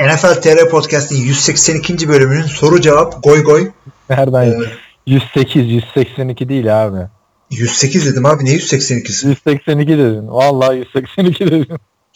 [0.00, 2.08] NFL TR Podcast'in 182.
[2.08, 3.70] bölümünün soru cevap goy goy.
[4.10, 4.46] Nereden?
[4.46, 4.64] Ee,
[5.06, 7.08] 108, 182 değil abi.
[7.50, 9.28] 108 dedim abi ne 182'si?
[9.28, 10.28] 182 dedin.
[10.28, 11.66] Vallahi 182 dedin.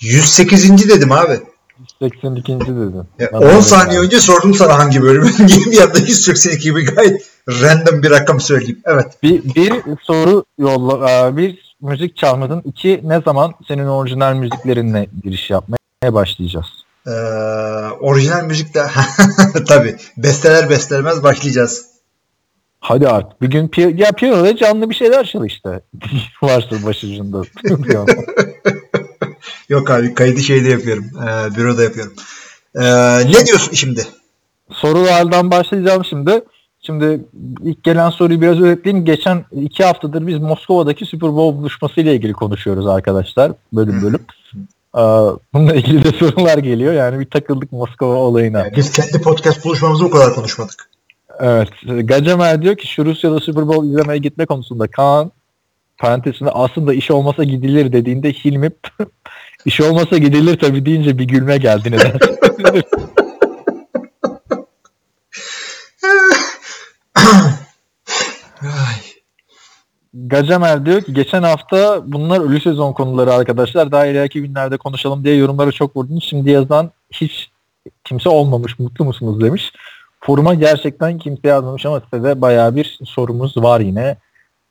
[0.01, 0.89] 108.
[0.89, 1.41] dedim abi.
[2.03, 2.61] 182.
[2.61, 3.07] dedim.
[3.19, 4.07] Ya, 10 saniye abi.
[4.07, 5.31] önce sordum sana hangi bölümü.
[5.39, 8.81] Niye bir anda 182 gibi gayet random bir rakam söyleyeyim.
[8.85, 9.07] Evet.
[9.23, 9.73] Bir, bir
[10.03, 12.63] soru yolla, bir müzik çalmadın.
[12.65, 15.79] İki ne zaman senin orijinal müziklerinle giriş yapmaya
[16.15, 16.84] başlayacağız?
[17.07, 17.11] Ee,
[18.01, 18.87] orijinal müzikle
[19.69, 21.87] tabi besteler bestelemez başlayacağız.
[22.81, 25.81] Hadi artık bir gün pi- ya piyanoda canlı bir şeyler çal işte.
[26.43, 27.43] Varsa başucunda.
[29.69, 31.05] Yok abi kaydı şeyde yapıyorum.
[31.05, 32.13] E, büroda yapıyorum.
[32.75, 32.83] E,
[33.19, 34.07] ne diyorsun şimdi?
[34.71, 36.45] Sorulardan başlayacağım şimdi.
[36.81, 37.25] Şimdi
[37.63, 39.05] ilk gelen soruyu biraz özetleyeyim.
[39.05, 43.53] Geçen iki haftadır biz Moskova'daki Super Bowl buluşması ile ilgili konuşuyoruz arkadaşlar.
[43.73, 44.21] Bölüm bölüm.
[45.53, 46.93] Bununla ilgili de sorular geliyor.
[46.93, 48.59] Yani bir takıldık Moskova olayına.
[48.59, 50.91] Yani biz kendi podcast buluşmamızı o kadar konuşmadık.
[51.41, 51.69] Evet.
[51.85, 55.33] Gacemer diyor ki şu Rusya'da Super Bowl izlemeye gitme konusunda Kaan
[55.99, 58.71] parantezinde aslında iş olmasa gidilir dediğinde Hilmi
[59.65, 62.13] iş olmasa gidilir tabii deyince bir gülme geldi neden?
[70.15, 73.93] Gacemer diyor ki geçen hafta bunlar ölü sezon konuları arkadaşlar.
[73.93, 76.25] Daha ileriki günlerde konuşalım diye yorumları çok vurdunuz.
[76.25, 77.51] Şimdi yazan hiç
[78.05, 78.79] kimse olmamış.
[78.79, 79.73] Mutlu musunuz demiş.
[80.21, 84.17] Foruma gerçekten kimse yazmamış ama size de bayağı bir sorumuz var yine.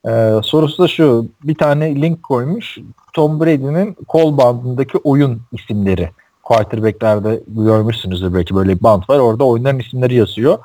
[0.07, 1.27] Ee, sorusu da şu.
[1.43, 2.77] Bir tane link koymuş.
[3.13, 6.09] Tom Brady'nin kol bandındaki oyun isimleri.
[6.43, 9.19] Quarterback'lerde görmüşsünüzdür belki böyle bir band var.
[9.19, 10.59] Orada oyunların isimleri yazıyor.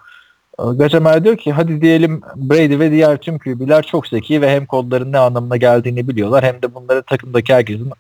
[0.59, 5.13] Gacemer diyor ki hadi diyelim Brady ve diğer tüm QB'ler çok zeki ve hem kodların
[5.13, 7.93] ne anlamına geldiğini biliyorlar hem de bunları takımdaki herkesin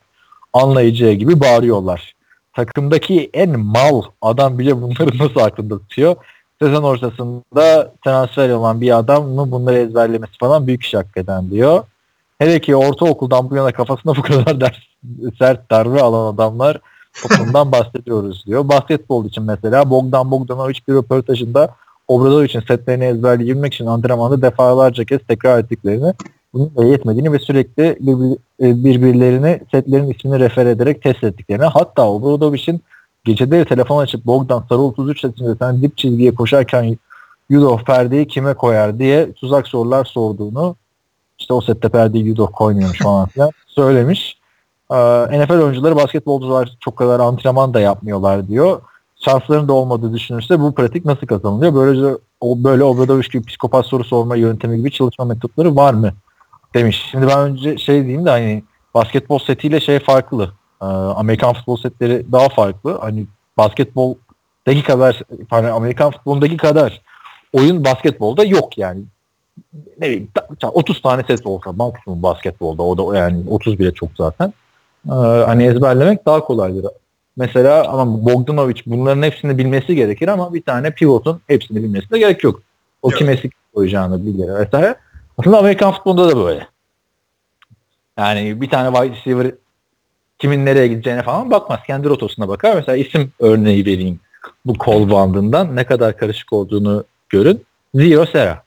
[0.53, 2.15] anlayacağı gibi bağırıyorlar.
[2.55, 6.17] Takımdaki en mal adam bile bunları nasıl aklında tutuyor?
[6.63, 11.85] sezon ortasında transfer olan bir adam mı bunları ezberlemesi falan büyük iş hakikaten diyor.
[12.39, 14.77] Hele ki ortaokuldan bu yana kafasına bu kadar ders,
[15.39, 16.81] sert darbe alan adamlar
[17.23, 18.69] toplumdan bahsediyoruz diyor.
[18.69, 21.75] Basketbol için mesela Bogdan Bogdanovic bir röportajında
[22.09, 26.15] Obradovic'in setlerini ezberleyebilmek için antrenmanda defalarca kez tekrar ettiklerini
[26.55, 27.97] bunun yetmediğini ve sürekli
[28.61, 32.83] birbirlerini setlerin ismini refer ederek test ettiklerini hatta Obradovic'in
[33.29, 36.99] Geceleri telefon açıp Bogdan sarı 33 setinde sen dip çizgiye koşarken
[37.51, 40.77] Yudo perdeyi kime koyar diye tuzak sorular sorduğunu
[41.39, 44.39] işte o sette perdeyi Yudo koymuyormuş falan filan söylemiş.
[45.31, 48.81] NFL oyuncuları basketbolcular çok kadar antrenman da yapmıyorlar diyor.
[49.29, 51.75] Şansların da olmadığı düşünürse bu pratik nasıl kazanılıyor?
[51.75, 56.13] Böylece o böyle Obradoviç gibi psikopat soru sorma yöntemi gibi çalışma metotları var mı?
[56.75, 57.09] Demiş.
[57.11, 60.53] Şimdi ben önce şey diyeyim de hani basketbol setiyle şey farklı.
[60.83, 62.99] Ee, Amerikan futbol setleri daha farklı.
[63.01, 63.27] Hani
[63.59, 67.03] basketboldaki kadar hani Amerikan futbolundaki kadar
[67.53, 69.03] oyun basketbolda yok yani.
[70.01, 70.29] Ne bileyim
[70.73, 74.53] 30 tane set olsa maksimum basketbolda o da yani 30 bile çok zaten.
[75.07, 75.13] Ee,
[75.47, 76.87] hani ezberlemek daha kolaydır.
[77.39, 82.63] Mesela ama Bogdanovic bunların hepsini bilmesi gerekir ama bir tane pivotun hepsini bilmesine gerek yok.
[83.03, 83.19] O yok.
[83.19, 83.39] kime
[83.75, 84.97] koyacağını bilir vesaire.
[85.39, 86.69] Aslında Amerikan futbolunda da böyle.
[88.19, 89.55] Yani bir tane wide receiver
[90.39, 91.81] kimin nereye gideceğine falan bakmaz.
[91.87, 92.77] Kendi rotosuna bakar.
[92.77, 94.21] Mesela isim örneği vereyim
[94.67, 97.65] bu kol bandından ne kadar karışık olduğunu görün.
[97.95, 98.65] Zio Sera.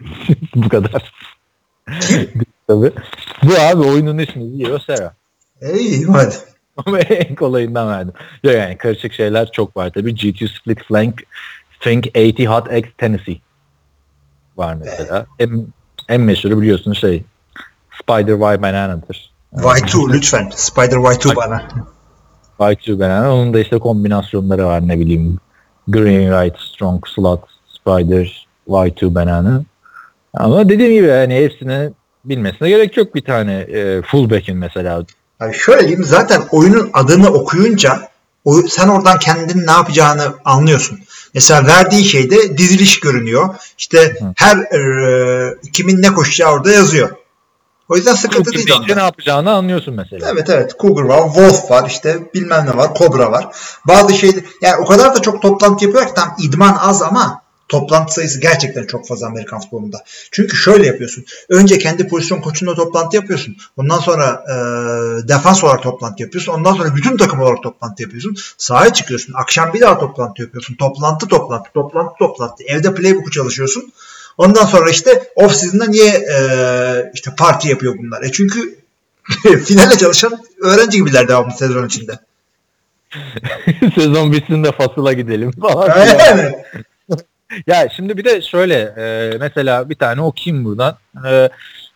[0.54, 1.14] bu kadar.
[2.66, 2.92] Tabii.
[3.42, 5.14] Bu abi oyunun ismi Zio Sera.
[5.74, 6.53] İyi hadi.
[6.76, 8.12] Ama en kolayından verdim.
[8.44, 10.14] Yok yani karışık şeyler çok var tabii.
[10.14, 11.22] GT Split Flank
[11.76, 13.40] String 80 Hot X Tennessee
[14.56, 15.26] var mesela.
[15.38, 15.66] En,
[16.08, 17.24] en meşhuru biliyorsunuz şey
[18.02, 19.34] Spider Y Banana'dır.
[19.54, 20.50] Y2 lütfen.
[20.54, 21.62] Spider Y2 bana.
[22.58, 23.34] Y2 bana.
[23.34, 25.38] Onun da işte kombinasyonları var ne bileyim.
[25.88, 29.62] Green Right, Strong Slot, Spider, Y2 Banana.
[30.34, 31.90] Ama dediğim gibi yani hepsini
[32.24, 35.04] bilmesine gerek yok bir tane e, fullback'in mesela.
[35.44, 38.08] Yani şöyle diyeyim zaten oyunun adını okuyunca
[38.44, 40.98] o, sen oradan kendin ne yapacağını anlıyorsun.
[41.34, 43.54] Mesela verdiği şeyde diziliş görünüyor.
[43.78, 44.32] İşte Hı.
[44.36, 47.10] her e, kimin ne koşacağı orada yazıyor.
[47.88, 48.94] O yüzden sıkıntı değil onda.
[48.94, 50.30] ne yapacağını anlıyorsun mesela.
[50.32, 50.78] Evet evet.
[50.80, 53.48] Cougar var, Wolf var, işte bilmem ne var, Cobra var.
[53.88, 54.30] Bazı şey
[54.60, 58.86] yani o kadar da çok toplantı yapıyorlar ki tam idman az ama toplantı sayısı gerçekten
[58.86, 60.04] çok fazla Amerikan futbolunda.
[60.30, 61.24] Çünkü şöyle yapıyorsun.
[61.48, 63.56] Önce kendi pozisyon koçunla toplantı yapıyorsun.
[63.76, 64.54] Ondan sonra e,
[65.28, 66.52] defans olarak toplantı yapıyorsun.
[66.52, 68.36] Ondan sonra bütün takım olarak toplantı yapıyorsun.
[68.58, 69.34] Sahaya çıkıyorsun.
[69.36, 70.74] Akşam bir daha toplantı yapıyorsun.
[70.74, 72.64] Toplantı toplantı, toplantı toplantı.
[72.64, 73.92] Evde playbook'u çalışıyorsun.
[74.38, 76.38] Ondan sonra işte off season'da niye e,
[77.14, 78.22] işte parti yapıyor bunlar?
[78.22, 78.78] E çünkü
[79.64, 82.18] finale çalışan öğrenci gibiler devamlı sezon içinde.
[83.94, 85.98] Sezon bitsin de fasıla gidelim falan.
[85.98, 86.54] Yani.
[87.66, 90.96] Ya şimdi bir de şöyle e, mesela bir tane okuyayım buradan.
[91.26, 91.48] E,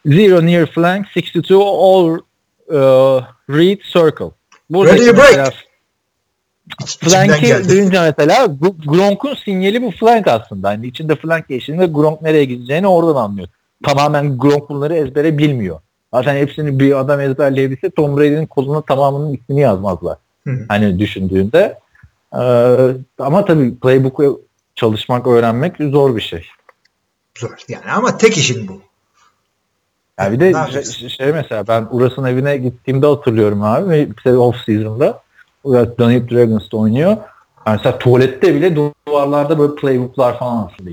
[0.07, 2.19] zero near flank 62 all
[2.69, 4.25] uh, read circle.
[4.25, 4.33] Ready
[4.71, 5.55] Buradaki break.
[6.81, 10.69] mesela İçimden Flank'i duyunca mesela bu Gronk'un sinyali bu flank aslında.
[10.69, 13.49] Hani içinde flank geçtiğinde Gronk nereye gideceğini oradan anlıyor.
[13.85, 15.81] Tamamen Gronk bunları ezbere bilmiyor.
[16.15, 20.17] Zaten hepsini bir adam ezberleyebilse Tom Brady'nin koluna tamamının ismini yazmazlar.
[20.45, 20.59] Hı.
[20.69, 21.79] Hani düşündüğünde.
[22.35, 22.39] Ee,
[23.19, 24.43] ama tabii playbook'u
[24.79, 26.47] çalışmak, öğrenmek zor bir şey.
[27.39, 27.51] Zor.
[27.69, 28.81] Yani ama tek işin bu.
[30.19, 31.09] Yani bir de şey, yapacaksın?
[31.09, 34.13] şey mesela ben Uras'ın evine gittiğimde hatırlıyorum abi.
[34.27, 35.23] Bir off season'da
[35.65, 37.09] Uras Dungeons Dragons'ta oynuyor.
[37.67, 40.91] Yani mesela tuvalette bile duvarlarda böyle playbook'lar falan asılı.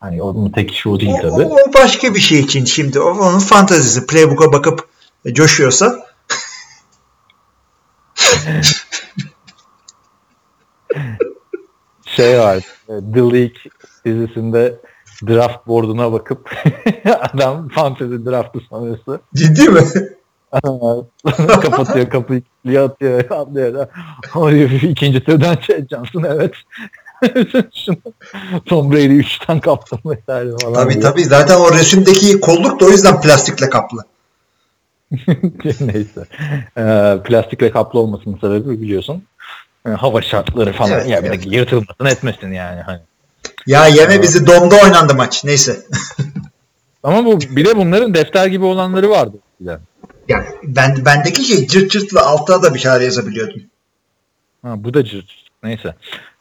[0.00, 1.44] Hani onun tek işi o değil O, tabii.
[1.44, 3.00] o- o başka bir şey için şimdi.
[3.00, 4.06] O, onun fantazisi.
[4.06, 4.88] Playbook'a bakıp
[5.32, 6.06] coşuyorsa
[12.06, 12.64] Şey var.
[12.90, 13.60] E, The League
[14.04, 14.74] dizisinde
[15.26, 16.50] draft board'una bakıp
[17.20, 19.80] adam fantasy draftı sonrası ciddi mi?
[21.62, 23.86] kapatıyor kapıyı kilitliyor atıyor atlıyor.
[24.34, 26.54] Ama ikinci türden şey Johnson evet.
[28.66, 30.74] Tom Brady 3'ten kaptım vesaire falan.
[30.74, 31.02] tabii diyor.
[31.02, 31.24] tabii.
[31.24, 34.04] Zaten o resimdeki kolluk da o yüzden plastikle kaplı.
[35.80, 36.24] Neyse.
[36.78, 39.22] Ee, plastikle kaplı olmasının sebebi biliyorsun.
[39.86, 40.92] E, hava şartları falan.
[40.92, 41.44] Evet, ya bir evet.
[41.44, 42.80] de yırtılmasın etmesin yani.
[42.80, 43.00] Hani.
[43.66, 45.44] Ya yeme bizi domda oynandı maç.
[45.44, 45.80] Neyse.
[47.02, 49.36] Ama bu bir de bunların defter gibi olanları vardı.
[49.60, 49.80] eskiden.
[50.28, 53.62] Yani ben, bendeki şey cırt cırtla altta da bir şeyler yazabiliyordum.
[54.62, 55.26] Ha, bu da cırt.
[55.62, 55.94] Neyse.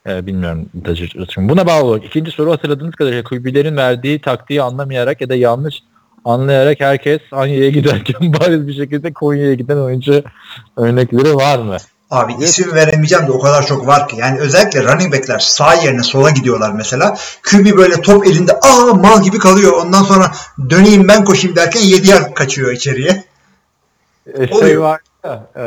[0.07, 1.11] Ee, bilmiyorum bu da cırt.
[1.11, 1.37] cırt.
[1.37, 5.83] Buna bağlı olarak ikinci soru hatırladığınız kadarıyla kulübelerin verdiği taktiği anlamayarak ya da yanlış
[6.25, 10.23] anlayarak herkes Anya'ya giderken bariz bir şekilde Konya'ya giden oyuncu
[10.77, 11.77] örnekleri var mı?
[12.09, 14.15] Abi isim veremeyeceğim de o kadar çok var ki.
[14.15, 17.17] Yani özellikle running backler sağ yerine sola gidiyorlar mesela.
[17.43, 19.73] QB böyle top elinde aa mal gibi kalıyor.
[19.73, 20.31] Ondan sonra
[20.69, 23.23] döneyim ben koşayım derken 7 yer kaçıyor içeriye.
[24.33, 24.81] E, şey Oluyor.
[24.81, 25.63] var ya e,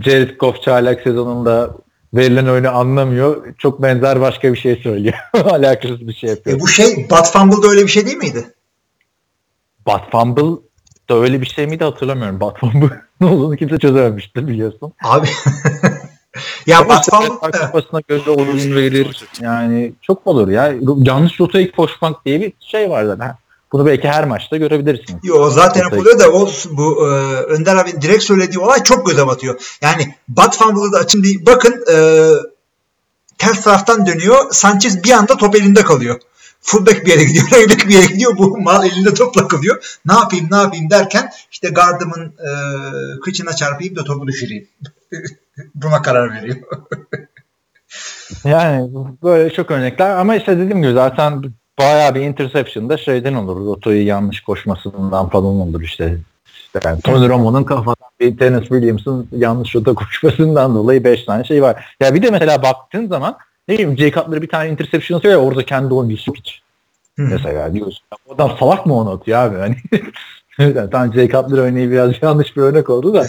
[0.00, 1.70] Jared Goff çaylak sezonunda
[2.14, 3.54] verilen oyunu anlamıyor.
[3.58, 5.14] Çok benzer başka bir şey söylüyor.
[5.32, 6.56] Alakasız bir şey yapıyor.
[6.56, 8.54] E bu şey Bat Fumble'da öyle bir şey değil miydi?
[9.86, 10.67] Bat Fumble
[11.10, 12.40] da öyle bir şey miydi hatırlamıyorum.
[12.40, 14.92] Bat Fumble ne olduğunu kimse çözememiştir biliyorsun.
[15.04, 15.28] Abi.
[16.66, 19.24] ya Bat Ama Fumble işte kafasına göre oyun verir.
[19.40, 20.74] Yani çok olur ya.
[20.96, 23.36] Yanlış rotayı koşmak diye bir şey var zaten.
[23.72, 25.20] Bunu belki her maçta görebilirsiniz.
[25.22, 27.10] Yo zaten oluyor da o bu e,
[27.42, 29.60] Önder abinin direkt söylediği olay çok göze batıyor.
[29.82, 30.60] Yani Bat
[30.92, 31.96] da açın bir bakın e,
[33.38, 34.36] ters taraftan dönüyor.
[34.50, 36.20] Sanchez bir anda top elinde kalıyor.
[36.60, 38.36] Fullback bir yere gidiyor, running bir yere gidiyor.
[38.38, 39.98] Bu mal elinde topla kalıyor.
[40.06, 42.50] Ne yapayım ne yapayım derken işte gardımın e,
[43.20, 44.68] kıçına çarpayım da topu düşüreyim.
[45.74, 46.56] Buna karar veriyor.
[48.44, 48.90] Yani
[49.22, 51.44] böyle çok örnekler ama işte dediğim gibi zaten
[51.78, 53.66] bayağı bir interception da şeyden olur.
[53.66, 56.18] Rotayı yanlış koşmasından falan olur işte.
[56.46, 61.62] işte yani Tony Romo'nun kafadan bir Dennis Williams'ın yanlış rota koşmasından dolayı 5 tane şey
[61.62, 61.96] var.
[62.00, 63.36] Ya bir de mesela baktığın zaman
[63.68, 65.94] ne bileyim Jay Cutler'ı bir tane interception atıyor ya orada kendi
[66.36, 66.62] hiç.
[67.16, 67.22] Hı.
[67.22, 68.00] Mesela diyorsun.
[68.12, 69.56] "Ya Bu adam salak mı onu atıyor abi?
[69.56, 69.76] Hani
[70.76, 73.26] yani tam Jay Cutler örneği biraz yanlış bir örnek oldu da.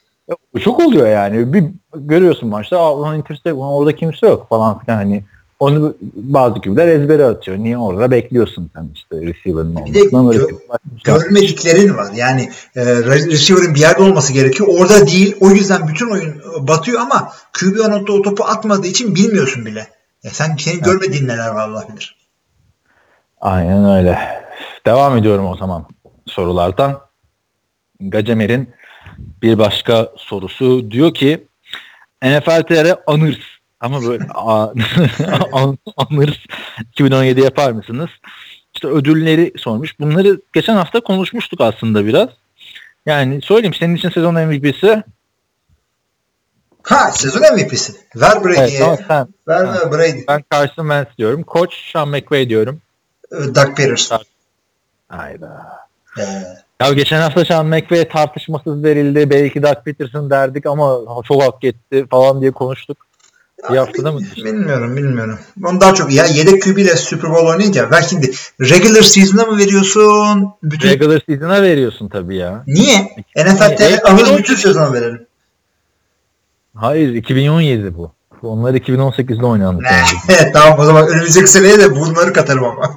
[0.60, 1.52] Çok oluyor yani.
[1.52, 5.24] Bir görüyorsun maçta "Aa, ulan intercept, ulan orada kimse yok falan filan hani
[5.62, 7.58] onu bazı kübler ezbere atıyor.
[7.58, 12.12] Niye orada bekliyorsun sen işte receiver'ın Bir de gö- başka- görmediklerin var.
[12.14, 14.68] Yani e, re- receiver'ın bir yerde olması gerekiyor.
[14.78, 15.36] Orada değil.
[15.40, 19.66] O yüzden bütün oyun e, batıyor ama QB o nokta o topu atmadığı için bilmiyorsun
[19.66, 19.86] bile.
[20.22, 22.16] Ya sen senin görmediğin neler var Allah bilir.
[23.40, 24.18] Aynen öyle.
[24.86, 25.86] Devam ediyorum o zaman
[26.26, 27.00] sorulardan.
[28.00, 28.70] Gacemer'in
[29.42, 31.46] bir başka sorusu diyor ki
[32.22, 33.51] NFL TR anırs
[33.82, 34.72] ama böyle a-
[35.52, 36.36] an- anırs
[36.92, 38.10] 2017 yapar mısınız?
[38.74, 40.00] İşte ödülleri sormuş.
[40.00, 42.28] Bunları geçen hafta konuşmuştuk aslında biraz.
[43.06, 45.02] Yani söyleyeyim senin için sezon MVP'si.
[46.82, 47.92] Ha sezon MVP'si.
[48.16, 48.84] Ver Brady'ye.
[48.88, 49.92] Evet, sen, ver ha.
[49.92, 50.20] Brady.
[50.28, 51.42] ben Carson Wentz diyorum.
[51.42, 52.80] Koç Sean McVay diyorum.
[53.32, 54.20] E, Doug Peterson.
[55.08, 55.66] Hayda.
[56.18, 56.22] E,
[56.80, 59.30] Ya geçen hafta Sean McVay tartışmasız verildi.
[59.30, 62.98] Belki Doug Peterson derdik ama çok hak etti falan diye konuştuk.
[63.62, 64.20] Haftada mı?
[64.36, 65.38] Bilmiyorum bilmiyorum.
[65.64, 69.58] Onu daha çok ya yedek QB ile Super Bowl oynayınca ver şimdi regular season'a mı
[69.58, 70.48] veriyorsun?
[70.62, 72.64] Bütün Regular season'a veriyorsun tabii ya.
[72.66, 73.16] Niye?
[73.36, 75.26] NFL'de alır e, bütün sezona verelim.
[76.74, 78.12] Hayır 2017 bu.
[78.42, 79.82] Onlar 2018'de oynandı.
[80.28, 82.96] Evet tamam o zaman önümüzdeki seneye de bunları katarım ama.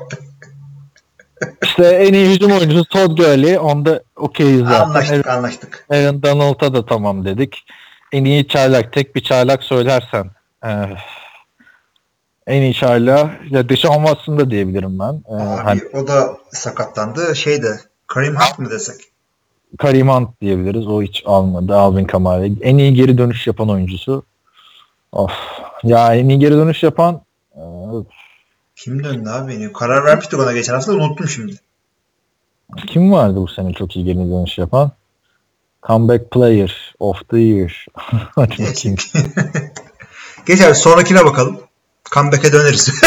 [1.63, 3.59] işte en iyi hücum oyuncusu Todd Gurley.
[3.59, 4.79] Onda okeyiz zaten.
[4.79, 5.85] anlaştık anlaştık.
[5.89, 7.65] Aaron Donald'a da tamam dedik.
[8.11, 10.31] en iyi çaylak tek bir çaylak söylersen
[10.65, 10.69] e,
[12.47, 15.23] en iyi çaylağı ya Deshaun Watson da diyebilirim ben.
[15.29, 17.35] E, Abi, hani, o da sakatlandı.
[17.35, 18.95] Şeyde Karim Hunt mı desek?
[19.77, 20.87] Karim Hunt diyebiliriz.
[20.87, 21.75] O hiç almadı.
[21.75, 22.45] Alvin Kamara.
[22.61, 24.23] En iyi geri dönüş yapan oyuncusu.
[25.11, 25.31] Of.
[25.83, 27.21] Ya en iyi geri dönüş yapan
[27.55, 27.61] e,
[28.75, 29.73] Kim döndü abi beni?
[29.73, 31.55] Karar vermiştik ona geçen hafta unuttum şimdi.
[32.87, 34.91] kim vardı bu sene çok iyi geri dönüş yapan?
[35.87, 37.85] Comeback Player of the Year.
[38.35, 38.97] Hadi bakayım.
[40.45, 41.59] Geç abi sonrakine bakalım.
[42.11, 42.89] Comeback'e döneriz.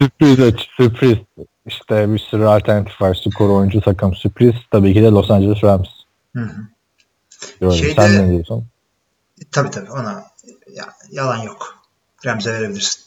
[0.00, 1.18] sürpriz aç, sürpriz.
[1.66, 3.14] İşte bir sürü alternatif var.
[3.14, 4.54] Skor oyuncu takım sürpriz.
[4.70, 5.88] Tabii ki de Los Angeles Rams.
[6.36, 6.50] Hı.
[7.72, 8.66] Şeyde- Sen ne diyorsun?
[9.52, 10.24] tabii tabii ona
[10.74, 11.76] ya, yalan yok.
[12.26, 13.02] Remze verebilirsin.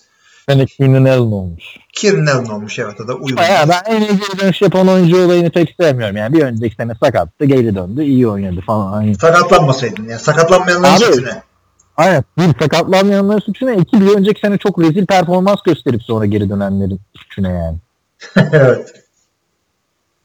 [0.47, 1.63] Green'in Allen olmuş.
[1.93, 3.41] Kieran Allen olmuş evet o da uygun.
[3.43, 6.15] Ya ben en iyi geri dönüş yapan oyuncu olayını pek sevmiyorum.
[6.15, 8.91] Yani bir önceki sene sakattı, geri döndü, iyi oynadı falan.
[8.91, 10.19] Hani, Sakatlanmasaydın ya.
[10.19, 11.41] Sakatlanmayanların Abi- suçu ne?
[11.97, 12.23] aynen.
[12.37, 13.75] Bir sakatlanmayanların suçu ne?
[13.77, 17.77] İki bir önceki sene çok rezil performans gösterip sonra geri dönenlerin suçu ne yani?
[18.53, 18.93] evet.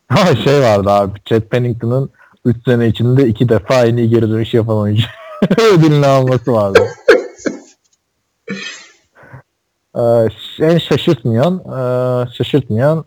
[0.09, 1.19] Ha şey vardı abi.
[1.25, 2.11] Chad Pennington'ın
[2.45, 5.05] 3 sene içinde iki defa en iyi geri dönüş yapan oyuncu
[5.75, 6.81] ödülünü alması vardı.
[9.97, 10.29] Ee,
[10.61, 13.05] en şaşırtmayan, e, şaşırtmayan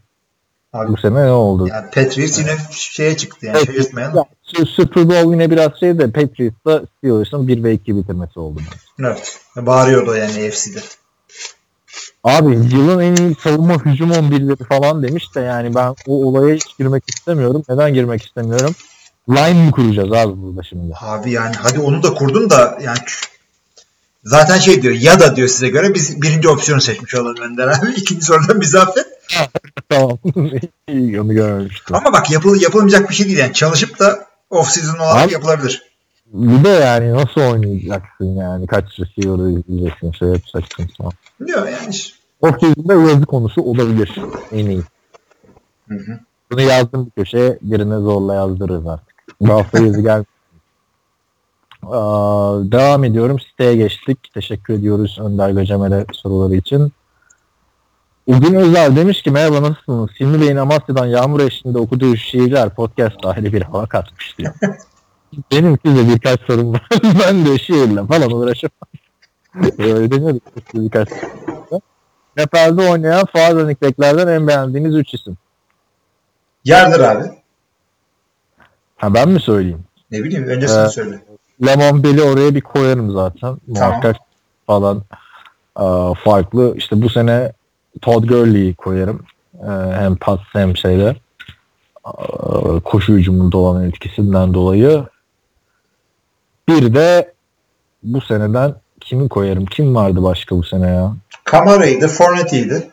[0.74, 1.68] Abi, bu sene ne oldu?
[1.68, 3.68] yani Patriots yine şeye çıktı yani Evet.
[3.68, 4.16] şaşırtmayan.
[4.16, 4.26] Ya,
[4.66, 8.60] Super Bowl yine biraz şey de Patriots'ta Steelers'ın 1 ve 2 bitirmesi oldu.
[9.00, 9.40] Evet.
[9.58, 10.80] Bağırıyordu yani AFC'de.
[12.24, 16.78] Abi yılın en iyi savunma hücum 11'leri falan demiş de yani ben o olaya hiç
[16.78, 17.64] girmek istemiyorum.
[17.70, 18.76] Neden girmek istemiyorum?
[19.30, 20.94] Line mi kuracağız abi burada şimdi?
[21.02, 22.98] Abi yani hadi onu da kurdun da yani
[24.24, 27.92] zaten şey diyor ya da diyor size göre biz birinci opsiyonu seçmiş olalım Önder abi.
[27.98, 29.06] İkinci sorudan bizi affet.
[29.90, 30.18] tamam.
[30.90, 31.96] İyi onu görmüştüm.
[31.96, 33.54] Ama bak yapıl yapılmayacak bir şey değil yani.
[33.54, 35.82] Çalışıp da off season olarak Abi- yapılabilir.
[36.34, 38.68] Bir de yani nasıl oynayacaksın yani?
[38.68, 41.14] Kaç receiver'ı izleyeceksin, şey yapacaksın falan.
[41.48, 41.90] Diyor yani.
[41.96, 44.16] iş- O yüzden yazı konusu olabilir.
[44.52, 44.82] En iyi.
[45.90, 46.20] Hı hı.
[46.52, 49.16] Bunu yazdım bir köşeye birine zorla yazdırırız artık.
[49.42, 50.24] Bu hafta yazı gel.
[52.72, 53.40] Devam ediyorum.
[53.40, 54.20] Siteye geçtik.
[54.34, 56.92] Teşekkür ediyoruz Önder Göcemel'e soruları için.
[58.28, 60.10] Ugün Özel demiş ki merhaba nasılsınız?
[60.20, 64.54] Hilmi Bey'in Amasya'dan yağmur eşliğinde okuduğu şiirler podcast dahili bir hava katmış diyor.
[65.52, 66.88] Benim size birkaç sorum var.
[67.04, 68.74] ben de şiirle falan uğraşamam.
[69.80, 70.40] Öyle deniyor.
[70.74, 71.10] Birkaç
[72.38, 75.38] Nepal'de oynayan Fuat Örneklerden en beğendiğiniz 3 isim.
[76.66, 77.24] Yardır abi.
[78.98, 79.84] Ha ben mi söyleyeyim?
[80.12, 81.20] Ne bileyim öncesini Ee, söyle.
[81.66, 83.58] Lemon Bell'i oraya bir koyarım zaten.
[83.68, 84.16] Muhakkak
[84.68, 85.04] falan
[85.76, 86.74] aa, farklı.
[86.78, 87.52] İşte bu sene
[88.02, 89.24] Todd Gurley'i koyarım.
[89.62, 91.16] Ee, hem pas hem şeyde
[92.04, 95.06] aa, koşu hücumunda olan etkisinden dolayı.
[96.68, 97.34] Bir de
[98.04, 99.66] bu seneden kimi koyarım?
[99.66, 101.14] Kim vardı başka bu sene ya?
[101.44, 102.90] Kamara'ydı, Fournette'ydi.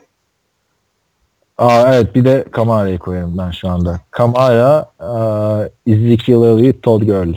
[1.57, 3.99] Aa, evet bir de Kamara'yı koyarım ben şu anda.
[4.11, 7.35] Kamara, aa, Ezekiel Elliott, Todd Gurley.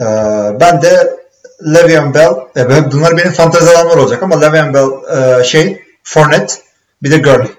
[0.00, 0.04] Ee,
[0.60, 1.22] ben de
[1.64, 2.34] Le'Veon Bell.
[2.56, 4.88] E, bunlar benim fantezi alanlar olacak ama Le'Veon Bell
[5.40, 6.54] e, şey Fournette
[7.02, 7.50] bir de Gurley.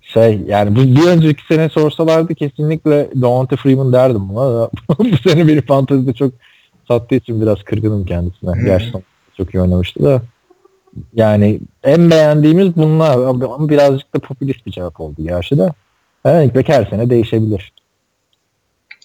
[0.00, 5.62] Şey yani bu bir önceki sene sorsalardı kesinlikle Devonta Freeman derdim buna bu sene beni
[5.62, 6.32] fantezide çok
[6.88, 8.52] sattığı için biraz kırgınım kendisine.
[8.52, 8.64] Hmm.
[8.64, 9.02] Gerçekten
[9.36, 10.22] çok iyi oynamıştı da.
[11.14, 15.72] Yani en beğendiğimiz bunlar ama birazcık da popülist bir cevap oldu gerçi de.
[16.26, 17.72] Running her sene değişebilir.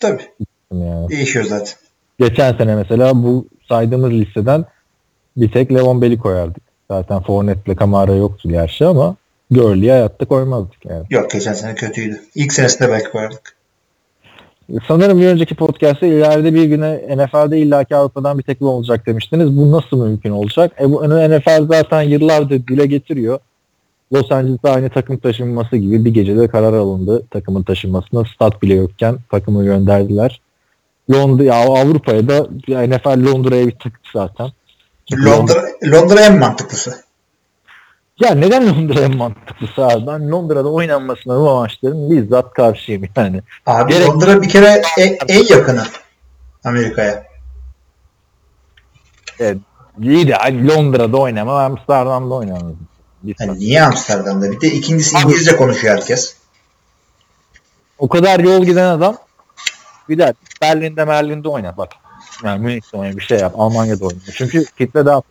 [0.01, 0.23] Tabii.
[0.73, 1.09] Yani.
[1.09, 1.73] Değişiyor zaten.
[2.19, 4.65] Geçen sene mesela bu saydığımız listeden
[5.37, 6.63] bir tek Levon Bell'i koyardık.
[6.91, 9.15] Zaten Fournette'le Kamara yoktu gerçi ama
[9.51, 11.05] Gurley'i hayatta koymazdık yani.
[11.09, 12.21] Yok geçen sene kötüydü.
[12.35, 13.57] İlk senesinde belki koyardık.
[14.87, 19.57] Sanırım bir önceki podcast'te ileride bir güne NFL'de illaki Avrupa'dan bir tekli olacak demiştiniz.
[19.57, 20.71] Bu nasıl mümkün olacak?
[20.81, 23.39] E bu NFL zaten yıllardır dile getiriyor.
[24.13, 28.23] Los Angeles'ta aynı takım taşınması gibi bir gecede karar alındı takımın taşınmasına.
[28.35, 30.41] Stat bile yokken takımı gönderdiler.
[31.11, 32.47] Londra, ya Avrupa'ya da
[32.87, 34.51] NFL Londra'ya bir tıktı zaten.
[35.25, 37.07] Londra, Londra en mantıklısı.
[38.19, 40.07] Ya neden Londra en mantıklısı abi?
[40.07, 43.41] Ben Londra'da oynanmasına bu maçların bizzat karşıyım yani.
[43.65, 45.83] Abi Gerek- Londra bir kere en, en yakını
[46.63, 47.23] Amerika'ya.
[49.39, 49.57] Evet,
[50.01, 52.71] iyi de hani Londra'da oynama, Amsterdam'da oynama.
[53.23, 54.51] Bir Yani niye Amsterdam'da?
[54.51, 56.35] Bir de ikincisi İngilizce konuşuyor herkes.
[57.97, 59.17] O kadar yol giden adam
[60.09, 61.89] bir de Berlin'de Berlin'de oynar bak.
[62.43, 63.53] Yani Münih'te oynar bir şey yap.
[63.57, 64.19] Almanya'da oynar.
[64.33, 65.21] Çünkü kitle daha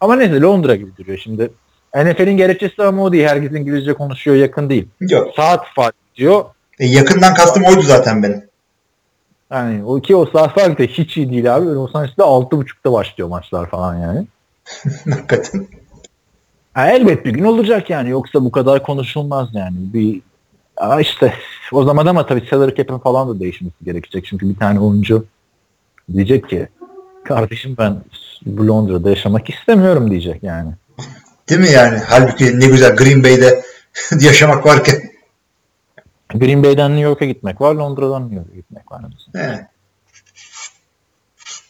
[0.00, 1.50] ama neyse Londra gibi duruyor şimdi.
[1.94, 3.26] NFL'in gerekçesi ama o değil.
[3.26, 4.88] Herkes İngilizce konuşuyor yakın değil.
[5.00, 5.34] Yok.
[5.36, 6.44] Saat fark diyor.
[6.78, 8.44] E, yakından kastım oydu zaten benim.
[9.50, 11.66] Yani o ki o saat de hiç iyi değil abi.
[11.66, 14.26] Los Angeles'te 6.30'da başlıyor maçlar falan yani.
[15.10, 15.66] Hakikaten.
[16.74, 18.10] Ha, elbet bir gün olacak yani.
[18.10, 19.76] Yoksa bu kadar konuşulmaz yani.
[19.78, 20.20] Bir
[20.76, 21.34] Aa işte
[21.72, 24.26] o zaman ama tabii salary cap'in falan da değişmesi gerekecek.
[24.26, 25.24] Çünkü bir tane oyuncu
[26.12, 26.68] diyecek ki
[27.24, 28.02] kardeşim ben
[28.46, 30.70] Londra'da yaşamak istemiyorum diyecek yani.
[31.48, 31.98] Değil mi yani?
[32.06, 33.62] Halbuki ne güzel Green Bay'de
[34.20, 35.02] yaşamak varken.
[36.34, 39.02] Green Bay'den New York'a gitmek var, Londra'dan New York'a gitmek var.
[39.32, 39.66] He.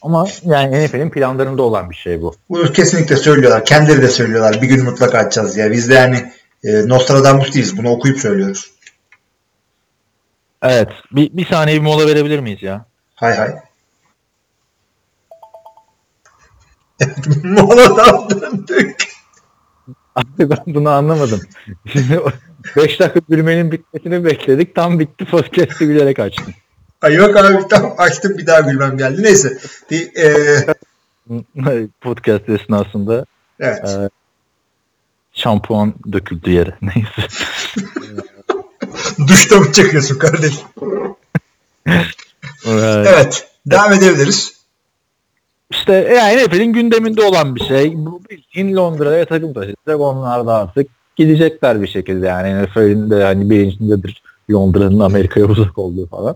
[0.01, 2.35] Ama yani NFL'in planlarında olan bir şey bu.
[2.49, 3.65] Bunu kesinlikle söylüyorlar.
[3.65, 4.61] Kendileri de söylüyorlar.
[4.61, 5.71] Bir gün mutlaka açacağız ya.
[5.71, 6.31] Biz de yani
[6.63, 7.77] e, Nostradamus değiliz.
[7.77, 8.71] Bunu okuyup söylüyoruz.
[10.61, 10.89] Evet.
[11.11, 12.85] Bir, bir saniye bir mola verebilir miyiz ya?
[13.15, 13.55] Hay hay.
[17.43, 19.17] Moladan döndük.
[20.15, 21.41] Abi ben bunu anlamadım.
[21.85, 22.21] Şimdi
[22.75, 24.75] 5 dakika gülmenin bitmesini bekledik.
[24.75, 26.53] Tam bitti podcast'ı gülerek açtım.
[27.01, 29.23] Ay yok abi tam açtım bir daha gülmem geldi.
[29.23, 29.57] Neyse.
[29.91, 30.29] Bir, e,
[32.01, 33.25] Podcast esnasında
[33.59, 33.83] evet.
[33.85, 34.09] e,
[35.33, 36.75] şampuan döküldü yere.
[36.81, 37.27] Neyse.
[39.27, 40.67] Duşta mı çekiyorsun kardeşim?
[42.67, 43.07] Evet.
[43.07, 43.47] Evet.
[43.65, 44.53] Devam edebiliriz.
[45.71, 47.93] İşte yani NFL'in gündeminde olan bir şey.
[47.95, 49.99] Bu bildiğin Londra'ya takım taşıyacak.
[49.99, 52.63] Onlar da artık gidecekler bir şekilde yani.
[52.63, 56.35] NFL'in de hani bilincindedir Londra'nın Amerika'ya uzak olduğu falan.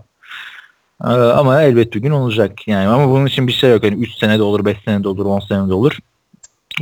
[1.04, 2.88] Ee, ama elbet bir gün olacak yani.
[2.88, 3.84] Ama bunun için bir şey yok.
[3.84, 5.98] Yani 3 senede olur, 5 senede olur, 10 senede olur.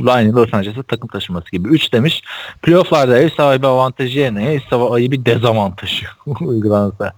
[0.07, 1.69] Aynı Los Angeles'ı takım taşıması gibi.
[1.69, 2.23] 3 demiş.
[2.61, 6.05] Playoff'larda ev sahibi avantajı yerine ev sahibi dezavantajı
[6.41, 7.13] uygulansa.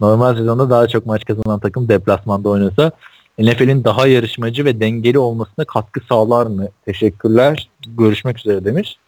[0.00, 2.92] Normal sezonda daha çok maç kazanan takım deplasmanda oynasa
[3.38, 6.68] NFL'in daha yarışmacı ve dengeli olmasına katkı sağlar mı?
[6.84, 7.68] Teşekkürler.
[7.86, 8.98] Görüşmek üzere demiş.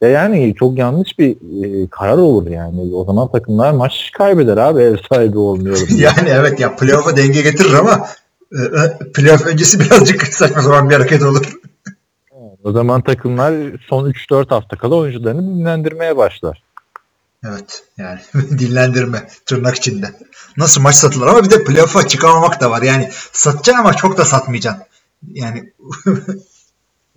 [0.00, 2.94] Ya yani çok yanlış bir e, karar olur yani.
[2.94, 5.78] O zaman takımlar maç kaybeder abi ev sahibi olmuyor.
[5.98, 8.06] yani evet ya playoff'a denge getirir ama
[8.52, 11.58] e, e, playoff öncesi birazcık saçma sapan bir hareket olur.
[12.66, 13.54] O zaman takımlar
[13.88, 16.62] son 3-4 hafta kala oyuncularını dinlendirmeye başlar.
[17.44, 18.20] Evet yani
[18.58, 20.10] dinlendirme tırnak içinde.
[20.56, 22.82] Nasıl maç satılır ama bir de playoff'a çıkamamak da var.
[22.82, 24.82] Yani satacaksın ama çok da satmayacaksın.
[25.32, 25.72] Yani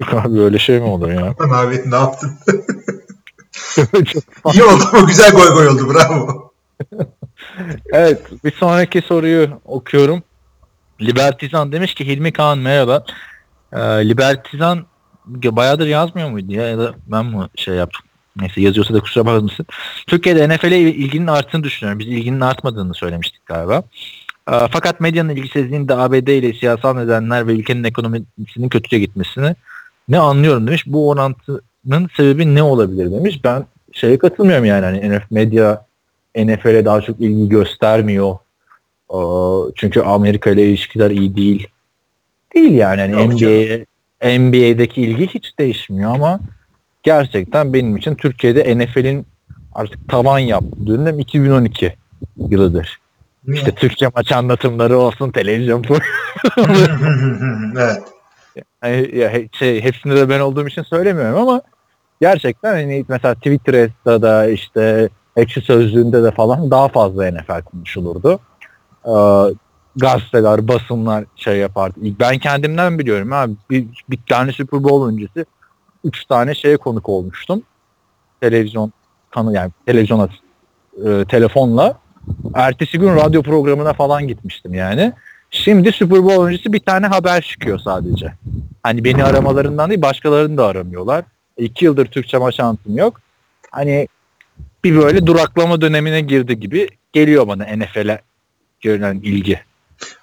[0.11, 1.35] Abi öyle şey mi olur ya?
[1.39, 2.31] abi ne yaptın?
[4.53, 6.51] İyi oldu ama güzel goy goy oldu bravo.
[7.91, 10.23] evet bir sonraki soruyu okuyorum.
[11.01, 13.03] Libertizan demiş ki Hilmi Kaan merhaba.
[13.73, 14.85] Ee, Libertizan
[15.29, 18.05] bayağıdır yazmıyor muydu ya ya da ben mi şey yaptım?
[18.41, 19.65] Neyse yazıyorsa da kusura bakmasın.
[20.07, 21.99] Türkiye'de NFL'e ilginin arttığını düşünüyorum.
[21.99, 23.83] Biz ilginin artmadığını söylemiştik galiba.
[24.51, 29.55] Ee, fakat medyanın ilgisizliğinin de ABD ile siyasal nedenler ve ülkenin ekonomisinin kötüye gitmesini
[30.09, 30.83] ne anlıyorum demiş.
[30.87, 33.43] Bu orantının sebebi ne olabilir demiş.
[33.43, 35.85] Ben şeye katılmıyorum yani hani NF medya
[36.35, 38.35] NFL'e daha çok ilgi göstermiyor.
[39.13, 39.19] Ee,
[39.75, 41.67] çünkü Amerika ile ilişkiler iyi değil.
[42.55, 43.85] Değil yani hani NBA'ye
[44.23, 46.39] NBA'deki ilgi hiç değişmiyor ama
[47.03, 49.25] gerçekten benim için Türkiye'de NFL'in
[49.73, 51.95] artık tavan yaptığı dönem 2012
[52.37, 52.99] yılıdır.
[53.47, 53.57] Niye?
[53.57, 55.83] İşte Türkçe maç anlatımları olsun, televizyon
[57.77, 58.03] evet.
[58.83, 61.61] Yani, ya, şey, hepsinde de ben olduğum için söylemiyorum ama
[62.21, 68.39] gerçekten hani mesela Twitter'da da işte ekşi sözlüğünde de falan daha fazla NFL konuşulurdu.
[69.05, 69.11] Ee,
[69.95, 71.99] gazeteler, basınlar şey yapardı.
[72.19, 73.53] Ben kendimden biliyorum abi.
[73.69, 75.45] Bir, bir tane Super Bowl öncesi
[76.03, 77.63] üç tane şeye konuk olmuştum.
[78.41, 78.91] Televizyon
[79.31, 80.29] kanı yani televizyona
[81.05, 81.97] e, telefonla.
[82.53, 85.13] Ertesi gün radyo programına falan gitmiştim yani.
[85.51, 88.33] Şimdi Super Bowl öncesi bir tane haber çıkıyor sadece.
[88.83, 91.25] Hani beni aramalarından değil başkalarını da aramıyorlar.
[91.57, 93.21] İki yıldır Türkçe anlatım yok.
[93.71, 94.07] Hani
[94.83, 98.21] bir böyle duraklama dönemine girdi gibi geliyor bana NFL'e
[98.81, 99.59] görülen ilgi.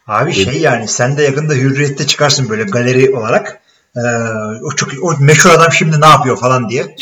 [0.07, 3.61] Abi şey yani sen de yakında hürriyette çıkarsın böyle galeri olarak.
[3.97, 4.01] Ee,
[4.62, 6.97] o çok o meşhur adam şimdi ne yapıyor falan diye.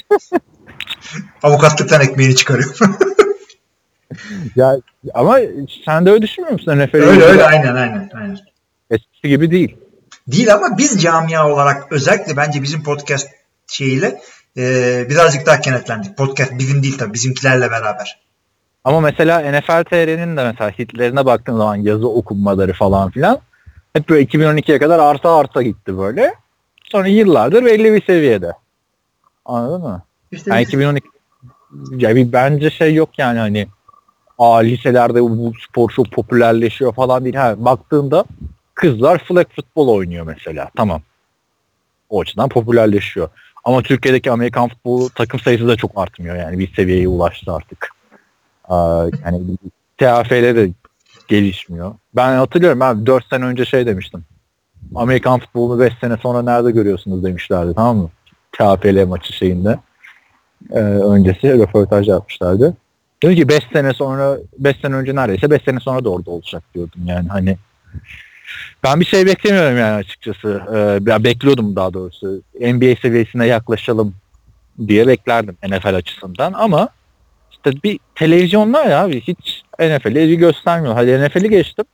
[1.43, 2.77] Avukatlıktan ekmeğini çıkarıyor.
[4.57, 4.77] ya
[5.15, 5.39] ama
[5.85, 7.01] sen de öyle düşünmüyor musun NFL'e?
[7.01, 8.39] Öyle öyle aynen aynen aynen.
[8.91, 9.77] Eskisi gibi değil.
[10.29, 13.29] Değil ama biz camia olarak özellikle bence bizim podcast
[13.67, 14.21] şeyiyle
[14.57, 16.17] e, birazcık daha kenetlendik.
[16.17, 18.21] Podcast bizim değil tabii bizimkilerle beraber.
[18.85, 23.38] Ama mesela NFL TR'nin de mesela hitlerine baktığın zaman yazı okunmaları falan filan
[23.92, 26.35] hep böyle 2012'ye kadar arta arta gitti böyle.
[26.85, 28.53] Sonra yıllardır belli bir seviyede.
[29.44, 30.03] Anladın mı?
[30.33, 31.09] İşte yani 2012
[31.90, 33.66] ya bir bence şey yok yani hani
[34.38, 37.35] aa liselerde bu spor çok popülerleşiyor falan değil.
[37.35, 38.25] Ha, baktığında
[38.75, 40.70] kızlar flag futbol oynuyor mesela.
[40.77, 41.03] Tamam.
[42.11, 43.29] O açıdan popülerleşiyor.
[43.64, 47.94] Ama Türkiye'deki Amerikan futbolu takım sayısı da çok artmıyor yani bir seviyeye ulaştı artık.
[48.70, 49.59] Yani
[50.57, 50.70] de
[51.29, 51.94] gelişmiyor.
[52.16, 54.24] Ben hatırlıyorum abi 4 sene önce şey demiştim.
[54.94, 58.11] Amerikan futbolunu 5 sene sonra nerede görüyorsunuz demişlerdi tamam mı?
[58.53, 59.79] TFL maçı şeyinde.
[60.70, 62.77] Ee, öncesi röportaj yapmışlardı.
[63.22, 66.62] Dedim ki 5 sene sonra 5 sene önce neredeyse 5 sene sonra da orada olacak
[66.74, 67.57] diyordum yani hani
[68.85, 70.62] ben bir şey beklemiyorum yani açıkçası.
[70.74, 72.42] Ee, bekliyordum daha doğrusu.
[72.61, 74.14] NBA seviyesine yaklaşalım
[74.88, 76.88] diye beklerdim NFL açısından ama
[77.64, 80.94] işte bir televizyonlar ya abi hiç NFL'i göstermiyor.
[80.94, 81.85] Hadi NFL'i geçtim.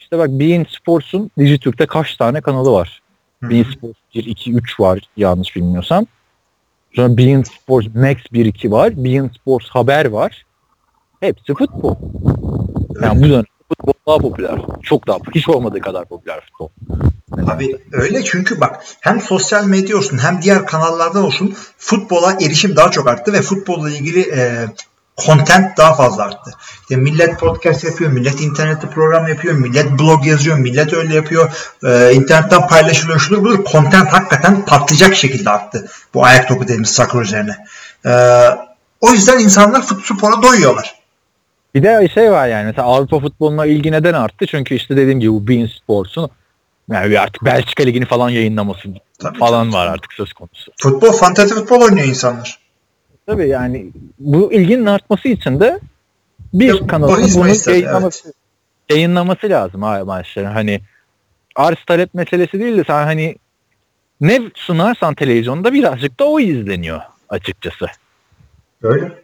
[0.00, 3.02] İşte bak Bein Sports'un Dijitürk'te kaç tane kanalı var?
[3.42, 3.50] Hı.
[3.50, 6.06] Bein Sports 1, 2, 3 var yanlış bilmiyorsam.
[6.96, 9.04] Sonra Bein Sports Max 1, 2 var.
[9.04, 10.44] Bein Sports Haber var.
[11.20, 11.96] Hepsi futbol.
[13.02, 13.44] Yani bu dönem
[13.80, 14.58] futbol daha popüler.
[14.82, 16.68] Çok daha hiç olmadığı kadar popüler futbol.
[17.46, 22.90] Abi öyle çünkü bak hem sosyal medya olsun hem diğer kanallardan olsun futbola erişim daha
[22.90, 24.66] çok arttı ve futbolla ilgili e,
[25.26, 26.50] content daha fazla arttı.
[26.80, 31.52] İşte millet podcast yapıyor, millet internette program yapıyor, millet blog yazıyor, millet öyle yapıyor.
[31.84, 33.64] E, internetten paylaşılıyor şudur budur.
[33.72, 35.88] Content hakikaten patlayacak şekilde arttı.
[36.14, 37.56] Bu ayak topu dediğimiz soccer üzerine.
[38.06, 38.12] E,
[39.00, 41.01] o yüzden insanlar fut spora doyuyorlar.
[41.74, 44.46] Bir de şey var yani mesela Avrupa futboluna ilgi neden arttı?
[44.46, 46.30] Çünkü işte dediğim gibi bu Bein Sports'un
[46.90, 49.74] yani artık Belçika Ligi'ni falan yayınlaması tabii, falan tabii.
[49.74, 50.72] var artık söz konusu.
[50.76, 52.58] Futbol, fantasy futbol oynuyor insanlar.
[53.26, 55.80] Tabii yani bu ilginin artması için de
[56.52, 58.36] bir ya, kanalın bunu ister, yayınlaması, evet.
[58.90, 60.46] yayınlaması lazım abi maçları.
[60.46, 60.80] Hani
[61.56, 63.36] arz talep meselesi değil de sen hani
[64.20, 67.86] ne sunarsan televizyonda birazcık da o izleniyor açıkçası.
[68.82, 69.21] Öyle.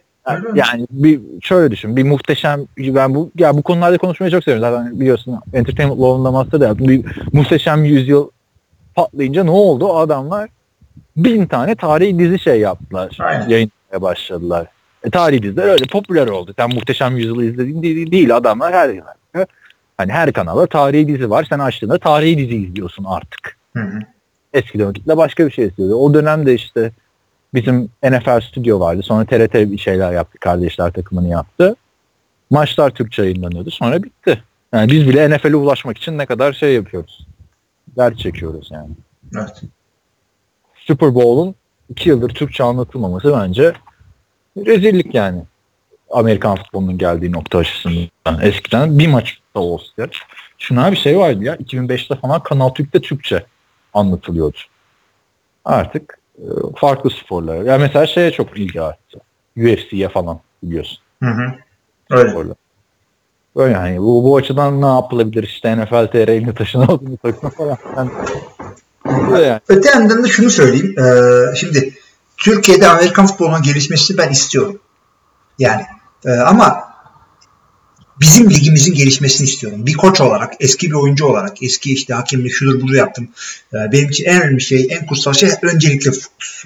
[0.55, 1.95] Yani, bir şöyle düşün.
[1.95, 4.69] Bir muhteşem ben bu ya bu konularda konuşmayı çok seviyorum.
[4.69, 8.29] Zaten biliyorsun Entertainment Law'unda master da bir muhteşem yüzyıl
[8.95, 9.85] patlayınca ne oldu?
[9.85, 10.49] O adamlar
[11.17, 13.17] bin tane tarihi dizi şey yaptılar.
[13.19, 13.49] Aynen.
[13.49, 14.67] Yayınlamaya başladılar.
[15.03, 16.53] E, tarihi diziler öyle popüler oldu.
[16.59, 19.01] Sen muhteşem yüzyılı izlediğin değil, değil adamlar her
[19.97, 21.45] hani her kanalda tarihi dizi var.
[21.49, 23.57] Sen açtığında tarihi dizi izliyorsun artık.
[23.73, 23.99] Hı hı.
[24.53, 25.95] Eskiden vakitle başka bir şey izliyordu.
[25.95, 26.91] O dönemde işte
[27.53, 29.03] Bizim NFL stüdyo vardı.
[29.03, 30.39] Sonra TRT bir şeyler yaptı.
[30.39, 31.75] Kardeşler takımını yaptı.
[32.49, 33.71] Maçlar Türkçe yayınlanıyordu.
[33.71, 34.43] Sonra bitti.
[34.73, 37.27] Yani biz bile NFL'e ulaşmak için ne kadar şey yapıyoruz.
[37.97, 38.89] Dert çekiyoruz yani.
[39.35, 39.61] Evet.
[40.75, 41.55] Super Bowl'un
[41.89, 43.73] iki yıldır Türkçe anlatılmaması bence
[44.57, 45.43] rezillik yani.
[46.11, 48.41] Amerikan futbolunun geldiği nokta açısından.
[48.41, 50.07] Eskiden bir maçta olsa
[50.57, 53.45] şuna bir şey vardı ya 2005'te falan Kanal Türk'te Türkçe
[53.93, 54.57] anlatılıyordu.
[55.65, 56.18] Artık
[56.75, 57.63] farklı sporlara.
[57.63, 59.19] Yani mesela şeye çok ilgi arttı.
[59.57, 60.99] UFC'ye falan biliyorsun.
[61.23, 61.53] Hı hı.
[62.09, 62.29] Öyle.
[62.29, 62.57] Sporlar.
[63.55, 67.77] Böyle yani bu, bu açıdan ne yapılabilir işte NFL TR elini taşına aldığını takma falan.
[67.97, 68.11] Yani,
[69.31, 69.59] yani.
[69.67, 70.95] Öte yandan da şunu söyleyeyim.
[70.99, 71.93] Ee, şimdi
[72.37, 74.79] Türkiye'de Amerikan futbolunun gelişmesini ben istiyorum.
[75.59, 75.81] Yani
[76.25, 76.88] e, ama
[78.21, 79.85] bizim ligimizin gelişmesini istiyorum.
[79.85, 83.29] Bir koç olarak, eski bir oyuncu olarak, eski işte hakemlik şudur budur yaptım.
[83.73, 86.11] Ee, benim için en önemli şey, en kutsal şey öncelikle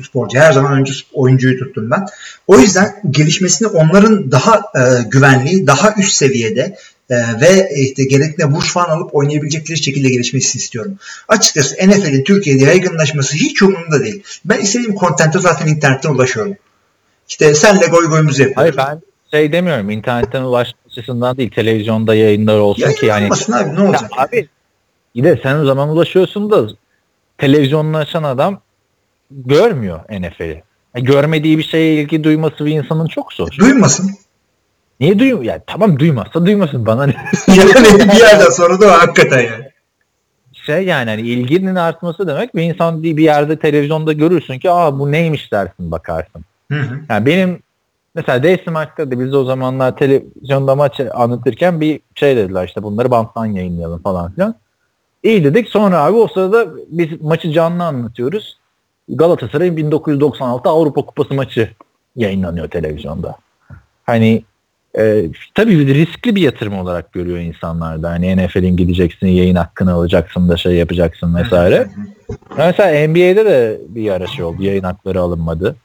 [0.04, 0.40] sporcu.
[0.40, 2.06] Her zaman önce oyuncuyu tuttum ben.
[2.48, 6.78] O yüzden gelişmesini onların daha e, güvenli, daha üst seviyede
[7.10, 10.98] e, ve işte gerekli burs falan alıp oynayabilecekleri şekilde gelişmesini istiyorum.
[11.28, 14.24] Açıkçası NFL'in Türkiye'de yaygınlaşması hiç umurumda değil.
[14.46, 16.56] Ben istediğim kontente zaten internetten ulaşıyorum.
[17.30, 18.78] İşte senle goy goyumuzu yapıyoruz.
[18.78, 19.02] Hayır ben
[19.38, 23.30] şey demiyorum internetten ulaşma açısından değil televizyonda yayınlar olsun ki yani.
[23.54, 24.12] abi ne olacak?
[24.18, 24.48] Ya abi
[25.14, 26.68] yine sen o zaman ulaşıyorsun da
[27.38, 28.62] televizyonlaşan adam
[29.32, 30.64] görmüyor NFL'i.
[30.96, 33.48] Yani görmediği bir şeye ilgi duyması bir insanın çok zor.
[33.60, 34.12] Duymasın.
[35.00, 35.44] Niye duymuyor?
[35.44, 37.16] Yani tamam duymazsa duymasın bana ne?
[37.48, 39.74] yani bir yerden sonra da hakikaten yani.
[40.54, 45.12] Şey yani hani ilginin artması demek bir insan bir yerde televizyonda görürsün ki aa bu
[45.12, 46.46] neymiş dersin bakarsın.
[46.72, 47.00] Hı hı.
[47.10, 47.60] Yani benim
[48.16, 53.12] mesela Daisy Maç'ta da biz o zamanlar televizyonda maç anlatırken bir şey dediler işte bunları
[53.12, 54.56] banttan yayınlayalım falan filan.
[55.24, 55.70] İyi dedik.
[55.70, 58.58] Sonra abi o sırada biz maçı canlı anlatıyoruz.
[59.10, 61.70] Galatasaray'ın 1996 Avrupa Kupası maçı
[62.16, 63.36] yayınlanıyor televizyonda.
[64.04, 64.44] Hani
[64.98, 68.10] e, tabii riskli bir yatırım olarak görüyor insanlar da.
[68.10, 71.88] Hani NFL'in gideceksin, yayın hakkını alacaksın da şey yapacaksın vesaire.
[72.58, 74.64] Mesela NBA'de de bir ara şey oldu.
[74.64, 75.76] Yayın hakları alınmadı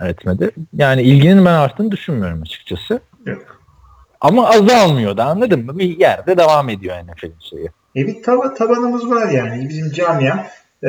[0.00, 0.50] etmedi.
[0.72, 3.00] Yani ilginin ben arttığını düşünmüyorum açıkçası.
[3.26, 3.62] Yok.
[4.20, 5.78] Ama azalmıyor da anladın mı?
[5.78, 7.68] Bir yerde devam ediyor NFL'in şeyi.
[7.96, 10.46] E bir taba, tabanımız var yani bizim camia.
[10.82, 10.88] Ee,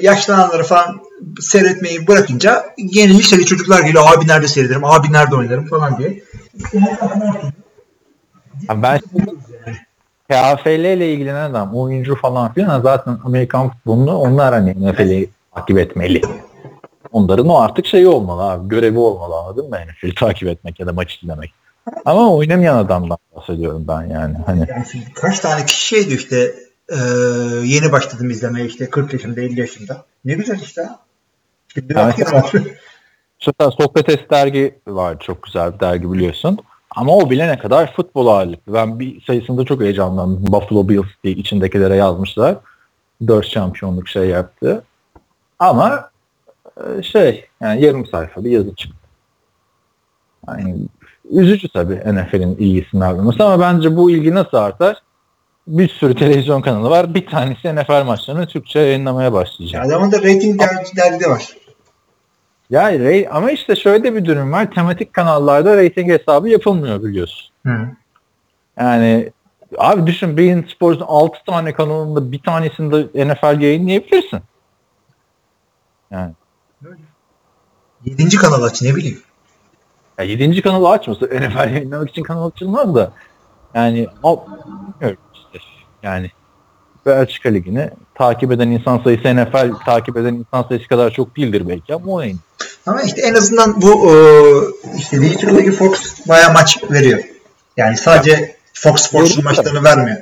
[0.00, 1.00] yaşlananları falan
[1.40, 4.04] seyretmeyi bırakınca yeni liseli çocuklar geliyor.
[4.16, 6.22] Abi nerede seyrederim, abi nerede oynarım falan diye.
[8.74, 9.00] ben
[10.30, 16.22] KFL ile ilgilenen adam, oyuncu falan filan zaten Amerikan futbolunu onlar hani NFL'i takip etmeli.
[17.18, 18.68] Onların o artık şeyi olmalı abi.
[18.68, 19.76] Görevi olmalı anladın mı?
[19.76, 21.52] Yani takip etmek ya da maç izlemek.
[22.04, 24.36] Ama oynamayan adamdan bahsediyorum ben yani.
[24.46, 26.54] Hani Yani şimdi kaç tane kişi şeydi işte
[26.88, 26.96] e,
[27.64, 30.04] yeni başladım izlemeye işte 40 yaşında 50 yaşında.
[30.24, 30.88] Ne güzel işte.
[31.74, 32.42] Şimdi bakıyorum.
[33.46, 36.58] Mesela Sokrates dergi var çok güzel bir dergi biliyorsun.
[36.96, 38.74] Ama o bile ne kadar futbol ağırlıklı.
[38.74, 40.52] Ben bir sayısında çok heyecanlandım.
[40.52, 42.56] Buffalo Bills diye içindekilere yazmışlar.
[43.26, 44.82] 4 şampiyonluk şey yaptı.
[45.58, 46.10] Ama
[47.02, 48.98] şey yani yarım sayfa bir yazı çıktı.
[50.48, 50.76] Yani
[51.30, 55.02] üzücü tabii NFL'in ilgisinin artması ama bence bu ilgi nasıl artar?
[55.66, 57.14] Bir sürü televizyon kanalı var.
[57.14, 59.86] Bir tanesi NFL maçlarını Türkçe yayınlamaya başlayacak.
[59.86, 61.56] Adamın da rating der- derdi var.
[62.70, 62.92] Ya
[63.30, 64.70] ama işte şöyle de bir durum var.
[64.70, 67.50] Tematik kanallarda rating hesabı yapılmıyor biliyorsun.
[67.66, 67.88] Hı.
[68.80, 69.32] Yani
[69.78, 74.40] abi düşün Bein Sports'un 6 tane kanalında bir tanesinde NFL yayınlayabilirsin.
[76.10, 76.32] Yani
[78.04, 79.22] Yedinci kanal aç ne bileyim.
[80.18, 80.62] ya 7.
[80.62, 83.12] kanalı açması NFL yayınlamak için kanal açılmaz da
[83.74, 85.58] yani o bilmiyorum işte.
[86.02, 86.30] Yani
[87.06, 91.94] Belçika Ligi'ni takip eden insan sayısı NFL takip eden insan sayısı kadar çok değildir belki
[91.94, 92.40] ama o yayın.
[92.86, 94.14] Ama işte en azından bu e,
[94.98, 97.18] işte Digital Ligi Fox bayağı maç veriyor.
[97.76, 100.18] Yani sadece Fox Sports'un maçlarını vermiyor.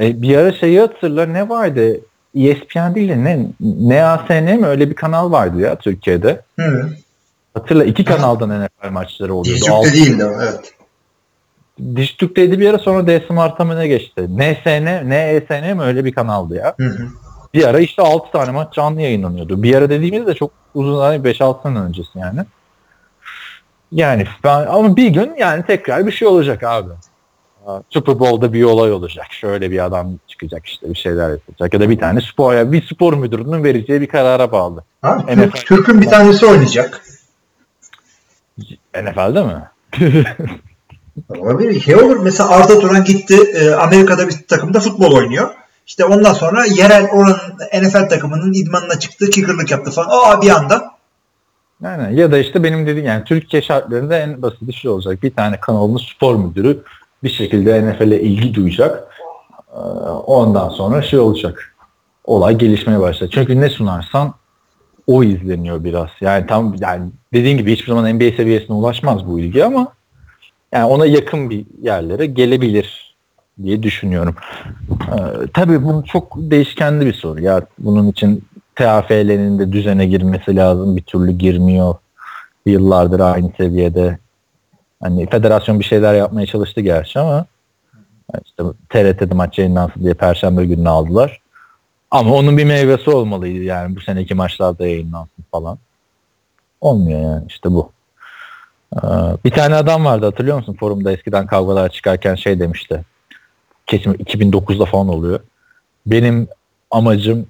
[0.00, 2.00] E, bir ara şeyi hatırla ne vardı?
[2.34, 6.40] ESPN değil de ne NASN mi öyle bir kanal vardı ya Türkiye'de.
[6.58, 6.90] Hı.
[7.54, 9.60] Hatırla iki kanaldan NFL maçları oluyordu.
[9.60, 10.74] Dijitürk'te değildi evet.
[11.96, 14.28] Dijitürk'teydi bir ara sonra D Smart'a mı ne geçti?
[14.36, 16.74] NSN, NESN mi öyle bir kanaldı ya.
[16.78, 17.08] Hı hı.
[17.54, 19.62] Bir ara işte 6 tane maç canlı yayınlanıyordu.
[19.62, 22.40] Bir ara dediğimiz de çok uzun hani 5-6 sene öncesi yani.
[23.92, 26.90] Yani ben ama bir gün yani tekrar bir şey olacak abi.
[27.90, 29.26] Super Bowl'da bir olay olacak.
[29.30, 31.74] Şöyle bir adam çıkacak işte bir şeyler yapacak.
[31.74, 34.84] Ya da bir tane spor ya bir spor müdürünün vereceği bir karara bağlı.
[35.02, 35.24] Ha.
[35.26, 37.02] Türk, Türk'ün bir tanesi oynayacak.
[38.94, 39.62] NFL'de mi?
[41.28, 41.80] Olabilir.
[41.80, 45.50] Şey olur mesela Arda Turan gitti e, Amerika'da bir takımda futbol oynuyor.
[45.86, 50.08] İşte ondan sonra yerel oranın NFL takımının idmanına çıktı, kickerlık yaptı falan.
[50.10, 50.92] Aa bir anda.
[51.82, 55.22] Yani ya da işte benim dediğim yani Türkiye şartlarında en basit şey olacak.
[55.22, 56.82] Bir tane kanalın spor müdürü
[57.24, 59.08] bir şekilde NFL'e ilgi duyacak.
[59.74, 59.78] Ee,
[60.26, 61.74] Ondan sonra şey olacak.
[62.24, 63.30] Olay gelişmeye başlayacak.
[63.32, 64.34] Çünkü ne sunarsan
[65.06, 66.08] o izleniyor biraz.
[66.20, 69.92] Yani tam yani dediğin gibi hiçbir zaman NBA seviyesine ulaşmaz bu ilgi ama
[70.72, 73.14] yani ona yakın bir yerlere gelebilir
[73.62, 74.34] diye düşünüyorum.
[74.90, 77.40] Ee, tabii bu çok değişkenli bir soru.
[77.40, 78.44] Ya bunun için
[78.76, 80.96] TAFL'nin de düzene girmesi lazım.
[80.96, 81.94] Bir türlü girmiyor.
[82.66, 84.18] Yıllardır aynı seviyede.
[85.02, 87.46] Hani federasyon bir şeyler yapmaya çalıştı gerçi ama
[88.44, 91.40] işte TRT'de maç yayınlansın diye perşembe gününü aldılar.
[92.10, 95.78] Ama onun bir meyvesi olmalıydı yani bu seneki maçlarda yayınlansın falan.
[96.80, 97.92] Olmuyor yani işte bu.
[98.96, 98.98] Ee,
[99.44, 103.04] bir tane adam vardı hatırlıyor musun forumda eskiden kavgalar çıkarken şey demişti.
[103.86, 105.40] Kesin 2009'da falan oluyor.
[106.06, 106.48] Benim
[106.90, 107.46] amacım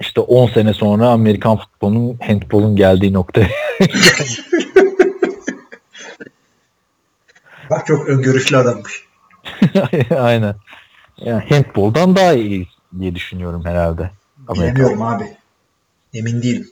[0.00, 3.48] işte 10 sene sonra Amerikan futbolunun handbolun geldiği noktaya.
[7.70, 9.04] Bak çok öngörüşlü adammış.
[10.18, 10.54] Aynen.
[11.18, 14.10] Yani handboldan daha iyi diye düşünüyorum herhalde.
[14.48, 14.74] Amerika.
[14.74, 15.24] Bilemiyorum abi.
[16.14, 16.70] Emin değilim.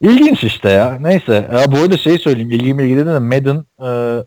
[0.00, 0.98] İlginç işte ya.
[1.00, 1.50] Neyse.
[1.52, 2.50] Ya bu arada şey söyleyeyim.
[2.50, 4.24] İlgimi ilgili de Madden e,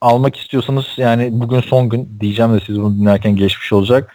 [0.00, 4.12] almak istiyorsanız yani bugün son gün diyeceğim de siz bunu dinlerken geçmiş olacak.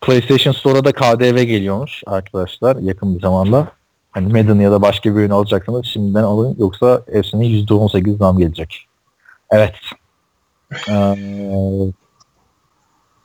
[0.00, 3.72] PlayStation Store'a da KDV geliyormuş arkadaşlar yakın bir zamanda.
[4.10, 8.86] Hani Madden ya da başka bir oyun alacaksanız şimdiden alın yoksa hepsine %18 zam gelecek.
[9.52, 9.74] Evet.
[10.88, 11.14] Ee,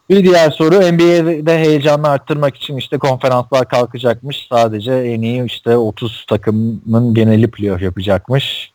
[0.10, 4.48] bir diğer soru NBA'de heyecanını arttırmak için işte konferanslar kalkacakmış.
[4.50, 8.72] Sadece en iyi işte 30 takımın geneli playoff yapacakmış.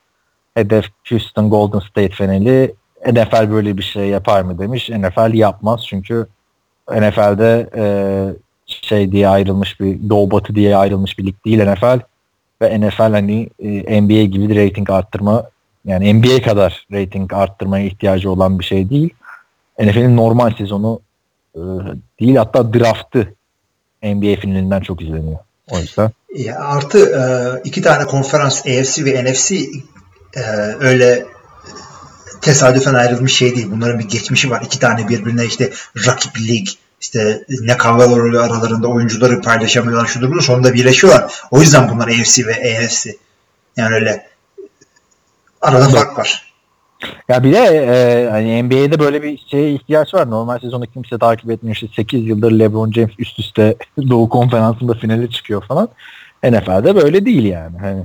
[0.54, 2.74] Hedef Houston Golden State finali.
[3.06, 4.90] NFL böyle bir şey yapar mı demiş.
[4.90, 6.26] NFL yapmaz çünkü
[6.90, 7.84] NFL'de e,
[8.66, 12.00] şey diye ayrılmış bir Doğu Batı diye ayrılmış bir lig değil NFL
[12.62, 15.44] ve NFL hani e, NBA gibi bir rating arttırma
[15.84, 19.10] yani NBA kadar rating arttırmaya ihtiyacı olan bir şey değil.
[19.80, 21.00] NFL'in normal sezonu
[21.54, 21.60] e,
[22.20, 23.34] değil hatta draftı
[24.02, 25.38] NBA finalinden çok izleniyor.
[25.70, 26.10] O yüzden.
[26.36, 27.22] Ya artı e,
[27.64, 29.56] iki tane konferans AFC ve NFC
[30.36, 30.40] e,
[30.80, 31.26] öyle
[32.40, 33.68] tesadüfen ayrılmış şey değil.
[33.70, 34.62] Bunların bir geçmişi var.
[34.66, 35.70] İki tane birbirine işte
[36.06, 36.68] rakip lig
[37.00, 41.34] işte ne kavgalar oluyor aralarında oyuncuları paylaşamıyorlar şudur budur sonunda birleşiyorlar.
[41.50, 43.16] O yüzden bunlar AFC ve AFC.
[43.76, 44.31] Yani öyle
[45.62, 46.52] arada fark var.
[47.28, 50.30] Ya bir de e, hani NBA'de böyle bir şeye ihtiyaç var.
[50.30, 51.74] Normal sezonu kimse takip etmiyor.
[51.74, 53.76] İşte 8 yıldır LeBron James üst üste
[54.08, 55.88] Doğu Konferansı'nda finale çıkıyor falan.
[56.44, 57.78] NFL'de böyle değil yani.
[57.78, 58.02] Hani,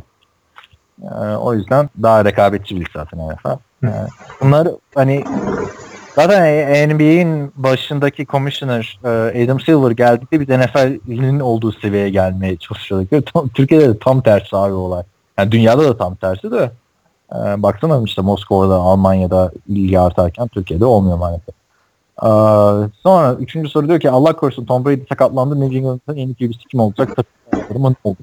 [1.04, 3.58] e, o yüzden daha rekabetçi bir zaten NFL.
[3.84, 4.08] Yani
[4.42, 5.24] bunlar hani
[6.16, 13.34] zaten NBA'in başındaki commissioner e, Adam Silver geldikte biz NFL'in olduğu seviyeye gelmeye çalışıyorduk.
[13.34, 15.04] Tam, Türkiye'de de tam tersi abi olay.
[15.38, 16.72] Yani dünyada da tam tersi de.
[17.32, 21.56] E, baksana işte Moskova'da, Almanya'da ilgi artarken Türkiye'de olmuyor maalesef.
[22.24, 22.30] E,
[23.04, 25.62] sonra üçüncü soru diyor ki Allah korusun Tom Brady sakatlandı.
[25.62, 27.16] New England'ın en iyi QB'si kim olacak?
[27.16, 28.18] Takım ne olur?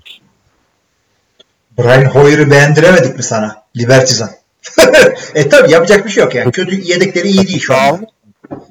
[1.79, 3.63] Brian Hoyer'ı beğendiremedik mi sana?
[3.77, 4.31] Libertizan.
[5.35, 6.53] e tabi yapacak bir şey yok yani.
[6.53, 8.07] Kötü yedekleri iyi değil şu an.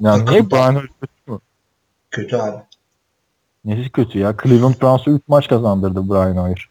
[0.00, 1.38] Ya niye Brian Hoyer kötü mü?
[2.10, 2.56] Kötü abi.
[3.64, 4.34] Nesi kötü ya?
[4.42, 6.68] Cleveland Browns'u 3 maç kazandırdı Brian Hoyer.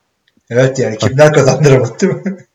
[0.50, 2.38] Evet yani kimler kazandıramadı değil mi?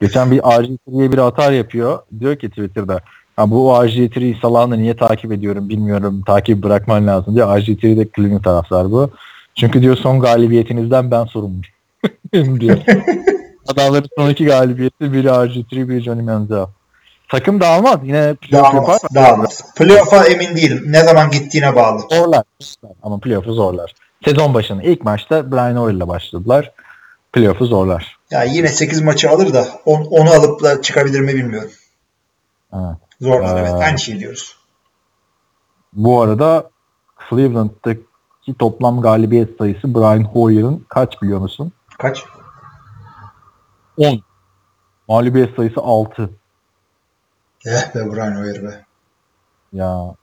[0.00, 1.98] Geçen bir RG3'ye bir atar yapıyor.
[2.20, 3.00] Diyor ki Twitter'da
[3.36, 6.22] ha, bu RG3'yi Salah'ını niye takip ediyorum bilmiyorum.
[6.26, 7.48] Takip bırakman lazım diyor.
[7.48, 9.10] RG3'de Cleveland taraftar bu.
[9.54, 11.64] Çünkü diyor son galibiyetinizden ben sorumluyum.
[12.60, 12.78] diyor.
[13.68, 16.66] Adamların son iki galibiyeti biri RG3 biri Johnny Manziel.
[17.28, 18.00] Takım dağılmaz.
[18.04, 19.14] Yine playoff dağılmaz, yapar.
[19.14, 19.74] Dağılmaz.
[19.74, 20.84] Playoff'a emin değilim.
[20.86, 22.02] Ne zaman gittiğine bağlı.
[22.10, 22.42] Zorlar.
[23.02, 23.92] Ama playoff'u zorlar.
[24.24, 26.72] Sezon başında ilk maçta Brian Hoyer'la başladılar.
[27.32, 28.15] Playoff'u zorlar.
[28.30, 31.70] Ya yine 8 maçı alır da on, onu alıp da çıkabilir mi bilmiyorum.
[32.72, 32.96] Evet.
[33.20, 33.74] Zorlar ee, evet.
[33.74, 34.56] Aynı şey diyoruz.
[35.92, 36.70] Bu arada
[37.30, 41.72] Cleveland'daki toplam galibiyet sayısı Brian Hoyer'ın kaç biliyor musun?
[41.98, 42.24] Kaç?
[43.96, 44.20] 10.
[45.08, 46.30] Mağlubiyet sayısı 6.
[47.66, 48.84] Eh be Brian Hoyer be.
[49.72, 50.14] Ya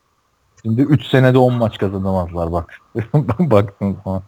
[0.62, 2.80] şimdi 3 senede 10 maç kazanamazlar bak.
[3.40, 4.24] Baktın falan.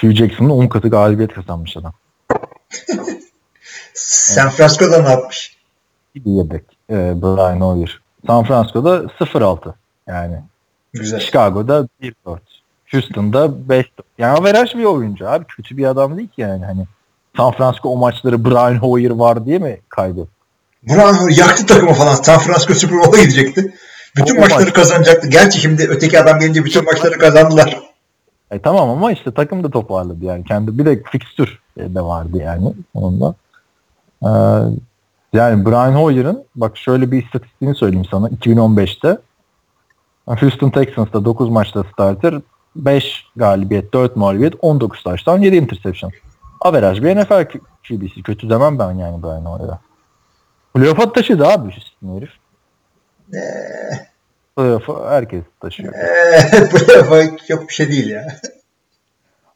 [0.00, 1.92] Hugh Jackson'ın 10 katı galibiyet kazanmış adam.
[3.94, 5.56] San Francisco'da ne yapmış?
[6.14, 6.64] Bir yedek.
[6.90, 8.00] Ee, Brian Hoyer.
[8.26, 9.72] San Francisco'da 0-6.
[10.06, 10.42] Yani.
[10.92, 11.20] Güzel.
[11.20, 12.38] Chicago'da 1-4.
[12.92, 13.86] Houston'da 5
[14.18, 15.44] yani averaj bir oyuncu abi.
[15.44, 16.64] Kötü bir adam değil ki yani.
[16.64, 16.86] Hani
[17.36, 20.28] San Francisco o maçları Brian Hoyer var diye mi kaydı?
[20.82, 22.14] Brian Hoyer yaktı takımı falan.
[22.14, 23.74] San Francisco Super Bowl'a gidecekti.
[24.16, 24.72] Bütün o maçları maç.
[24.72, 25.28] kazanacaktı.
[25.28, 27.78] Gerçi şimdi öteki adam gelince bütün maçları kazandılar.
[28.50, 30.44] E tamam ama işte takım da toparladı yani.
[30.44, 33.34] Kendi bir de fikstür de vardı yani onunla.
[34.22, 34.28] Ee,
[35.32, 38.28] yani Brian Hoyer'ın bak şöyle bir istatistiğini söyleyeyim sana.
[38.28, 39.18] 2015'te
[40.26, 42.34] Houston Texans'ta 9 maçta starter
[42.76, 46.12] 5 galibiyet, 4 mağlubiyet, 19 taştan 7 interception.
[46.60, 48.22] Averaj bir NFL QB'si.
[48.22, 49.78] Kötü demem ben yani Brian Hoyer'a.
[50.74, 52.30] Playoff'a taşıdı abi Houston herif.
[54.56, 55.92] Playoff'a herkes taşıyor.
[56.70, 58.40] Playoff'a çok bir şey değil ya.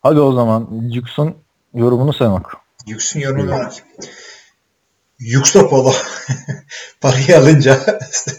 [0.02, 1.36] Hadi o zaman Yux'un
[1.74, 2.50] yorumunu oku.
[2.86, 3.84] Yux'un yorumunu var.
[5.18, 5.92] Yuxopolo
[7.00, 7.78] parayı alınca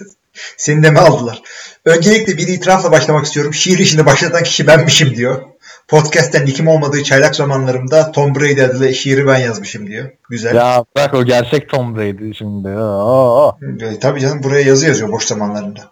[0.58, 1.42] seni de mi aldılar?
[1.86, 3.54] Öncelikle bir itirafla başlamak istiyorum.
[3.54, 5.42] Şiir işini başlatan kişi benmişim diyor.
[5.88, 10.10] Podcast'ten nikim olmadığı çaylak zamanlarımda Tom Brady adlı şiiri ben yazmışım diyor.
[10.30, 10.56] Güzel.
[10.56, 12.70] Ya bırak o gerçek Tom Brady şimdi.
[12.70, 13.52] Aa.
[13.82, 15.92] E, tabii canım buraya yazı yazıyor boş zamanlarında.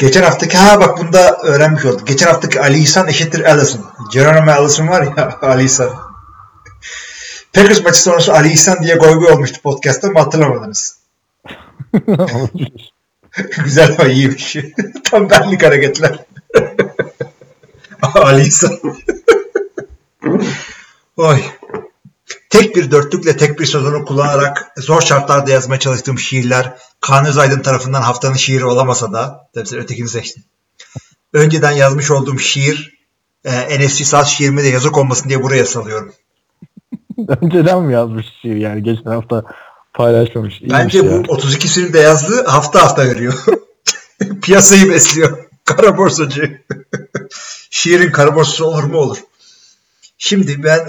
[0.00, 2.06] Geçen haftaki ha bak bunda öğrenmiş olduk.
[2.06, 3.86] Geçen haftaki Ali İhsan eşittir Allison.
[4.12, 5.90] Geronimo Allison var ya Ali İhsan.
[7.52, 10.98] Packers maçı sonrası Ali İhsan diye goy goy olmuştu podcast'ta mı hatırlamadınız?
[13.64, 14.56] Güzel ama iyiymiş.
[15.04, 16.18] Tam benlik hareketler.
[18.02, 18.78] Ali İhsan.
[21.16, 21.40] Oy.
[22.50, 28.02] Tek bir dörtlükle tek bir sözünü kullanarak zor şartlarda yazmaya çalıştığım şiirler Kaan Özaydın tarafından
[28.02, 30.44] haftanın şiiri olamasa da tabii sen ötekini seçtin.
[31.32, 32.98] Önceden yazmış olduğum şiir
[33.44, 36.12] e, NFC South şiirime de yazık olmasın diye buraya salıyorum.
[37.40, 39.44] Önceden mi yazmış şiir yani geçen hafta
[39.94, 40.60] paylaşmamış.
[40.60, 41.04] İyiymiş Bence ya.
[41.04, 43.34] bu 32'sini de yazdı hafta hafta veriyor.
[44.42, 45.38] Piyasayı besliyor.
[45.64, 46.62] Kara borsacı.
[47.70, 49.18] Şiirin kara borsası olur mu olur.
[50.22, 50.80] Şimdi ben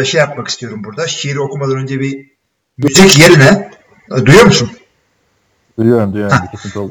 [0.00, 1.08] e, şey yapmak istiyorum burada.
[1.08, 2.26] Şiiri okumadan önce bir
[2.78, 3.70] müzik yerine
[4.16, 4.70] e, duyuyor musun?
[5.78, 6.38] Duyuyorum duyuyorum.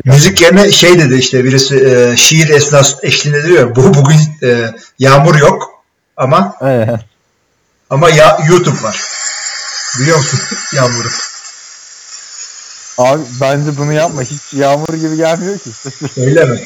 [0.06, 3.75] müzik yerine şey dedi işte birisi e, şiir esnas eşliğinde diyor.
[3.75, 5.84] Bu bugün e, yağmur yok
[6.17, 6.56] ama
[7.89, 9.02] ama ya, YouTube var.
[10.00, 10.39] Biliyor musun
[10.75, 11.08] yağmuru?
[12.98, 14.21] Abi bence bunu yapma.
[14.21, 15.69] Hiç yağmur gibi gelmiyor ki.
[16.17, 16.62] Öyle mi?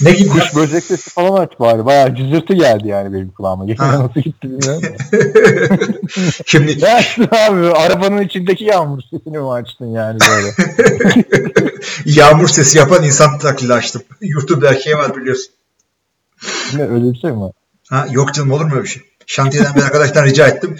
[0.00, 0.28] Ne gibi?
[0.28, 1.84] Kuş böcek sesi falan aç bari.
[1.84, 3.64] Bayağı cızırtı geldi yani benim kulağıma.
[3.66, 4.82] Geçen nasıl gitti bilmiyorum.
[6.46, 6.80] Şimdi...
[6.80, 7.66] Ne açtın abi?
[7.66, 10.54] Arabanın içindeki yağmur sesini mi açtın yani böyle?
[12.04, 14.02] yağmur sesi yapan insan taklidi açtım.
[14.20, 15.54] YouTube'da şey var biliyorsun.
[16.74, 17.50] Ne öyle bir şey mi?
[17.88, 19.02] Ha, yok canım olur mu öyle bir şey?
[19.26, 20.76] Şantiyeden bir arkadaştan rica ettim.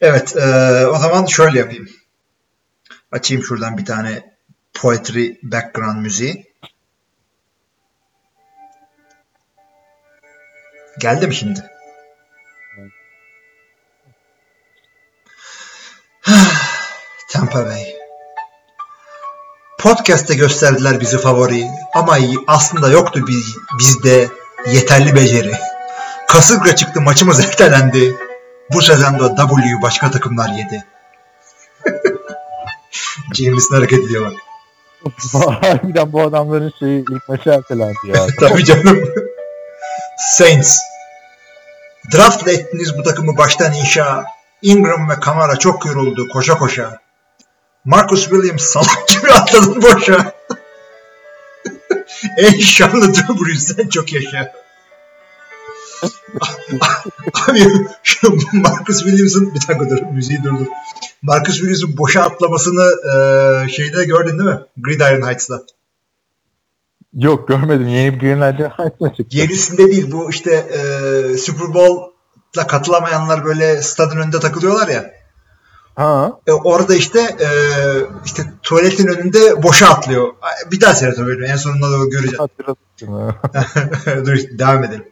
[0.00, 1.88] evet e, o zaman şöyle yapayım.
[3.12, 4.29] Açayım şuradan bir tane
[4.74, 6.50] poetry background müziği.
[10.98, 11.70] Geldi mi şimdi?
[17.30, 17.96] Tampa Bay.
[19.78, 24.28] Podcast'te gösterdiler bizi favori ama aslında yoktu biz, bizde
[24.66, 25.52] yeterli beceri.
[26.28, 28.16] Kasırga çıktı maçımız ertelendi.
[28.72, 30.84] Bu sezonda W başka takımlar yedi.
[33.34, 34.49] James'in hareket ediyor bak.
[35.62, 38.26] Harbiden bu adamların şeyi ilk maçı ertelendi ya.
[38.40, 39.04] Tabii canım.
[40.18, 40.78] Saints.
[42.14, 44.24] Draftla ettiniz bu takımı baştan inşa.
[44.62, 46.98] Ingram ve Kamara çok yoruldu koşa koşa.
[47.84, 50.26] Marcus Williams salak gibi atladın boşa.
[52.36, 54.52] Ey şanlı Drew Brees sen çok yaşa.
[57.48, 57.66] Abi
[58.02, 60.66] şu Marcus Williams'ın bir dakika dur müziği durdur.
[61.22, 64.60] Marcus Williams'ın boşa atlamasını e, şeyde gördün değil mi?
[64.76, 65.62] Gridiron Heights'ta.
[67.14, 67.88] Yok görmedim.
[67.88, 69.36] Yeni bir Greenlight'ın Heights'la çıktı.
[69.36, 75.10] Yenisinde değil bu işte e, Super Bowl'la katılamayanlar böyle stadın önünde takılıyorlar ya.
[75.94, 76.40] Ha.
[76.46, 77.48] E, orada işte e,
[78.24, 80.34] işte tuvaletin önünde boşa atlıyor.
[80.72, 81.46] Bir daha seyret o bölümü.
[81.46, 82.38] En sonunda da göreceğiz.
[84.26, 85.04] Dur devam edelim.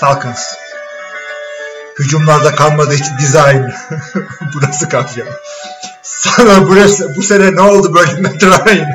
[0.00, 0.65] Falcons.
[1.98, 3.62] Hücumlarda kalmadı hiç design.
[4.54, 5.42] Burası kalacak.
[6.02, 8.86] Sana burası, bu sene ne oldu böyle Ryan?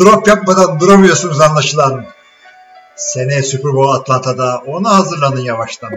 [0.00, 2.06] Drop yapmadan duramıyorsunuz anlaşılan.
[2.96, 5.90] Seneye Super Bowl Atlanta'da ona hazırlanın yavaştan.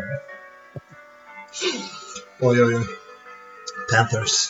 [2.41, 2.84] Oy oy.
[3.91, 4.49] Panthers.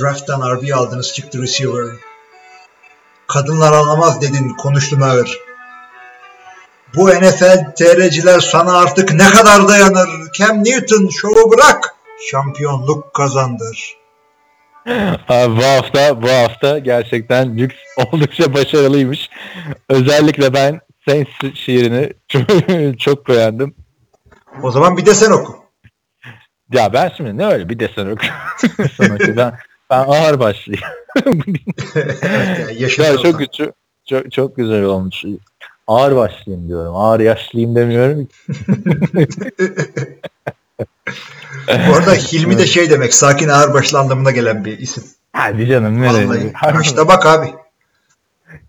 [0.00, 1.96] Draft'tan RB aldınız çıktı receiver.
[3.26, 5.38] Kadınlar anlamaz dedin konuştun ağır.
[6.96, 10.08] Bu NFL TR'ciler sana artık ne kadar dayanır?
[10.34, 11.94] Cam Newton şovu bırak.
[12.30, 13.96] Şampiyonluk kazandır.
[15.28, 17.70] Abi bu hafta bu hafta gerçekten Lux
[18.12, 19.30] oldukça başarılıymış.
[19.88, 23.74] Özellikle ben Saints şiirini çok, çok beğendim.
[24.62, 25.56] O zaman bir de sen oku.
[26.72, 28.26] Ya ben şimdi ne öyle bir desen oku.
[29.36, 29.52] ben,
[29.90, 30.86] ben ağır başlayayım.
[32.78, 33.74] ya, çok, çok,
[34.08, 35.24] çok, çok güzel olmuş.
[35.90, 36.96] Ağır başlayayım diyorum.
[36.96, 38.28] Ağır yaşlıyım demiyorum.
[41.68, 45.04] Bu arada Hilmi de şey demek sakin ağır başlı anlamına gelen bir isim.
[45.32, 46.52] Hadi canım nereye?
[46.82, 47.54] İşte bak abi.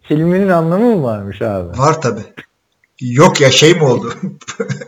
[0.10, 1.78] Hilmi'nin anlamı mı varmış abi?
[1.78, 2.22] Var tabi.
[3.02, 4.14] Yok ya şey mi oldu?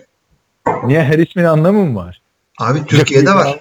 [0.83, 2.21] Niye her ismin anlamı mı var?
[2.59, 3.59] Abi Türkiye'de var.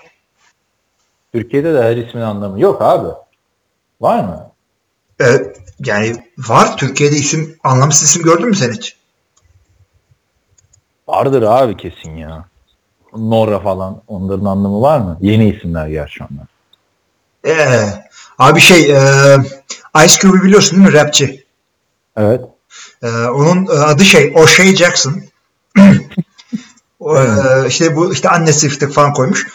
[1.35, 3.09] Türkiye'de de her ismin anlamı yok abi.
[4.01, 4.51] Var mı?
[5.21, 8.97] Evet, yani var Türkiye'de isim anlamsız isim gördün mü sen hiç?
[11.09, 12.45] Vardır abi kesin ya.
[13.17, 15.19] Nora falan onların anlamı var mı?
[15.21, 16.47] Yeni isimler gerçi onlar.
[17.47, 17.85] Ee,
[18.39, 19.37] abi şey e,
[20.05, 21.45] Ice Cube'u biliyorsun değil mi rapçi?
[22.17, 22.41] Evet.
[23.03, 25.23] Ee, onun adı şey O'Shea Jackson.
[27.01, 27.25] o, e,
[27.69, 29.49] işte bu işte annesi falan koymuş.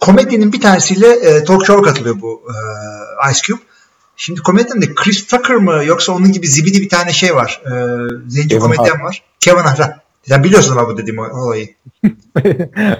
[0.00, 3.62] Komedinin bir tanesiyle e, talk show'a katılıyor bu e, Ice Cube.
[4.24, 7.62] Şimdi komedyen de Chris Tucker mı yoksa onun gibi zibidi bir tane şey var.
[7.66, 7.72] E,
[8.28, 9.02] zenci komedyen Hart.
[9.02, 9.22] var.
[9.40, 9.80] Kevin Hart.
[10.28, 11.68] Sen biliyorsun ama bu dediğim olayı.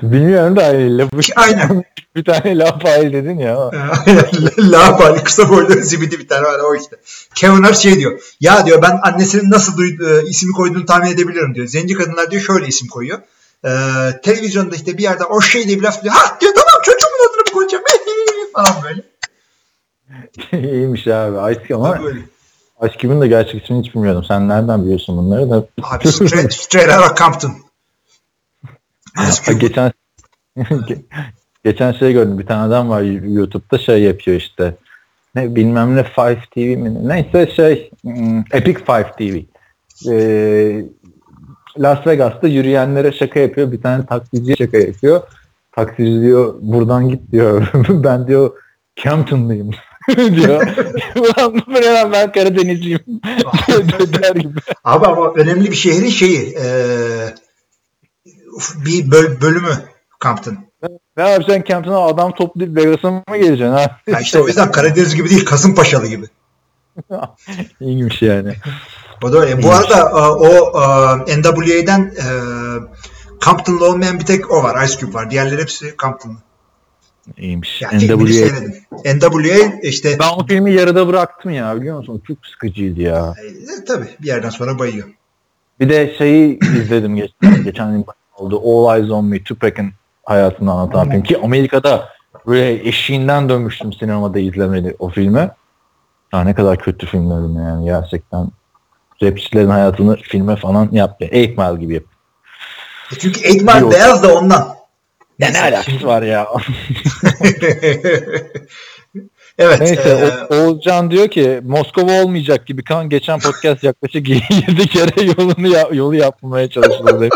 [0.03, 1.33] Bilmiyorum da lafı.
[1.37, 1.85] Aynen.
[2.17, 3.71] bir tane Lafayette dedin ya.
[4.59, 6.97] Lafayette kısa boylu zibidi bir tane var o işte.
[7.35, 8.21] Kevin Hart şey diyor.
[8.41, 11.67] Ya diyor ben annesinin nasıl duydu, e, ismi koyduğunu tahmin edebilirim diyor.
[11.67, 13.19] Zenci kadınlar diyor şöyle isim koyuyor.
[13.65, 13.71] Ee,
[14.23, 16.15] televizyonda işte bir yerde o şey diye bir laf diyor.
[16.15, 17.85] Ha diyor tamam çocuğumun adını mı koyacağım
[18.55, 19.12] falan böyle.
[20.53, 21.53] İyiymiş abi.
[21.53, 21.99] Ice ama
[22.83, 24.25] Ice Cube'un da gerçek ismini hiç bilmiyordum.
[24.25, 25.67] Sen nereden biliyorsun bunları da?
[25.83, 27.53] Abi straight, straight out of Compton.
[29.59, 29.93] geçen
[31.65, 32.39] geçen şey gördüm.
[32.39, 34.75] Bir tane adam var YouTube'da şey yapıyor işte.
[35.35, 37.09] Ne bilmem ne 5 TV mi?
[37.09, 37.91] Neyse şey
[38.53, 39.39] Epic 5 TV.
[40.11, 40.85] Ee,
[41.79, 43.73] Las Vegas'ta yürüyenlere şaka yapıyor.
[43.73, 45.23] Bir tane taksiciye şaka yapıyor.
[45.73, 47.71] Taksici diyor buradan git diyor.
[47.89, 48.51] ben diyor
[48.97, 49.71] Campton'lıyım
[50.17, 50.67] diyor.
[51.17, 53.01] Ulan bu ne ben Karadenizliyim
[54.23, 54.61] der gibi.
[54.85, 56.67] Abi ama önemli bir şehrin şeyi e,
[58.85, 59.79] bir böl bölümü
[60.25, 60.59] Campton.
[61.17, 64.01] Ne abi sen Campton'a adam toplayıp Vegas'a mı geleceksin ha?
[64.07, 66.27] Ya işte o yüzden Karadeniz gibi değil Kasımpaşalı gibi.
[67.81, 68.55] İyiymiş yani.
[69.23, 69.63] O da öyle.
[69.63, 70.71] Bu arada o
[71.19, 72.15] NWA'den
[73.41, 74.85] Compton'lı olmayan bir tek o var.
[74.85, 75.31] Ice Cube var.
[75.31, 76.37] Diğerleri hepsi Compton'lı.
[77.37, 77.83] İyiymiş.
[77.83, 78.49] NWA.
[79.15, 80.17] NWA işte.
[80.21, 82.23] Ben o filmi yarıda bıraktım ya biliyor musun?
[82.27, 83.35] Çok sıkıcıydı ya.
[83.45, 85.09] E, tabii bir yerden sonra bayıyor.
[85.81, 88.05] Bir de şeyi izledim geçen, geçen gün
[88.37, 88.63] oldu.
[88.65, 89.93] All Eyes on Me, Tupac'ın
[90.25, 91.23] hayatını anlatan film.
[91.23, 92.09] Ki Amerika'da
[92.47, 95.51] böyle eşiğinden dönmüştüm sinemada izlemeli o filmi.
[96.33, 98.49] Ya ne kadar kötü filmlerim yani gerçekten.
[99.23, 101.25] Rapçilerin hayatını filme falan yaptı.
[101.25, 102.05] Eight Mile gibi yap.
[103.13, 104.82] E çünkü Eight Mile beyaz da ondan.
[105.43, 106.47] Ya ne alakası var ya?
[109.59, 109.81] evet.
[109.81, 115.69] Neyse e, Oğuzcan diyor ki Moskova olmayacak gibi kan geçen podcast yaklaşık 7 kere yolunu
[115.69, 117.29] ya, yolu yapmaya çalışıldı.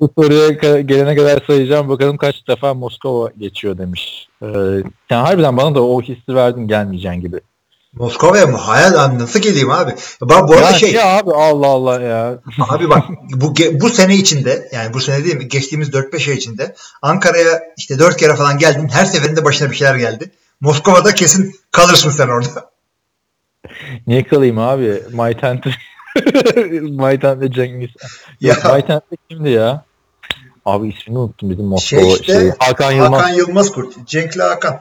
[0.00, 0.48] Bu soruya
[0.80, 4.28] gelene kadar sayacağım bakalım kaç defa Moskova geçiyor demiş.
[4.42, 4.46] Ee,
[5.10, 7.40] yani harbiden bana da o hissi verdin gelmeyeceğin gibi.
[7.92, 8.56] Moskova'ya mı?
[8.56, 9.94] Hayal abi nasıl geleyim abi?
[10.20, 12.40] Bak bu arada ya, şey ya abi Allah Allah ya.
[12.68, 15.48] abi bak bu bu sene içinde yani bu sene değil mi?
[15.48, 18.88] Geçtiğimiz 4-5 ay içinde Ankara'ya işte 4 kere falan geldim.
[18.92, 20.30] Her seferinde başına bir şeyler geldi.
[20.60, 22.70] Moskova'da kesin kalırsın sen orada.
[24.06, 25.02] Niye kalayım abi?
[25.12, 25.66] My Tent
[26.82, 27.90] My Tent'le Cengiz.
[28.40, 28.54] Ya.
[28.54, 29.84] My Tent'le kimdi ya?
[30.64, 33.20] Abi ismini unuttum bizim Moskova Şey şey, işte, Hakan Yılmaz.
[33.20, 34.06] Hakan Yılmaz Kurt.
[34.06, 34.80] Cenk'le Hakan.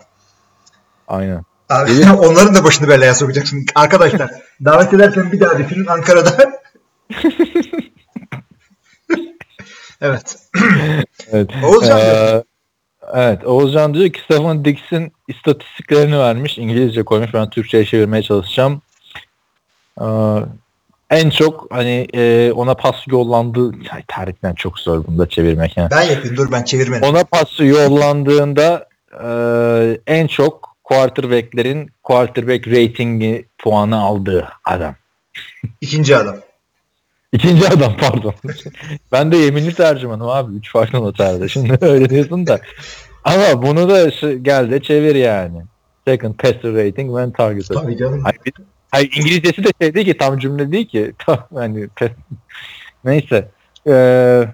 [1.08, 1.47] Aynen.
[1.70, 3.66] Abi, onların da başını belaya sokacaksın.
[3.76, 4.32] Arkadaşlar
[4.66, 6.38] davet edersen bir daha düşünün Ankara'da.
[10.02, 10.36] evet.
[11.32, 11.50] Evet.
[11.64, 12.44] Oğuzcan Ee,
[13.14, 13.46] evet.
[13.46, 16.58] Oğuzcan diyor ki Stefan Diggs'in istatistiklerini vermiş.
[16.58, 17.34] İngilizce koymuş.
[17.34, 18.82] Ben Türkçe'ye çevirmeye çalışacağım.
[20.02, 20.06] Ee,
[21.10, 25.78] en çok hani e, ona pas yollandığı Ay, tarihten çok zor bunu da çevirmek.
[25.78, 25.92] Yani.
[25.92, 27.10] Ben yapayım dur ben çevirmedim.
[27.10, 28.88] Ona pas yollandığında
[29.24, 29.30] e,
[30.08, 34.96] en çok quarterback'lerin quarterback ratingi puanı aldığı adam.
[35.82, 36.36] İkinci adam.
[37.32, 38.34] İkinci adam pardon.
[39.12, 40.56] ben de yeminli tercümanım abi.
[40.56, 41.50] Üç farklı noterde.
[41.50, 42.60] Şimdi öyle diyorsun da.
[43.24, 45.62] Ama bunu da gel de çevir yani.
[46.08, 47.76] Second passer rating when targeted.
[47.76, 48.24] Tabii canım.
[48.24, 48.54] Hayır, bir-
[48.92, 51.14] hayır, İngilizcesi de şey değil ki tam cümle değil ki.
[51.26, 51.88] Tam, hani
[53.04, 53.48] neyse.
[53.88, 54.48] Ee,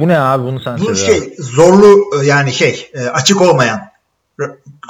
[0.00, 0.96] bu ne abi bunu sen Bu abi.
[0.96, 3.80] şey zorlu e, yani şey e, açık olmayan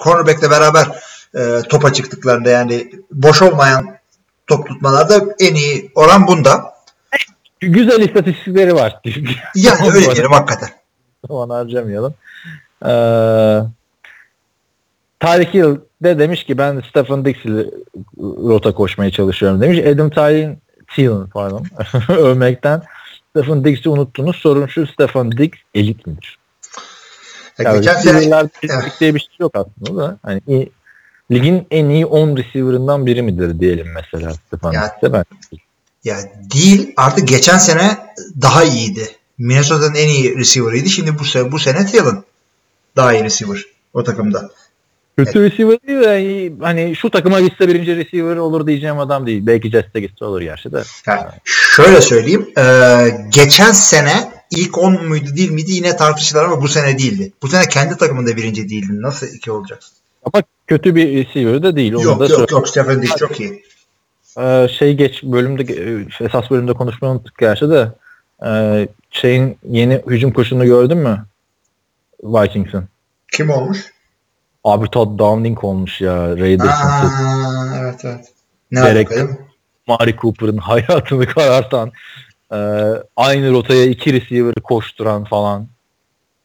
[0.05, 0.87] cornerback'le beraber
[1.35, 3.97] e, topa çıktıklarında yani boş olmayan
[4.47, 6.75] top tutmalarda en iyi oran bunda.
[7.61, 9.01] Güzel istatistikleri var.
[9.55, 10.69] Yani öyle diyelim hakikaten.
[11.29, 12.15] Zaman harcamayalım.
[12.83, 13.61] Ee,
[15.21, 17.71] Tarık Hill de demiş ki ben Stephen ile
[18.19, 19.79] rota koşmaya çalışıyorum demiş.
[19.79, 20.59] Adam Thielen,
[20.95, 21.67] Thielen pardon
[22.09, 22.83] övmekten
[23.37, 24.37] Stephen Diggs'i unuttunuz.
[24.37, 26.39] Sorun şu Stephen Diggs elit midir?
[27.59, 28.93] Ya Yani geçen sene Evet.
[29.01, 30.19] diye bir şey yok aslında da.
[30.23, 30.71] Hani iyi-
[31.33, 35.25] ligin en iyi 10 receiver'ından biri midir diyelim mesela Stephen Ya- ben.
[36.05, 36.17] ya
[36.55, 37.99] değil artık geçen sene
[38.43, 39.09] daha iyiydi.
[39.39, 40.89] Minnesota'nın en iyi receiver'ıydı.
[40.89, 42.23] Şimdi bu sene bu sene Thielen
[42.97, 43.65] daha iyi receiver
[43.95, 44.51] o takımda.
[45.19, 49.47] Kötü receiver değil de yani hani şu takıma gitse birinci receiver olur diyeceğim adam değil.
[49.47, 50.83] Belki Jets'e gitse olur gerçi de.
[51.07, 51.21] Yani
[51.77, 52.51] şöyle söyleyeyim.
[52.59, 52.65] e,
[53.29, 57.33] geçen sene ilk 10 muydu değil miydi yine tartıştılar ama bu sene değildi.
[57.43, 59.03] Bu sene kendi takımında birinci değildi.
[59.03, 59.93] Nasıl iki olacaksın?
[60.25, 61.95] Ama kötü bir receiver de değil.
[61.95, 62.69] Onu Yok da yok yok.
[62.69, 63.63] Stephen Diggs çok iyi.
[64.39, 67.89] Ee, şey geç bölümde e, esas bölümde konuşmayı unuttuk gerçi de
[68.47, 71.27] ee, şeyin yeni hücum koşulunu gördün mü?
[72.23, 72.85] Vikings'in.
[73.33, 73.93] Kim olmuş?
[74.65, 77.11] Abi Todd Downing olmuş ya Raiders'ın.
[77.83, 78.25] Evet evet.
[78.71, 79.39] Ne mi?
[79.87, 81.93] Mari Cooper'ın hayatını karartan
[82.53, 82.57] ee,
[83.17, 85.69] aynı rotaya iki receiver koşturan falan.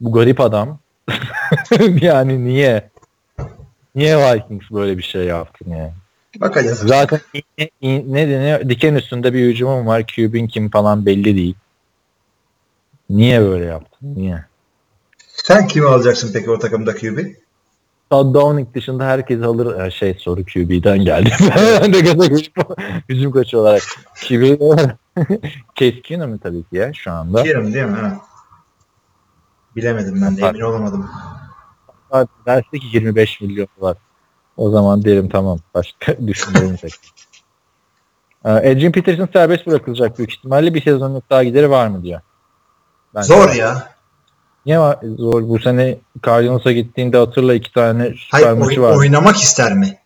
[0.01, 0.79] Bu garip adam.
[2.01, 2.89] yani niye?
[3.95, 5.93] Niye Vikings böyle bir şey yaptın ya?
[6.37, 6.79] Bakacağız.
[6.79, 7.19] Zaten
[7.57, 7.69] ne,
[8.07, 8.69] ne deniyor?
[8.69, 10.05] Diken üstünde bir hücumum var.
[10.07, 11.55] QB'in kim falan belli değil.
[13.09, 14.15] Niye böyle yaptın?
[14.15, 14.45] Niye?
[15.27, 17.19] Sen kimi alacaksın peki o takımda QB?
[18.10, 21.32] Todd Downing dışında herkes alır Ee, şey soru QB'den geldi.
[21.82, 22.55] ben de gaza gelip
[23.10, 23.84] hücum koçu olarak
[24.28, 24.60] QB
[25.76, 27.45] Case Keenum mu tabii ki ya şu anda.
[27.45, 27.97] Yerim değil mi?
[28.01, 28.14] Evet.
[29.76, 31.10] Bilemedim ben de emin olamadım.
[32.45, 33.97] Derse ki 25 milyon var.
[34.57, 36.16] O zaman derim tamam başka.
[38.45, 42.22] Ee, Adrian Peterson serbest bırakılacak büyük ihtimalle bir sezonluk daha gideri var mı diyor.
[43.16, 43.53] Bence Zor var.
[43.55, 43.89] ya.
[44.66, 44.99] Niye var?
[45.18, 45.49] Zor.
[45.49, 48.95] Bu sene Cardinals'a gittiğinde hatırla iki tane süper Hayır maçı var.
[48.95, 49.97] oynamak ister mi?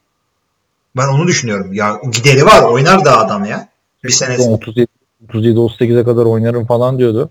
[0.97, 1.73] Ben onu düşünüyorum.
[1.73, 3.67] Ya gideri var oynar da adam ya.
[4.03, 4.87] Bir sene 37
[5.29, 7.29] 37 38'e kadar oynarım falan diyordu.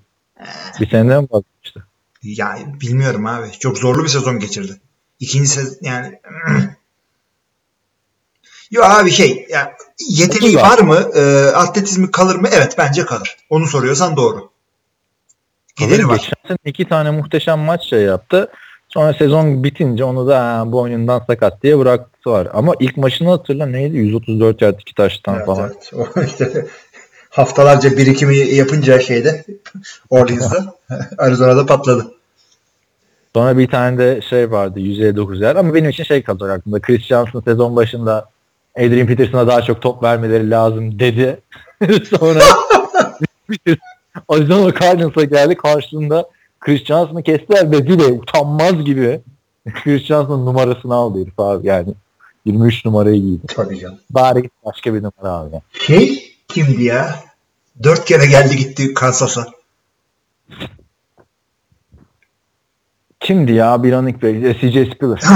[0.80, 1.86] Bir seneden bakmıştı.
[2.22, 3.50] ya bilmiyorum abi.
[3.50, 4.80] Çok zorlu bir sezon geçirdi.
[5.20, 6.20] İkinci sezon yani
[8.70, 9.72] Yo abi şey ya
[10.10, 11.10] yeteneği var mı?
[11.14, 12.48] E, atletizmi kalır mı?
[12.52, 13.36] Evet bence kalır.
[13.50, 14.51] Onu soruyorsan doğru.
[15.80, 15.88] Var.
[15.88, 18.48] Geçen sene iki tane muhteşem maç şey yaptı.
[18.88, 22.48] Sonra sezon bitince onu da "Ha, bu oyundan sakat diye bıraktı var.
[22.52, 23.96] Ama ilk maçını hatırla neydi?
[23.96, 25.72] 134 yard iki taştan Evet, falan.
[26.16, 26.26] evet.
[26.28, 26.66] İşte
[27.30, 29.44] haftalarca birikimi yapınca şeyde
[30.10, 30.74] Orleans'da
[31.18, 32.06] Arizona'da patladı.
[33.36, 36.80] Sonra bir tane de şey vardı 159 yer ama benim için şey kalacak aklımda.
[36.80, 38.28] Chris Johnson sezon başında
[38.78, 41.40] Adrian Peterson'a daha çok top vermeleri lazım dedi.
[42.18, 42.40] Sonra
[44.28, 45.54] Arizona Cardinals'a geldi.
[45.54, 46.28] Karşılığında
[46.60, 49.20] Chris Johnson'ı kestiler ve bile utanmaz gibi
[49.84, 51.94] Chris Johnson'ın numarasını aldı herif abi yani.
[52.44, 53.46] 23 numarayı giydi.
[53.48, 53.98] Tabii canım.
[54.10, 55.56] Bari git başka bir numara abi.
[55.72, 57.14] Şey kimdi ya?
[57.82, 59.46] Dört kere geldi gitti Kansas'a.
[63.20, 64.44] Kimdi ya bir running back?
[64.44, 65.20] E, CJ Spiller.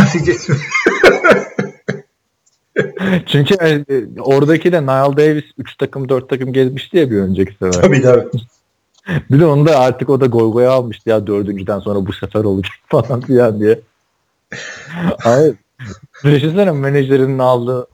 [3.26, 3.84] Çünkü e,
[4.20, 7.82] oradaki de Niall Davis 3 takım 4 takım gezmişti ya bir önceki sefer.
[7.82, 8.26] tabii tabii.
[9.30, 12.74] Bir de onu da artık o da Goygo'ya almıştı ya dördüncüden sonra bu sefer olacak
[12.88, 13.80] falan filan diye.
[15.18, 15.54] Hayır.
[16.24, 17.86] Düşünsene menajerinin aldığı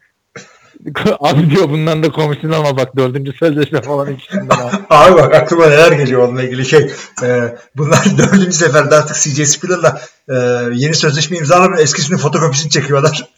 [1.21, 4.71] Abi diyor bundan da komisyon ama bak dördüncü sözleşme falan ikisinden al.
[4.91, 6.91] Abi bak aklıma neler geliyor onunla ilgili şey.
[7.23, 10.35] E, bunlar dördüncü seferde artık CJ Spiller'la e,
[10.75, 13.29] yeni sözleşme imzalarının eskisinin fotokopisini çekiyorlar.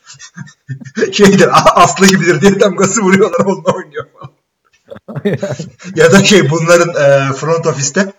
[1.13, 4.31] Şeydir Aslı gibidir diye damgası vuruyorlar onunla oynuyor falan.
[5.97, 8.13] ya da şey bunların e, front ofiste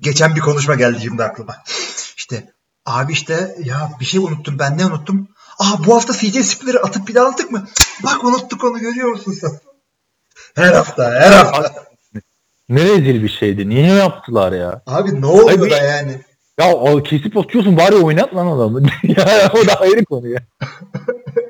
[0.00, 1.56] geçen bir konuşma geldi şimdi aklıma.
[2.16, 2.52] İşte
[2.86, 5.28] abi işte ya bir şey unuttum ben ne unuttum?
[5.58, 7.66] Aa bu hafta CJ Spiller'ı atıp bir daha aldık mı?
[8.04, 9.50] Bak unuttuk onu görüyor musun sen?
[10.54, 11.86] Her hafta her hafta.
[12.68, 13.68] Ne rezil bir şeydi.
[13.68, 14.82] Niye yaptılar ya?
[14.86, 16.20] Abi ne oluyor Abi, da yani?
[16.60, 18.82] Ya o kesip atıyorsun bari oynat lan adamı.
[19.02, 20.40] ya o da ayrı konu ya.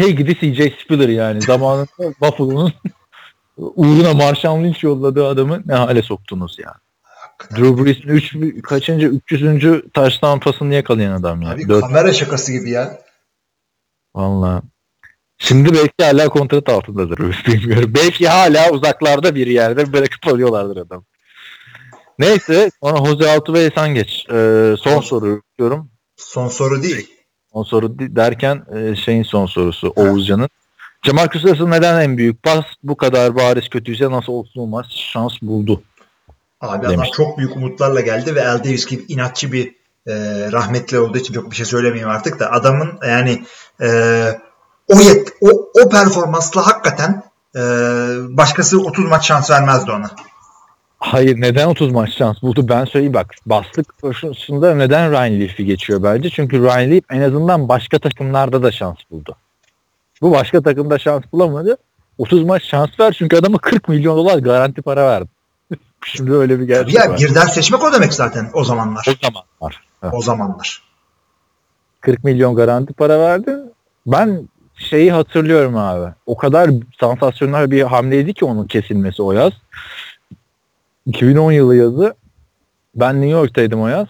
[0.00, 1.42] hey gidi CJ Spiller yani.
[1.42, 1.86] Zamanında
[2.20, 2.72] Buffalo'nun
[3.56, 6.74] uğruna Marshawn Lynch yolladığı adamı ne hale soktunuz ya.
[7.50, 9.82] Drew Brees'in 3 kaçıncı 300.
[9.94, 11.50] taştan pasını yakalayan adam ya.
[11.50, 11.80] Abi Dört.
[11.80, 13.00] kamera şakası gibi ya.
[14.14, 14.62] Valla.
[15.38, 17.18] Şimdi belki hala kontrat altındadır.
[17.46, 17.92] Bilmiyorum.
[17.94, 21.04] Belki hala uzaklarda bir yerde bırakıp alıyorlardır adam.
[22.18, 24.26] Neyse sonra Jose Altuve'ye sen geç.
[24.32, 25.90] Ee, son soru diyorum.
[26.16, 27.19] Son soru değil.
[27.52, 30.48] Son soru derken e, şeyin son sorusu Oğuzcan'ın.
[31.02, 35.82] Jamarcus Russell neden en büyük pas bu kadar bariz kötüyse nasıl olmaz şans buldu?
[36.60, 36.96] Abi demiş.
[36.98, 39.74] adam çok büyük umutlarla geldi ve El Davis gibi inatçı bir
[40.06, 40.14] e,
[40.52, 43.44] rahmetli olduğu için çok bir şey söylemeyeyim artık da adamın yani
[43.82, 43.88] e,
[44.88, 45.48] o yet o,
[45.84, 47.22] o performansla hakikaten
[47.56, 47.60] e,
[48.36, 50.10] başkası 30 maç şans vermezdi ona.
[51.00, 56.02] Hayır neden 30 maç şans buldu ben söyleyeyim bak bastık koşusunda neden Ryan Leaf'i geçiyor
[56.02, 59.36] bence çünkü Ryan Leaf en azından başka takımlarda da şans buldu.
[60.22, 61.76] Bu başka takımda şans bulamadı.
[62.18, 65.28] 30 maç şans ver çünkü adama 40 milyon dolar garanti para verdi.
[66.04, 67.18] Şimdi öyle bir gerçek ya, var.
[67.18, 69.06] Birden seçmek o demek zaten o zamanlar.
[69.08, 69.82] O zamanlar.
[70.02, 70.14] Evet.
[70.16, 70.82] O zamanlar.
[72.00, 73.56] 40 milyon garanti para verdi.
[74.06, 76.12] Ben şeyi hatırlıyorum abi.
[76.26, 76.70] O kadar
[77.00, 79.52] sansasyonel bir hamleydi ki onun kesilmesi o yaz.
[81.06, 82.14] 2010 yılı yazı.
[82.94, 84.08] Ben New York'taydım o yaz.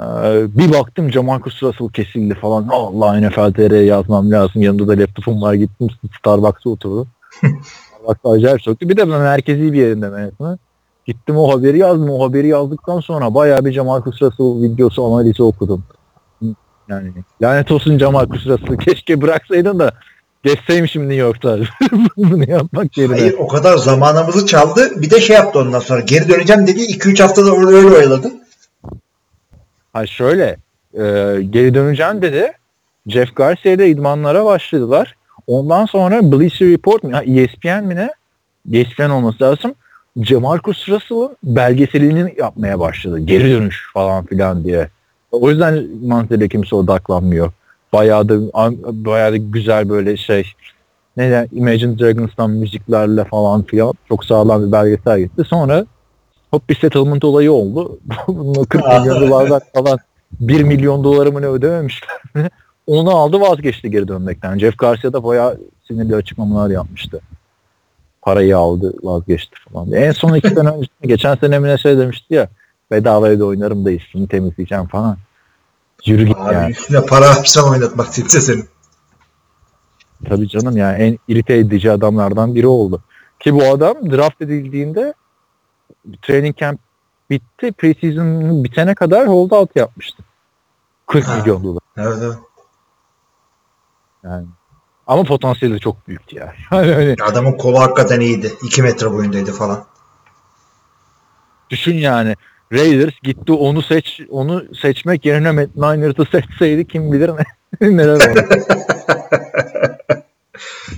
[0.00, 2.68] Ee, bir baktım Jamarcus Russell kesildi falan.
[2.70, 4.62] Allah NFL TR'ye yazmam lazım.
[4.62, 5.54] Yanımda da laptopum var.
[5.54, 5.88] Gittim
[6.18, 7.08] Starbucks'a oturdum.
[7.42, 8.88] Starbucks'a acayip soktu.
[8.88, 10.58] Bir de ben merkezi bir yerinde mevzunu.
[11.06, 12.10] Gittim o haberi yazdım.
[12.10, 15.84] O haberi yazdıktan sonra bayağı bir Jamarcus Russell videosu analizi okudum.
[16.88, 17.12] Yani
[17.42, 18.76] lanet olsun Jamarcus Russell.
[18.84, 19.92] Keşke bıraksaydın da
[20.44, 21.58] geçseymişim New York'ta.
[22.16, 23.20] Bunu yapmak yerine.
[23.20, 25.02] Hayır o kadar zamanımızı çaldı.
[25.02, 26.00] Bir de şey yaptı ondan sonra.
[26.00, 26.80] Geri döneceğim dedi.
[26.80, 28.32] 2-3 haftada orada öyle oyaladı.
[29.92, 30.56] Hayır şöyle.
[30.94, 31.02] E,
[31.50, 32.52] geri döneceğim dedi.
[33.06, 35.14] Jeff Garcia'da idmanlara başladılar.
[35.46, 37.40] Ondan sonra Bleacher Report mi?
[37.40, 38.10] ESPN mi ne?
[38.72, 39.74] ESPN olması lazım.
[40.22, 43.18] Jamarcus Russell'ın belgeselini yapmaya başladı.
[43.18, 44.88] Geri dönüş falan filan diye.
[45.32, 47.52] O yüzden Mantel'e kimse odaklanmıyor.
[47.94, 48.38] Bayağı da,
[49.04, 50.44] bayağı da güzel böyle şey
[51.16, 55.42] ne de Imagine Dragons'tan müziklerle falan filan çok sağlam bir belgesel gitti.
[55.46, 55.86] Sonra
[56.50, 57.98] hop bir settlement olayı oldu.
[58.28, 59.98] Bunu 40 milyon dolardan falan
[60.40, 62.22] 1 milyon dolarımı ne ödememişler.
[62.86, 64.58] Onu aldı vazgeçti geri dönmekten.
[64.58, 67.20] Jeff Garcia da bayağı sinirli açıklamalar yapmıştı
[68.24, 69.92] parayı aldı vazgeçti falan.
[69.92, 72.48] En son iki sene önce geçen sene Emine şey demişti ya
[72.90, 75.16] bedavaya da oynarım da ismini temizleyeceğim falan.
[76.04, 76.70] Yürü git Abi yani.
[76.70, 78.68] üstüne para harçtan oynatmak kimse senin.
[80.28, 83.02] Tabii canım yani en irite edici adamlardan biri oldu.
[83.40, 85.14] Ki bu adam draft edildiğinde
[86.22, 86.80] training camp
[87.30, 87.72] bitti.
[87.72, 90.22] Preseason bitene kadar hold out yapmıştı.
[91.06, 91.36] 40 ha.
[91.36, 91.82] milyon dolar.
[91.96, 92.38] Evet evet.
[94.24, 94.46] Yani
[95.06, 96.54] ama potansiyeli çok büyüktü ya.
[96.72, 98.52] Yani Adamın kolu hakikaten iyiydi.
[98.62, 99.84] 2 metre boyundaydı falan.
[101.70, 102.36] Düşün yani.
[102.74, 107.44] Raiders gitti onu seç onu seçmek yerine Matt Niner'ı seçseydi kim bilir ne
[107.96, 108.48] neler oldu.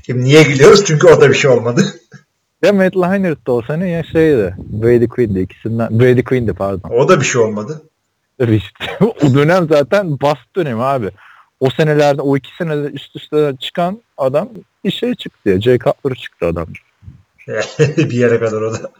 [0.07, 0.85] Şimdi niye gülüyoruz?
[0.85, 1.83] Çünkü o da bir şey olmadı.
[2.63, 4.55] Ya Matt Leinart da olsa ne ya şeydi.
[4.59, 6.01] Brady Quinn'di ikisinden.
[6.01, 6.89] Brady Quinn'di pardon.
[6.91, 7.83] O da bir şey olmadı.
[8.41, 11.11] işte, o dönem zaten bast dönemi abi
[11.61, 14.49] o senelerde o iki senede üst üste çıkan adam
[14.85, 15.61] bir şey çıktı ya.
[15.61, 16.67] Jay Cutler çıktı adam.
[17.99, 18.91] bir yere kadar o da.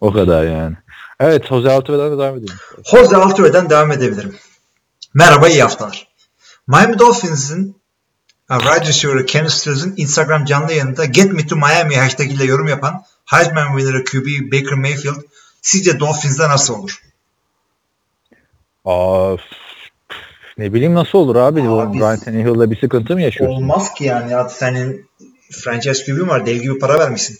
[0.00, 0.76] O kadar yani.
[1.20, 2.54] Evet Jose Altuve'den de devam edelim.
[2.90, 4.36] Jose Altuve'den devam edebilirim.
[5.14, 6.08] Merhaba iyi haftalar.
[6.66, 7.76] Miami Dolphins'in
[8.50, 13.04] wide receiver Ken Stills Instagram canlı yayında Get Me to Miami hashtag ile yorum yapan
[13.24, 15.16] Heisman winner'ı QB Baker Mayfield
[15.62, 17.02] sizce Dolphins'de nasıl olur?
[18.84, 19.36] Aa,
[20.58, 21.62] ne bileyim nasıl olur abi?
[21.62, 23.56] abi Brian Tannehill'la bir sıkıntı mı yaşıyorsun?
[23.56, 24.32] Olmaz ki yani.
[24.32, 25.08] Ya senin
[25.52, 26.46] franchise QB'in var.
[26.46, 27.38] Deli gibi para vermişsin.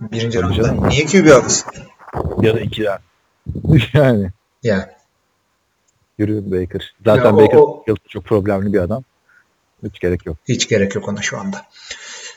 [0.00, 0.88] Birinci roundda.
[0.88, 1.72] Niye QB alırsın?
[2.40, 2.98] Ya da ikiden.
[3.92, 4.30] yani.
[4.62, 4.84] Yani.
[6.18, 6.94] Yürü Baker.
[7.04, 9.04] Zaten ya Baker o, çok problemli bir adam.
[9.82, 10.36] Hiç gerek yok.
[10.48, 11.66] Hiç gerek yok ona şu anda.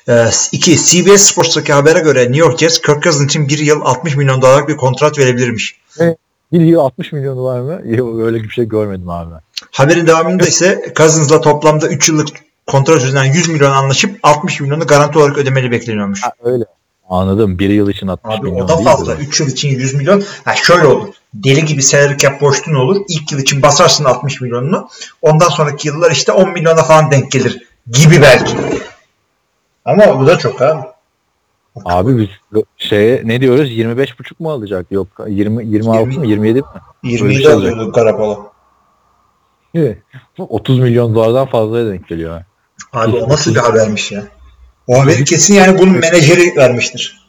[0.09, 4.15] Ee, iki, CBS Sports'taki habere göre New York Jets Kirk Cousins için bir yıl 60
[4.15, 5.81] milyon dolarlık bir kontrat verebilirmiş.
[5.99, 6.17] Evet.
[6.51, 7.81] Bir yıl 60 milyon dolar mı?
[7.95, 9.33] Yok öyle bir şey görmedim abi.
[9.71, 12.27] Haberin devamında ise Cousins'la toplamda 3 yıllık
[12.67, 16.23] kontrat üzerinden 100 milyon anlaşıp 60 milyonu garanti olarak ödemeli bekleniyormuş.
[16.23, 16.65] Ha, öyle.
[17.11, 17.59] Anladım.
[17.59, 19.15] Bir yıl için 60 Abi, milyon o da fazla.
[19.15, 20.23] 3 yıl için 100 milyon.
[20.45, 21.07] Ha, şöyle olur.
[21.33, 23.01] Deli gibi salary cap boşluğun olur.
[23.09, 24.89] İlk yıl için basarsın 60 milyonunu.
[25.21, 27.67] Ondan sonraki yıllar işte 10 milyona falan denk gelir.
[27.91, 28.57] Gibi belki.
[29.85, 30.81] Ama bu da çok abi.
[31.85, 32.27] Abi biz
[32.77, 34.85] şey ne diyoruz 25 buçuk mu alacak?
[34.91, 36.63] Yok 20 26 20, mı 27 mi?
[37.03, 38.51] 27 şey alıyordu Karapalo.
[40.37, 42.43] 30 milyon dolardan fazlaya denk geliyor.
[42.93, 44.23] Abi o nasıl bir habermiş ya?
[44.87, 47.21] O haberi kesin yani bunun menajeri vermiştir.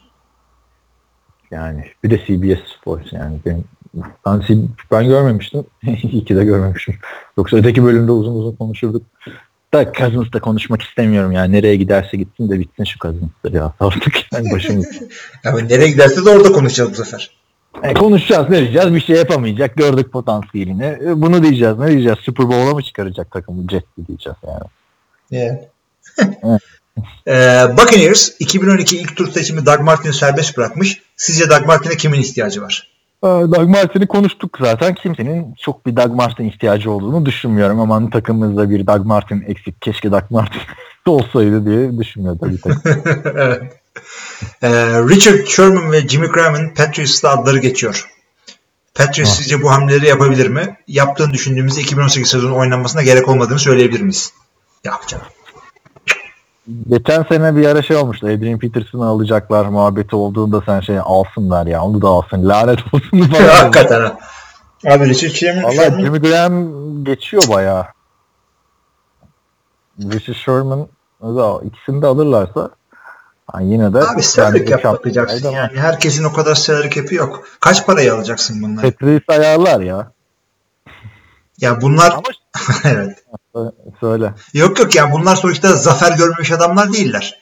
[1.51, 3.39] Yani bir de CBS Sports yani.
[3.45, 3.63] Ben,
[4.25, 5.65] ben, ben görmemiştim.
[6.03, 6.95] İyi ki de görmemişim.
[7.37, 9.03] Yoksa öteki bölümde uzun uzun konuşurduk.
[9.73, 11.51] Da Cousins'la konuşmak istemiyorum yani.
[11.51, 13.73] Nereye giderse gitsin de bitsin şu Cousins'lar ya.
[13.79, 14.81] Artık yani başım.
[15.43, 17.31] yani nereye giderse de orada konuşacağız bu sefer.
[17.83, 18.93] E, konuşacağız ne diyeceğiz?
[18.93, 19.77] Bir şey yapamayacak.
[19.77, 20.85] Gördük potansiyelini.
[20.85, 21.77] E, bunu diyeceğiz.
[21.77, 22.19] Ne diyeceğiz?
[22.19, 23.69] Super Bowl'a mı çıkaracak takımı?
[23.69, 24.67] Jets'i diyeceğiz yani.
[25.31, 25.57] Yeah.
[27.27, 31.01] Ee, Buccaneers 2012 ilk tur seçimi Doug Martin'i serbest bırakmış.
[31.17, 32.87] Sizce Doug Martin'e kimin ihtiyacı var?
[33.23, 34.95] Ee, Doug Martin'i konuştuk zaten.
[34.95, 37.79] Kimsenin çok bir Doug Martin ihtiyacı olduğunu düşünmüyorum.
[37.79, 39.81] Ama takımımızda bir Doug Martin eksik.
[39.81, 40.61] Keşke Doug Martin
[41.05, 42.57] olsaydı diye düşünmüyor tabii.
[43.35, 43.61] evet.
[44.61, 44.69] Ee,
[45.09, 48.09] Richard Sherman ve Jimmy Graham'ın Patriots'ta adları geçiyor.
[48.95, 49.35] Patriots ha.
[49.35, 50.77] sizce bu hamleleri yapabilir mi?
[50.87, 54.33] Yaptığını düşündüğümüzde 2018 sezonu oynanmasına gerek olmadığını söyleyebilir miyiz?
[54.83, 55.23] Yapacağım.
[56.89, 58.27] Geçen sene bir ara şey olmuştu.
[58.27, 61.83] Adrian Peterson'ı alacaklar muhabbeti olduğunda sen şey alsınlar ya.
[61.83, 62.49] Onu da alsın.
[62.49, 63.47] Lanet olsun falan.
[63.47, 64.17] Hakikaten ha.
[64.87, 65.63] Abi Richard Sherman...
[65.63, 67.85] Valla Jimmy Graham geçiyor bayağı.
[69.99, 70.87] Richard Sherman
[71.21, 72.69] da ikisini de alırlarsa
[73.53, 75.71] yani yine de Abi salary cap bakacaksın yani.
[75.73, 75.81] Ama.
[75.81, 77.47] Herkesin o kadar salary cap'i yok.
[77.59, 78.91] Kaç parayı alacaksın bunları?
[78.91, 80.11] Patrice ayarlar ya.
[81.57, 82.13] Ya bunlar
[82.85, 83.23] evet.
[83.99, 84.33] Söyle.
[84.53, 87.41] Yok yok yani bunlar sonuçta zafer görmüş adamlar değiller.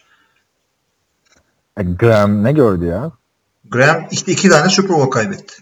[1.77, 3.11] E, Graham ne gördü ya?
[3.69, 5.53] Graham işte iki tane Super Bowl kaybetti.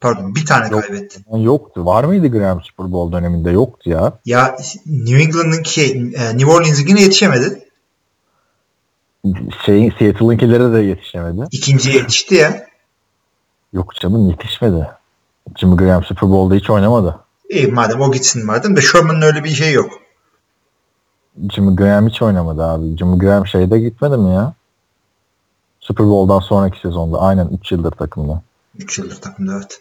[0.00, 1.24] Pardon bir tane Yok, kaybetti.
[1.36, 1.86] Yoktu.
[1.86, 3.50] Var mıydı Graham Super Bowl döneminde?
[3.50, 4.12] Yoktu ya.
[4.24, 7.68] Ya New England'ın şey, New Orleans'ın yine yetişemedi.
[9.66, 11.44] Şey, Seattle'ınkilere de yetişemedi.
[11.52, 12.66] İkinciye yetişti ya.
[13.72, 14.88] Yok canım yetişmedi.
[15.56, 17.23] Jimmy Graham Super Bowl'da hiç oynamadı.
[17.48, 19.92] İyi madem o gitsin madem de Sherman'ın öyle bir şey yok.
[21.54, 22.96] Jimmy Graham hiç oynamadı abi.
[22.96, 24.54] Jimmy Graham şeyde gitmedi mi ya?
[25.80, 27.20] Super Bowl'dan sonraki sezonda.
[27.20, 28.42] Aynen 3 yıldır takımda.
[28.78, 29.80] 3 yıldır takımda evet.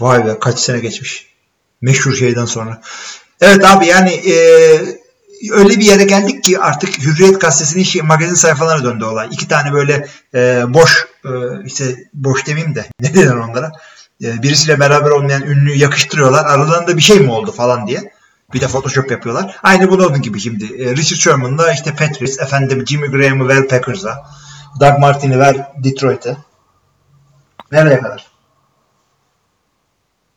[0.00, 1.30] Vay be kaç sene geçmiş.
[1.80, 2.80] Meşhur şeyden sonra.
[3.40, 4.34] Evet abi yani e,
[5.52, 9.28] öyle bir yere geldik ki artık Hürriyet gazetesinin şey, magazin sayfalarına döndü olay.
[9.32, 11.30] İki tane böyle e, boş e,
[11.64, 13.72] işte boş demeyeyim de ne denir onlara
[14.20, 16.44] birisiyle beraber olmayan ünlüyü yakıştırıyorlar.
[16.44, 18.12] Aralarında bir şey mi oldu falan diye.
[18.54, 19.56] Bir de Photoshop yapıyorlar.
[19.62, 20.82] Aynı bu onun gibi şimdi.
[20.82, 24.26] E, Richard Sherman'la işte Patriots, efendim Jimmy Graham'ı ver Packers'a.
[24.80, 26.36] Doug Martin'i ver Detroit'e.
[27.72, 28.26] Nereye kadar?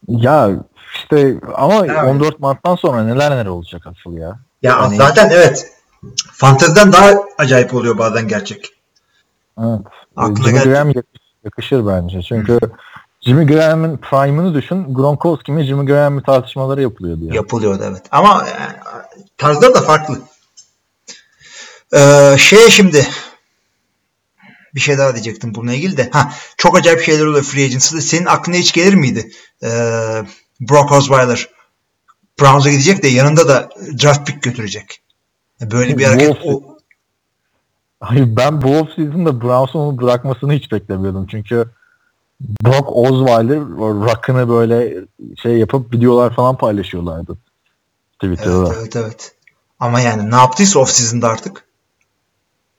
[0.08, 0.50] Ya
[0.96, 2.04] işte ama evet.
[2.04, 4.40] 14 Mart'tan sonra neler neler olacak asıl ya.
[4.62, 4.96] Ya yani...
[4.96, 5.68] zaten evet.
[6.32, 8.70] Fanteziden daha acayip oluyor bazen gerçek.
[9.60, 9.80] Evet.
[10.16, 10.92] Aklına Jimmy Graham
[11.44, 12.22] yakışır bence.
[12.22, 12.72] Çünkü Hı.
[13.26, 14.94] Jimmy Graham'ın prime'ını düşün.
[14.94, 17.26] Gronkowski mi Jimmy Graham mi tartışmaları yapılıyordu.
[17.26, 17.36] Yani.
[17.36, 18.04] Yapılıyordu evet.
[18.12, 18.74] Ama yani,
[19.38, 20.22] tarzları da farklı.
[21.94, 23.08] Ee, şey şimdi
[24.76, 26.10] bir şey daha diyecektim bununla ilgili de.
[26.14, 28.02] Ha, çok acayip şeyler oluyor free agency'de.
[28.02, 29.32] Senin aklına hiç gelir miydi?
[29.64, 29.70] Ee,
[30.62, 31.50] Brock Osweiler
[32.42, 33.70] Browns'a gidecek de yanında da
[34.04, 35.02] draft pick götürecek.
[35.62, 36.62] Böyle bir hareket o...
[38.00, 41.28] Hayır ben bu offseason'da Browns'un onu bırakmasını hiç beklemiyordum.
[41.32, 41.66] Çünkü
[42.44, 45.06] Brock Osweiler Rock'ını böyle
[45.42, 47.38] şey yapıp videolar falan paylaşıyorlardı.
[48.14, 48.68] Twitter'da.
[48.68, 49.36] Evet, evet evet.
[49.80, 51.66] Ama yani ne yaptıysa off season'da artık.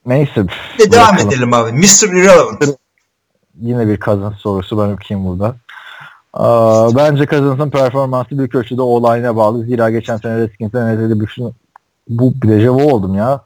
[0.05, 0.45] Neyse.
[0.79, 1.71] De devam edelim abi.
[1.71, 2.07] Mr.
[2.07, 2.63] Irrelevant.
[3.61, 5.55] Yine bir kazan sorusu ben okuyayım burada.
[6.33, 9.65] Aa, bence Cousins'ın performansı bir ölçüde olayına bağlı.
[9.65, 11.53] Zira geçen sene Redskins'e neredeyse bütün
[12.09, 13.41] bu dejavu oldum ya.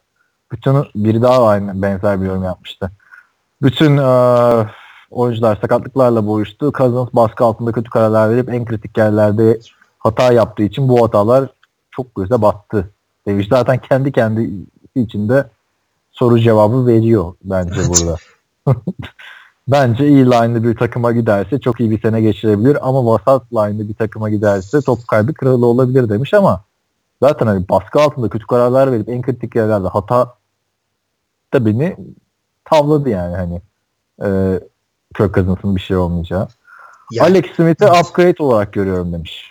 [0.52, 2.90] Bütün biri daha aynı benzer bir yorum yapmıştı.
[3.62, 4.66] Bütün uh,
[5.10, 6.72] oyuncular sakatlıklarla boğuştu.
[6.72, 9.60] Cousins baskı altında kötü kararlar verip en kritik yerlerde
[9.98, 11.48] hata yaptığı için bu hatalar
[11.90, 12.90] çok göze battı.
[13.26, 14.50] Demiş zaten kendi kendi
[14.94, 15.46] içinde
[16.12, 18.16] soru cevabı veriyor bence burada.
[19.68, 23.94] bence iyi line'lı bir takıma giderse çok iyi bir sene geçirebilir ama vasat line'lı bir
[23.94, 26.64] takıma giderse top kaybı kralı olabilir demiş ama
[27.22, 30.34] zaten hani baskı altında kötü kararlar verip en kritik yerlerde hata
[31.54, 31.96] da beni
[32.64, 33.60] tavladı yani hani
[34.22, 34.60] e,
[35.16, 36.48] Kirk Cousins'ın bir şey olmayacağı.
[37.12, 37.24] Ya.
[37.24, 39.50] Alex Smith'i upgrade olarak görüyorum demiş.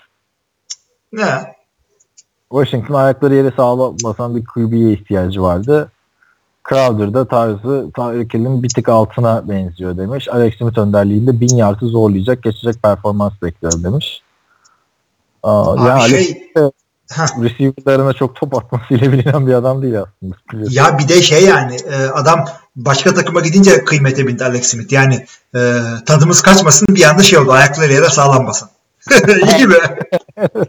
[1.14, 1.56] Ne?
[2.52, 5.92] Washington ayakları yere sağlam basan bir QB'ye ihtiyacı vardı.
[6.70, 10.28] Crowder'da tarzı Tyreek Hill'in bir tık altına benziyor demiş.
[10.28, 14.22] Alex Smith önderliğinde bin yardı zorlayacak, geçecek performans bekliyorum demiş.
[15.44, 16.74] Aa, Abi yani şey, Alex
[17.42, 20.36] receiver'larına çok top atmasıyla bilinen bir adam değil aslında.
[20.70, 22.46] Ya bir de şey yani e, adam
[22.86, 24.94] başka takıma gidince kıymete bindi Alex Smith.
[24.94, 25.26] Yani
[25.56, 27.52] e, tadımız kaçmasın bir anda şey oldu.
[27.52, 28.70] Ayakları yere sağlam basın.
[29.58, 30.00] İyi be.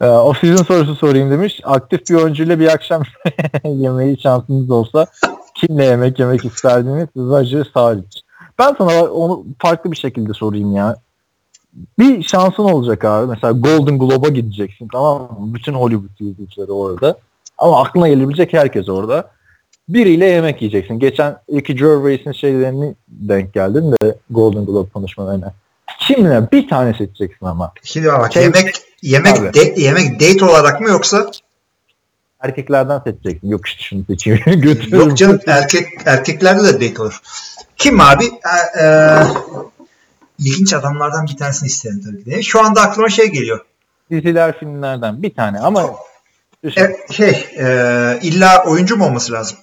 [0.00, 1.60] E, o sizin sorusu sorayım demiş.
[1.64, 3.02] Aktif bir oyuncuyla bir akşam
[3.64, 5.06] yemeği şansınız olsa
[5.54, 7.08] kimle yemek yemek isterdiniz?
[7.16, 8.20] Roger Saric.
[8.58, 10.96] Ben sana onu farklı bir şekilde sorayım ya
[11.98, 13.26] bir şansın olacak abi.
[13.26, 15.54] Mesela Golden Globe'a gideceksin tamam mı?
[15.54, 17.18] Bütün Hollywood yıldızları orada.
[17.58, 19.30] Ama aklına gelebilecek herkes orada.
[19.94, 20.98] Biriyle yemek yiyeceksin.
[20.98, 25.52] Geçen Ricky Gervais'in şeylerini denk geldin de Golden Globe konuşmalarına.
[26.00, 26.52] Kimle?
[26.52, 27.72] Bir tane seçeceksin ama.
[27.82, 28.42] Şimdi bak Kim?
[28.42, 31.30] yemek yemek de, yemek date olarak mı yoksa
[32.40, 33.48] erkeklerden seçeceksin.
[33.48, 34.40] Yok işte şunu seçeyim.
[34.90, 37.20] Yok canım erkek erkeklerde de date olur.
[37.76, 38.24] Kim abi?
[38.80, 39.18] Ee,
[40.38, 42.42] ilginç adamlardan bir tanesini isterim tabii ki de.
[42.42, 43.64] Şu anda aklıma şey geliyor.
[44.10, 45.90] Diziler, filmlerden bir tane ama
[46.64, 46.70] e,
[47.12, 49.58] şey e, illa oyuncu mu olması lazım?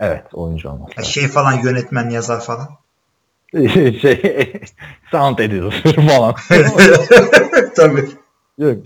[0.00, 1.12] Evet oyuncu olması lazım.
[1.12, 2.68] Şey falan yönetmen yazar falan.
[4.00, 4.52] şey
[5.10, 5.72] sound editor
[6.08, 6.34] falan.
[7.76, 8.08] tabii.
[8.58, 8.78] Yok.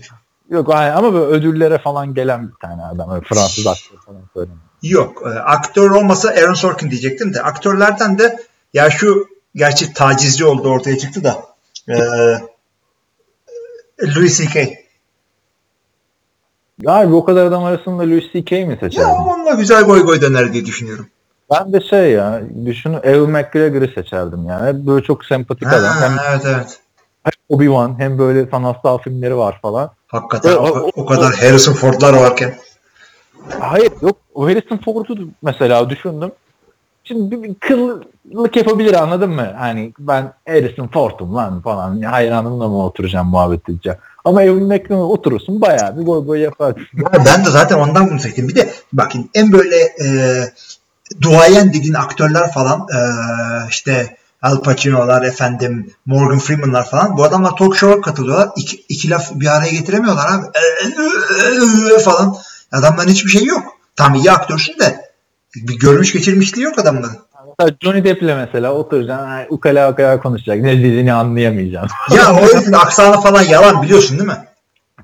[0.49, 3.11] Yok ama böyle ödüllere falan gelen bir tane adam.
[3.11, 4.61] Öyle Fransız aktör falan söylemiyor.
[4.83, 5.23] Yok.
[5.25, 8.39] E, aktör olmasa Aaron Sorkin diyecektim de aktörlerden de
[8.73, 11.45] ya şu gerçi tacizci oldu ortaya çıktı da
[11.89, 11.95] e,
[14.15, 14.84] Louis C.K.
[16.87, 18.65] Abi o kadar adam arasında Louis C.K.
[18.65, 19.07] mi seçerdin?
[19.07, 21.07] Ya onunla güzel goy goy döner diye düşünüyorum.
[21.51, 24.87] Ben de şey ya düşün Evan McGregor'ı seçerdim yani.
[24.87, 25.93] Böyle çok sempatik ha, adam.
[26.01, 26.79] Hem, evet evet.
[27.49, 29.91] Obi-Wan hem böyle sanatsal filmleri var falan.
[30.07, 32.55] Hakikaten böyle, o, o, o kadar Harrison Ford'lar varken.
[33.59, 34.17] Hayır yok.
[34.33, 36.31] O Harrison Ford'u mesela düşündüm.
[37.03, 39.53] Şimdi bir kıllık yapabilir anladın mı?
[39.57, 42.01] Hani ben Harrison Ford'um lan falan.
[42.01, 43.99] Hayranımla mı oturacağım muhabbet edeceğim.
[44.25, 46.87] Ama Evan McLean'la oturursun bayağı bir boy boy yaparsın.
[47.25, 48.47] ben de zaten ondan bunu seçtim.
[48.47, 50.07] Bir de bakın en böyle e,
[51.21, 52.99] duayen dediğin aktörler falan e,
[53.69, 58.49] işte Al Pacino'lar efendim Morgan Freeman'lar falan bu adamlar talk show'a katılıyorlar.
[58.57, 60.45] İki, iki laf bir araya getiremiyorlar abi.
[61.95, 62.37] E, falan.
[62.71, 63.63] Adamların hiçbir şey yok.
[63.95, 65.11] Tam iyi aktörsün de
[65.55, 67.17] bir görmüş geçirmişliği yok adamların.
[67.59, 70.57] Mesela Johnny Depp'le mesela oturacaksın ukala ukala konuşacak.
[70.57, 72.15] Ne dediğini anlayamayacaksın.
[72.15, 74.37] ya o herifin aksanı falan yalan biliyorsun değil mi?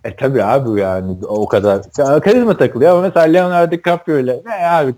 [0.04, 1.82] E tabi abi yani o kadar.
[2.22, 4.96] Karizma takılıyor ama mesela Leonardo DiCaprio ile ne abi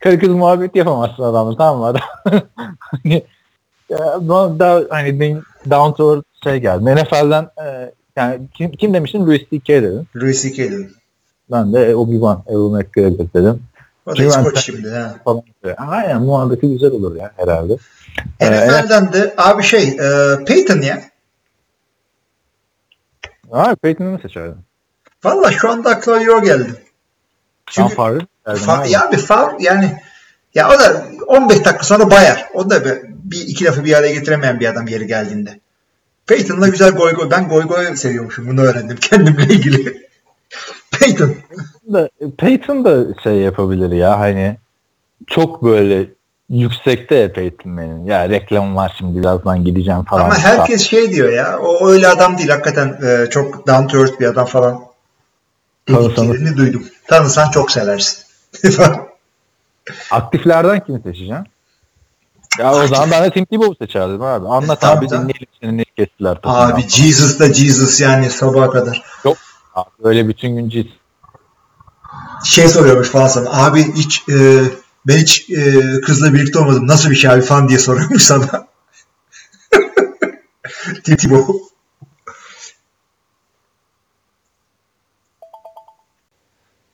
[0.00, 2.02] karı kız muhabbet yapamazsın adamla tamam mı adam?
[3.04, 3.22] hani
[4.58, 5.40] daha hani
[5.70, 6.96] down to earth şey geldi.
[6.96, 9.26] NFL'den e, yani kim, kim demiştin?
[9.26, 9.82] Louis C.K.
[9.82, 10.06] dedim.
[10.16, 10.64] Louis C.K.
[10.64, 10.90] dedim.
[11.50, 13.62] Ben de Obi-Wan, Evan McGregor dedim.
[14.06, 14.90] O da İskoç şimdi.
[14.90, 15.14] Ha.
[15.24, 15.42] Falan.
[15.76, 17.76] Aynen muhabbeti güzel olur ya herhalde.
[18.40, 21.02] NFL'den ee, de abi şey e, Peyton ya.
[23.52, 24.56] Abi Peyton'ı mı seçerdin?
[25.24, 26.82] Valla şu anda aklıma Euro geldi.
[27.66, 30.02] Çünkü Favre, fa- ya bir Favre yani
[30.54, 32.48] ya o da 15 dakika sonra bayar.
[32.54, 35.60] O da bir, bir iki lafı bir araya getiremeyen bir adam yeri geldiğinde.
[36.26, 37.30] Peyton'la güzel goy goy.
[37.30, 38.48] Ben goy goy seviyormuşum.
[38.48, 40.05] Bunu öğrendim kendimle ilgili.
[41.00, 41.34] Peyton.
[41.92, 44.56] Da, Peyton da şey yapabilir ya hani
[45.26, 46.06] çok böyle
[46.50, 48.08] yüksekte Peyton Manning.
[48.08, 50.24] Ya reklam var şimdi birazdan gideceğim falan.
[50.24, 54.20] Ama herkes şey diyor ya o öyle adam değil hakikaten e, çok down to earth
[54.20, 54.80] bir adam falan.
[55.88, 56.86] Dediklerini duydum.
[57.06, 58.18] Tanısan çok seversin.
[60.10, 61.44] Aktiflerden kimi seçeceğim?
[62.58, 64.48] Ya o zaman ben de Tim Tebow'u seçerdim abi.
[64.48, 66.38] Anlat e, abi dinleyelim seni ne kestiler.
[66.44, 69.02] Abi Jesus da Jesus yani sabaha kadar.
[69.24, 69.36] Yok
[69.76, 70.86] Abi öyle bütün gün cis.
[72.44, 73.64] şey soruyormuş falan sana.
[73.64, 74.62] Abi hiç e,
[75.06, 76.86] ben hiç e, kızla birlikte olmadım.
[76.86, 78.46] Nasıl bir şey abi falan diye soruyormuş sana.
[81.04, 81.46] Titibo.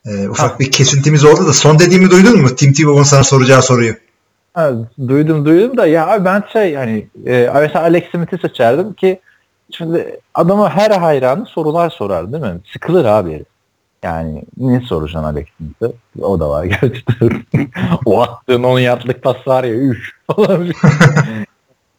[0.05, 0.59] Ee, ufak ha.
[0.59, 2.55] bir kesintimiz oldu da son dediğimi duydun mu?
[2.55, 3.95] Tim Tebow'un sana soracağı soruyu.
[4.53, 4.71] Ha,
[5.07, 9.19] duydum duydum da ya ben şey hani e, mesela Alex Smith'i seçerdim ki
[9.71, 12.59] şimdi adama her hayranı sorular sorar değil mi?
[12.73, 13.45] Sıkılır abi.
[14.03, 15.95] Yani ne soracaksın Alex Smith'e?
[16.21, 17.45] O da var gerçekten.
[18.05, 19.97] o attığın 10 yardlık pas var ya üf
[20.35, 20.67] falan.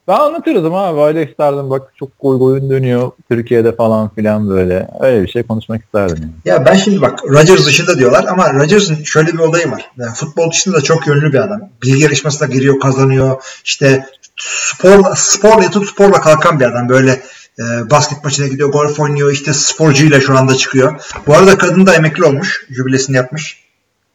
[0.09, 1.01] Ben anlatırdım abi.
[1.01, 4.89] Alex derdim bak çok gol golün dönüyor Türkiye'de falan filan böyle.
[5.01, 6.33] Öyle bir şey konuşmak isterdim.
[6.45, 6.59] Yani.
[6.59, 9.91] Ya ben şimdi bak Rodgers dışında diyorlar ama Rodgers'ın şöyle bir olayı var.
[9.99, 11.61] Yani futbol dışında da çok yönlü bir adam.
[11.83, 13.43] Bilgi yarışmasına giriyor kazanıyor.
[13.65, 14.07] İşte
[14.37, 16.89] spor, sporla yatıp sporla kalkan bir adam.
[16.89, 17.23] Böyle
[17.59, 21.13] e, basket maçına gidiyor, golf oynuyor, işte sporcuyla şu anda çıkıyor.
[21.27, 22.67] Bu arada kadın da emekli olmuş.
[22.71, 23.65] Jübilesini yapmış.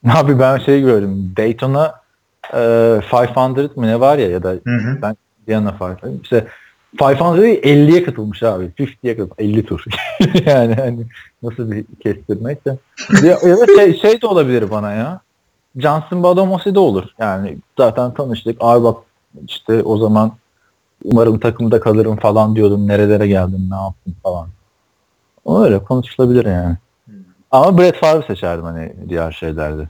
[0.10, 1.34] Abi ben şey gördüm.
[1.38, 1.96] Daytona
[2.54, 2.58] e,
[3.14, 5.02] 500 mı ne var ya ya da hı hı.
[5.02, 5.18] ben
[5.48, 6.20] Diana Farfan.
[6.24, 6.48] İşte
[6.98, 8.64] 500'e 50'ye katılmış abi.
[8.80, 9.36] 50'ye katılmış.
[9.38, 9.84] 50 tur.
[10.46, 11.06] yani hani
[11.44, 12.78] nasıl bir kestirmekse.
[13.24, 15.22] ya, ya da şey, şey de olabilir bana ya.
[15.78, 17.04] Johnson Badomasi de olur.
[17.20, 18.58] Yani zaten tanıştık.
[18.60, 18.98] Abi bak
[19.48, 20.32] işte o zaman
[21.04, 22.88] umarım takımda kalırım falan diyordum.
[22.88, 24.48] Nerelere geldim ne yaptım falan.
[25.46, 26.78] O öyle konuşulabilir yani.
[27.06, 27.16] Hmm.
[27.52, 29.90] Ama Brett Favre seçerdim hani diğer şeylerde.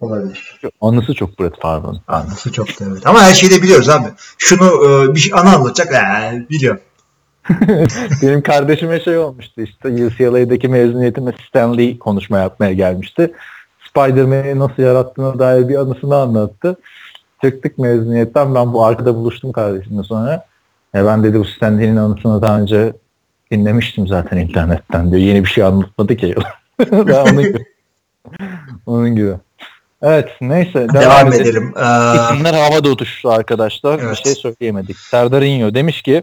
[0.00, 0.60] Olabilir.
[0.80, 2.00] Anısı çok Brett Favre'ın.
[2.08, 3.06] Anısı çok da evet.
[3.06, 4.08] Ama her şeyi de biliyoruz abi.
[4.38, 5.92] Şunu e, bir şey, ana anlatacak.
[5.92, 6.80] Ee, biliyorum.
[8.22, 13.32] Benim kardeşime şey olmuştu işte UCLA'daki mezuniyetime Stanley konuşma yapmaya gelmişti.
[13.90, 16.76] Spider-Man'i nasıl yarattığına dair bir anısını anlattı.
[17.44, 20.44] Çıktık mezuniyetten ben bu arkada buluştum kardeşimle sonra.
[20.94, 22.92] Ya ben dedi bu Stanley'nin anısını daha önce
[23.50, 25.22] dinlemiştim zaten internetten diyor.
[25.22, 26.34] Yeni bir şey anlatmadı ki.
[26.92, 27.64] onun gibi.
[28.86, 29.34] onun gibi.
[30.02, 30.74] Evet neyse.
[30.74, 31.46] Devam, devam edelim.
[31.46, 31.74] edelim.
[31.76, 32.34] Ee...
[32.34, 33.98] İsimler havada uçuştu arkadaşlar.
[33.98, 34.10] Evet.
[34.10, 34.98] Bir şey söyleyemedik.
[34.98, 36.22] Serdar İnyo demiş ki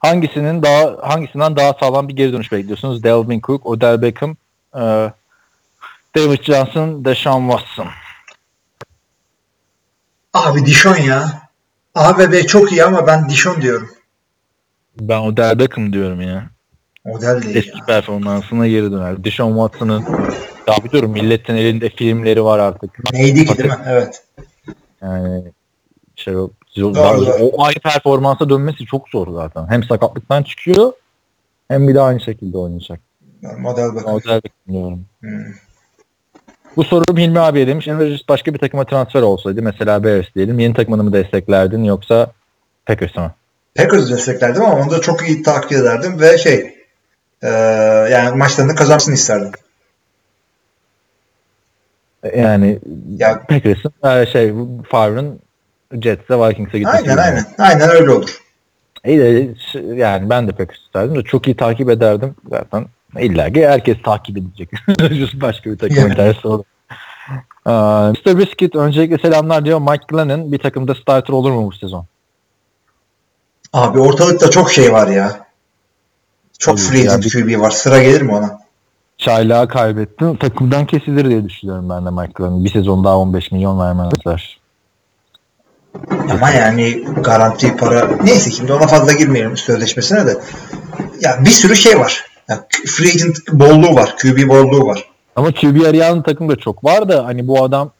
[0.00, 3.02] hangisinin daha hangisinden daha sağlam bir geri dönüş bekliyorsunuz?
[3.02, 4.36] Delvin Cook, Odell Beckham,
[4.74, 5.12] e,
[6.16, 7.88] David Johnson, Deshaun Watson.
[10.34, 11.49] Abi Dishon ya.
[11.94, 13.90] A ve B çok iyi ama ben Dishon diyorum.
[15.00, 16.50] Ben Odell Beckham diyorum ya.
[17.04, 17.84] Odell değil Eski ya.
[17.86, 19.24] performansına geri döner.
[19.24, 20.04] Deshaun Watson'ın
[20.66, 23.12] ya biliyorum milletin elinde filmleri var artık.
[23.12, 23.76] Neydi ki değil mi?
[23.86, 24.22] Evet.
[25.02, 25.44] Yani
[26.16, 29.66] şey o, doğru, o aynı performansa dönmesi çok zor zaten.
[29.68, 30.92] Hem sakatlıktan çıkıyor
[31.68, 33.00] hem bir de aynı şekilde oynayacak.
[33.58, 34.10] Model bakın.
[34.10, 35.04] Model bekliyorum.
[35.20, 35.44] Hmm.
[36.76, 37.88] Bu soru Hilmi abiye demiş.
[37.88, 42.32] Enver başka bir takıma transfer olsaydı mesela Bears diyelim yeni takımını mı desteklerdin yoksa
[42.86, 43.34] Packers'ı mı?
[43.74, 46.74] Packers desteklerdim ama onu da çok iyi takip ederdim ve şey
[47.42, 47.48] e,
[48.10, 49.52] yani maçlarını kazansın isterdim.
[52.36, 52.78] Yani
[53.18, 54.54] ya, Packers'ın e, şey
[54.90, 55.40] Favre'ın
[55.92, 56.96] Jets'e Vikings'e gitmesi.
[56.96, 57.20] Aynen gibi.
[57.20, 57.46] aynen.
[57.58, 58.40] Aynen öyle olur.
[59.04, 59.48] İyi de
[59.94, 62.86] yani ben de Packers isterdim de çok iyi takip ederdim zaten.
[63.18, 64.70] İlla ki herkes takip edecek.
[65.40, 66.14] Başka bir takım yani.
[66.14, 66.64] tersi olur.
[67.66, 67.72] Uh,
[68.10, 68.38] Mr.
[68.38, 69.80] Biscuit öncelikle selamlar diyor.
[69.80, 72.06] Mike Glennon bir takımda starter olur mu bu sezon?
[73.72, 75.46] Abi ortalıkta çok şey var ya.
[76.58, 77.70] Çok free agent QB var.
[77.70, 78.60] Sıra gelir mi ona?
[79.18, 80.36] Çaylağı kaybettin.
[80.36, 82.64] Takımdan kesilir diye düşünüyorum ben de Michael'ın.
[82.64, 84.60] Bir sezon daha 15 milyon vermezler.
[86.30, 90.40] Ama yani garanti para neyse şimdi ona fazla girmeyelim sözleşmesine de.
[91.20, 92.29] Ya bir sürü şey var.
[92.50, 94.16] Ya free agent bolluğu var.
[94.16, 95.04] QB bolluğu var.
[95.36, 97.90] Ama QB arayan takım da çok var da hani bu adam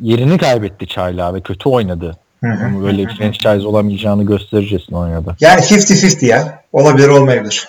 [0.00, 2.16] yerini kaybetti Çaylağı ve kötü oynadı.
[2.44, 2.82] Hı hı.
[2.82, 5.36] Böyle franchise olamayacağını göstericesine oynadı.
[5.40, 6.62] Yani 50-50 ya.
[6.72, 7.68] Olabilir olmayabilir.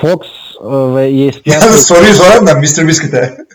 [0.00, 0.20] Fox
[0.60, 1.50] e, ve ESPN...
[1.50, 2.88] Yalnız soruyu soran da Mr.
[2.88, 3.36] Biscuit'e.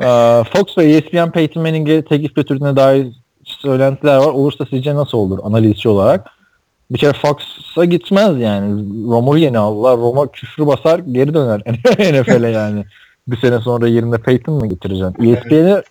[0.00, 0.06] E,
[0.52, 3.06] Fox ve ESPN Peyton Manning'e teklif götürdüğüne dair
[3.44, 4.26] söylentiler var.
[4.26, 6.35] Olursa sizce nasıl olur analizci olarak?
[6.90, 8.84] Bir kere Fox'a gitmez yani.
[9.08, 9.98] Roma'yı yeni aldılar.
[9.98, 11.60] Roma küfür basar geri döner
[11.98, 12.84] NFL'e yani.
[13.28, 15.34] Bir sene sonra yerine Peyton mı getireceksin?
[15.34, 15.82] ESPN'i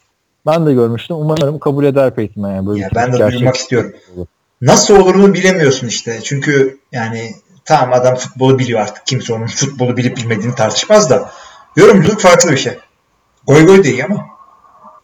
[0.45, 1.17] ben de görmüştüm.
[1.17, 2.67] Umarım kabul eder Peyton yani.
[2.67, 3.93] Böyle ya ben de duymak istiyorum.
[4.15, 4.27] Olur.
[4.61, 6.19] Nasıl olurunu bilemiyorsun işte.
[6.23, 7.31] Çünkü yani
[7.65, 9.05] tamam adam futbolu biliyor artık.
[9.05, 11.31] Kimse onun futbolu bilip bilmediğini tartışmaz da
[11.75, 12.73] yorumculuk farklı bir şey.
[13.47, 14.25] Goy goy değil ama.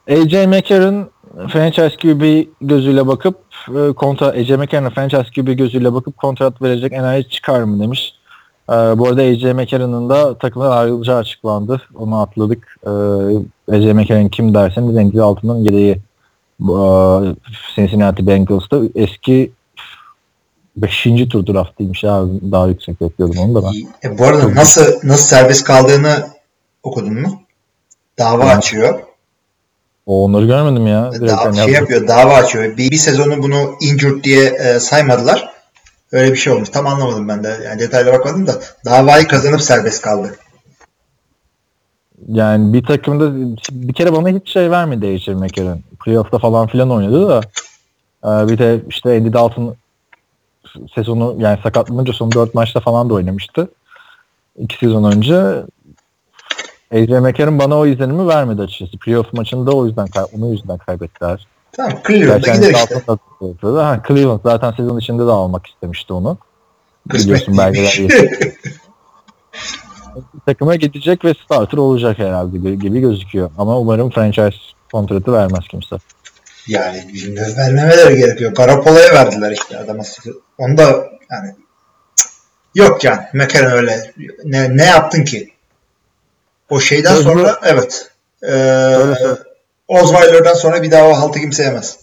[0.10, 1.10] AJ McCarron
[1.50, 7.30] franchise QB gözüyle bakıp e, kontra AJ McCarron'a franchise QB gözüyle bakıp kontrat verecek enayi
[7.30, 8.14] çıkar mı demiş.
[8.70, 11.82] Ee, bu arada AJ McCarron'ın da takımdan ayrılacağı açıklandı.
[11.96, 12.78] Onu atladık.
[12.86, 12.90] Ee,
[13.76, 15.92] AJ McCarron kim derseniz renkli altından yedeği
[16.62, 16.76] e,
[17.76, 19.52] Cincinnati Bengals'ta eski
[20.78, 22.52] Beşinci tur draftıymış abi.
[22.52, 24.10] Daha yüksek bekliyordum onu da ben.
[24.10, 26.28] E, bu arada nasıl nasıl serbest kaldığını
[26.84, 27.42] okudun mu?
[28.20, 28.58] Dava evet.
[28.58, 29.00] açıyor.
[30.06, 31.12] O onları görmedim ya.
[31.14, 32.78] Direkt da, şey yapıyor, dava açıyor.
[32.78, 35.50] Bir, bir sezonu bunu injured diye e, saymadılar.
[36.12, 36.70] Öyle bir şey olmuş.
[36.70, 37.60] Tam anlamadım ben de.
[37.66, 40.36] Yani detaylı bakmadım da davayı kazanıp serbest kaldı.
[42.28, 43.32] Yani bir takımda
[43.72, 45.36] bir kere bana hiç şey vermedi H.R.
[45.36, 45.82] McCarron.
[46.06, 47.42] Playoff'ta falan filan oynadı da
[48.24, 49.76] e, bir de işte Andy Dalton
[50.96, 53.70] sezonu yani sakatlanınca son 4 maçta falan da oynamıştı.
[54.58, 55.64] 2 sezon önce
[56.92, 58.98] AJ McCarron bana o izlenimi vermedi açıkçası.
[58.98, 61.48] Playoff maçında o yüzden onun yüzünden kaybettiler.
[61.72, 62.96] Tamam Cleveland'a gider işte.
[63.62, 66.38] Ha, Cleveland zaten sezon içinde de almak istemişti onu.
[67.14, 68.00] Biliyorsun belgeler
[70.46, 73.52] takıma gidecek ve starter olacak herhalde gibi gözüküyor.
[73.58, 74.58] Ama umarım franchise
[74.92, 75.96] kontratı vermez kimse.
[76.68, 78.56] Yani bilmiyorum vermemeleri gerekiyor.
[78.56, 80.04] Garoppolo'ya verdiler işte adama.
[80.58, 81.56] Onu da yani
[82.76, 84.12] yok yani McCarron öyle
[84.44, 85.51] ne, ne yaptın ki?
[86.72, 88.12] O şeyden Öyle sonra evet.
[88.44, 88.98] Ee,
[89.88, 92.00] Osweiler'dan sonra bir daha o haltı kimse yemez.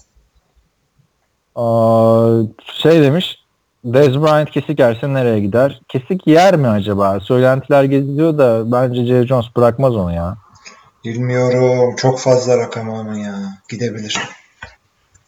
[1.57, 2.41] Aa,
[2.83, 3.39] şey demiş
[3.85, 5.81] Dez Bryant kesik yerse nereye gider?
[5.89, 7.21] Kesik yer mi acaba?
[7.21, 10.37] Söylentiler geziliyor da bence Jerry Jones bırakmaz onu ya.
[11.05, 11.97] Bilmiyorum.
[11.97, 13.35] Çok fazla rakam ama ya.
[13.69, 14.19] Gidebilir.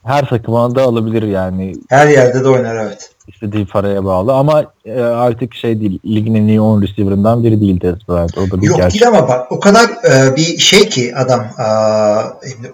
[0.05, 1.73] Her takıma da alabilir yani.
[1.89, 3.11] Her yerde de oynar evet.
[3.29, 5.99] İstediği paraya bağlı ama e, artık şey değil.
[6.07, 8.39] Ligin en iyi 10 receiver'ından biri değil Dez Bryant.
[8.39, 9.01] O da bir Yok gerçek.
[9.01, 11.63] değil ama bak o kadar e, bir şey ki adam e,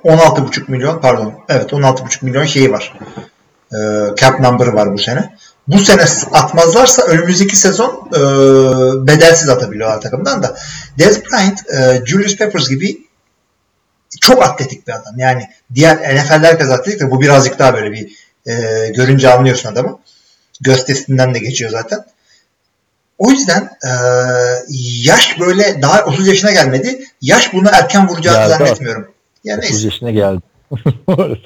[0.09, 2.93] 16,5 milyon pardon evet 16,5 milyon şeyi var.
[3.73, 3.77] E,
[4.17, 5.37] cap number'ı var bu sene
[5.69, 6.03] bu sene
[6.33, 8.21] atmazlarsa önümüzdeki sezon e,
[9.07, 10.57] bedelsiz atabiliyorlar takımdan da.
[10.99, 13.06] Dez Bryant, e, Julius Peppers gibi
[14.21, 15.19] çok atletik bir adam.
[15.19, 15.43] Yani
[15.75, 18.13] diğer NFL'ler kadar atletik de bu birazcık daha böyle bir
[18.47, 19.99] e, görünce anlıyorsun adamı.
[20.61, 22.05] Göz testinden de geçiyor zaten.
[23.19, 23.91] O yüzden e,
[25.03, 27.05] yaş böyle daha 30 yaşına gelmedi.
[27.21, 29.09] Yaş bunu erken vuracağını geldi zannetmiyorum.
[29.45, 29.87] Yani 30 neyse.
[29.87, 30.41] yaşına geldi.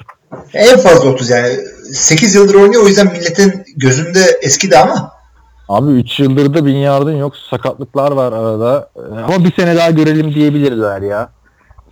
[0.53, 1.59] En fazla 30 yani.
[1.93, 5.11] 8 yıldır oynuyor o yüzden milletin gözünde eski de ama.
[5.69, 7.33] Abi 3 yıldır da bin yardın yok.
[7.49, 8.89] Sakatlıklar var arada.
[9.25, 11.29] Ama bir sene daha görelim diyebilirler ya.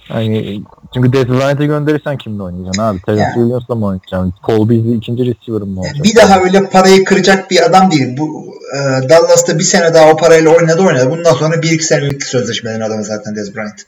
[0.10, 0.62] Hani
[0.93, 3.01] çünkü Dez Bryant'ı gönderirsen kimle oynayacaksın abi?
[3.01, 3.34] Terence yani.
[3.34, 4.34] Williams'la mı oynayacaksın?
[4.45, 6.03] Cole Beasley ikinci receiver mı olacak?
[6.03, 8.18] Bir daha öyle parayı kıracak bir adam değil.
[8.18, 11.10] Bu e, Dallas'ta bir sene daha o parayla oynadı oynadı.
[11.12, 13.82] Bundan sonra bir iki senelik sözleşmelerin adamı zaten Dez Bryant.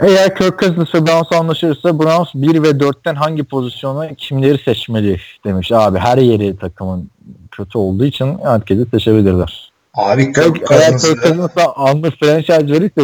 [0.00, 5.72] Eğer Kirk Cousins ve Browns anlaşırsa Browns 1 ve 4'ten hangi pozisyona kimleri seçmeli demiş.
[5.72, 7.10] Abi her yeri takımın
[7.50, 9.72] kötü olduğu için herkesi seçebilirler.
[9.94, 13.02] Abi Eğer Kirk Cousins'a anlı franchise verirse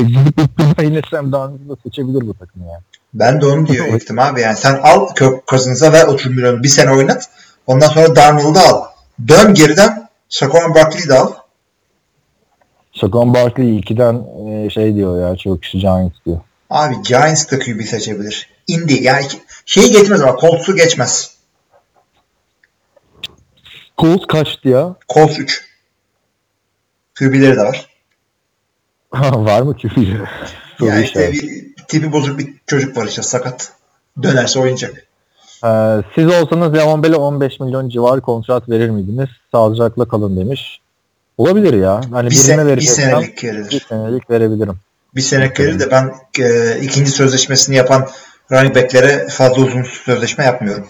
[0.83, 2.83] yine Sam Darnold'u da seçebilir bu takımı yani.
[3.15, 4.41] Ben de onu diyor ettim abi.
[4.41, 7.31] Yani sen al Kirk Cousins'a ver 30 milyon bir sene oynat.
[7.67, 8.85] Ondan sonra Darnold'u al.
[9.29, 11.33] Dön geriden Saquon Barkley'i de al.
[13.01, 16.41] Saquon Barkley 2'den e, şey diyor ya çok kişi Giants diyor.
[16.71, 18.51] Abi Giants da QB seçebilir.
[18.67, 19.27] Indy yani
[19.67, 21.37] şeyi geçmez ama Colts'u geçmez.
[23.99, 24.95] Colts kaçtı ya?
[25.09, 25.66] Colts 3.
[27.19, 27.87] QB'leri de var.
[29.13, 30.19] var mı QB'leri?
[30.81, 33.73] yani işte bir tipi bozuk bir çocuk var işte sakat.
[34.23, 35.07] Dönerse oynayacak.
[35.65, 39.29] Ee, siz olsanız Levan Bell'e 15 milyon civarı kontrat verir miydiniz?
[39.53, 40.81] Sağlıcakla kalın demiş.
[41.39, 42.01] Olabilir ya.
[42.13, 43.71] Hani bir, se- bir senelik verilir.
[43.71, 44.81] Bir senelik verebilirim
[45.17, 48.09] bir sene verir de ben e, ikinci sözleşmesini yapan
[48.53, 50.87] running back'lere fazla uzun sözleşme yapmıyorum.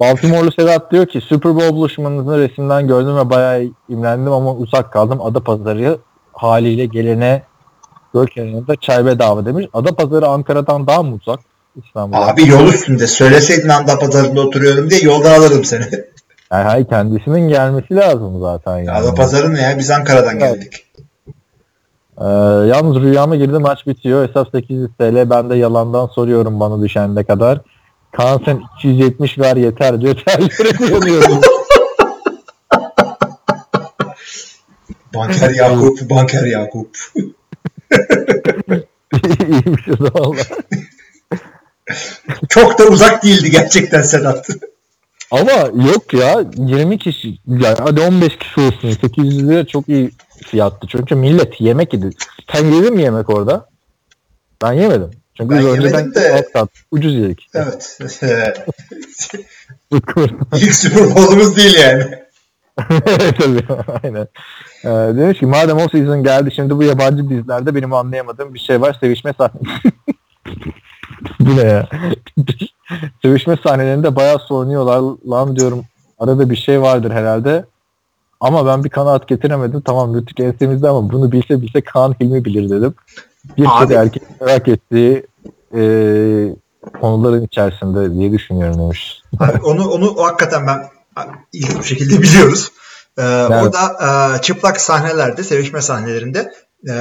[0.00, 5.22] Baltimore'lu Sedat diyor ki Super Bowl buluşmanızı resimden gördüm ve bayağı imlendim ama uzak kaldım.
[5.22, 5.98] Ada Pazarı
[6.32, 7.42] haliyle gelene
[8.14, 9.66] göl kenarında çay bedava demiş.
[9.72, 11.40] Ada Pazarı Ankara'dan daha mı uzak?
[11.84, 12.26] İstanbul'da.
[12.26, 13.06] Abi yol üstünde.
[13.06, 15.84] Söyleseydin Ada Pazarı'nda oturuyorum diye yoldan alırım seni.
[16.52, 18.78] Yani hayır kendisinin gelmesi lazım zaten.
[18.78, 18.90] Yani.
[18.90, 19.78] Ada Pazarı ne ya?
[19.78, 20.40] Biz Ankara'dan evet.
[20.40, 20.86] geldik.
[22.20, 22.24] Ee,
[22.68, 24.28] yalnız rüyama girdi maç bitiyor.
[24.28, 25.30] Hesap 800 TL.
[25.30, 27.60] Ben de yalandan soruyorum bana düşende kadar.
[28.16, 30.16] Kaan sen 270 ver yeter diyor.
[30.26, 31.40] Terlere yanıyorum.
[35.14, 36.96] banker Yakup, Banker Yakup.
[39.48, 40.42] İyiymiş o da valla.
[42.48, 44.48] Çok da uzak değildi gerçekten Sedat.
[45.30, 45.52] Ama
[45.88, 50.10] yok ya 20 kişi yani hadi 15 kişi olsun 800 lira çok iyi
[50.46, 50.86] fiyattı.
[50.90, 52.10] Çünkü millet yemek yedi.
[52.52, 53.68] Sen yedin mi yemek orada?
[54.62, 55.10] Ben yemedim.
[55.36, 56.44] Çünkü ben önceden de...
[56.54, 57.48] alt ucuz yedik.
[57.54, 57.98] Evet.
[60.54, 62.04] İlk Super Bowl'umuz değil yani.
[63.38, 63.66] Tabii
[64.02, 64.28] aynen.
[64.84, 68.80] Ee, demiş ki madem o season geldi şimdi bu yabancı dizilerde benim anlayamadığım bir şey
[68.80, 69.70] var sevişme sahnesi.
[71.40, 71.88] bu ne ya?
[73.22, 75.84] sevişme sahnelerinde bayağı sorunuyorlar lan diyorum
[76.18, 77.64] arada bir şey vardır herhalde.
[78.40, 79.80] Ama ben bir kanaat getiremedim.
[79.80, 82.94] Tamam Rütük ensemizde ama bunu bilse bilse Kaan Hilmi bilir dedim.
[83.58, 85.26] Birçok erkek merak ettiği
[85.74, 85.82] e,
[87.00, 89.22] konuların içerisinde diye düşünüyorum demiş.
[89.40, 90.90] Abi onu onu hakikaten ben
[91.52, 92.72] ilginç bir şekilde biliyoruz.
[93.18, 93.50] Ee, evet.
[93.50, 96.54] Orada e, çıplak sahnelerde, sevişme sahnelerinde
[96.88, 96.94] e,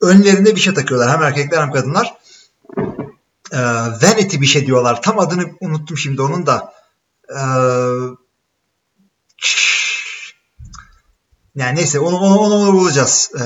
[0.00, 1.10] önlerinde bir şey takıyorlar.
[1.10, 2.14] Hem erkekler hem kadınlar.
[3.52, 3.58] E,
[4.02, 5.02] vanity bir şey diyorlar.
[5.02, 6.72] Tam adını unuttum şimdi onun da.
[7.28, 7.40] E,
[11.54, 13.30] yani neyse onu onu, onu, onu bulacağız.
[13.40, 13.42] E,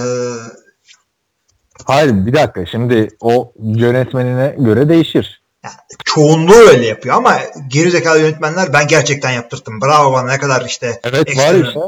[1.86, 5.42] Hayır bir dakika şimdi o yönetmenine göre değişir.
[5.64, 7.38] Yani çoğunluğu öyle yapıyor ama
[7.68, 9.80] geri zekalı yönetmenler ben gerçekten yaptırttım.
[9.80, 11.00] Bravo bana ne kadar işte.
[11.04, 11.80] Evet var işte.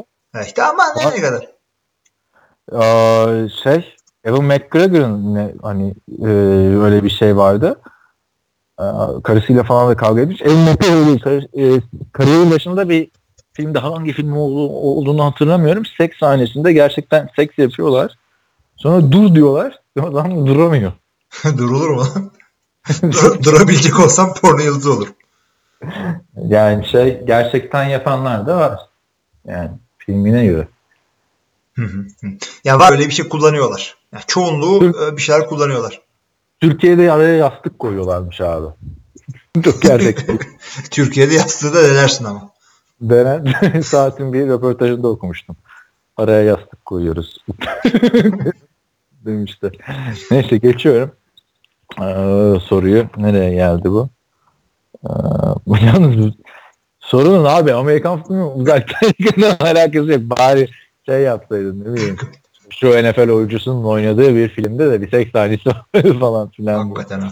[0.47, 1.49] İşte ama ne, ne kadar.
[2.73, 3.95] Ee, şey
[4.25, 6.29] Evan McGregor'ın ne, hani e,
[6.85, 7.81] öyle bir şey vardı.
[8.81, 8.85] Ee,
[9.25, 10.43] karısıyla falan da kavga etmiş.
[10.43, 11.81] Evan McGregor kar, e,
[12.13, 13.11] kariyerin başında bir
[13.53, 15.83] filmde hangi film olduğunu hatırlamıyorum.
[15.99, 18.19] Seks sahnesinde gerçekten seks yapıyorlar.
[18.79, 19.81] Sonra dur diyorlar.
[20.01, 20.93] Adam duramıyor.
[21.59, 22.07] Durulur mu?
[23.03, 25.09] Dur, durabilecek olsam porno yıldızı olur.
[26.37, 28.81] Yani şey gerçekten yapanlar da var.
[29.45, 30.69] Yani filmine göre.
[32.65, 33.97] ya var öyle bir şey kullanıyorlar.
[34.13, 36.01] Yani çoğunluğu Türk, e, bir şeyler kullanıyorlar.
[36.61, 38.67] Türkiye'de araya yastık koyuyorlarmış abi.
[39.65, 40.39] Çok gerçekten.
[40.91, 42.51] Türkiye'de yastığı da denersin ama.
[43.01, 45.57] Denen saatin bir röportajında okumuştum.
[46.17, 47.45] Araya yastık koyuyoruz.
[49.29, 49.71] Demişti.
[50.31, 51.13] Neyse geçiyorum.
[52.01, 53.07] Ee, soruyu.
[53.17, 54.09] Nereye geldi bu?
[55.05, 56.35] Ee, yalnız
[57.01, 59.11] sorunun abi Amerikan filmi uzaktan
[59.67, 60.21] alakası yok.
[60.23, 60.69] Bari
[61.07, 62.17] şey yapsaydın ne bileyim.
[62.71, 65.71] Şu NFL oyuncusunun oynadığı bir filmde de bir seks sahnesi
[66.21, 66.79] falan filan.
[66.79, 67.23] Hakikaten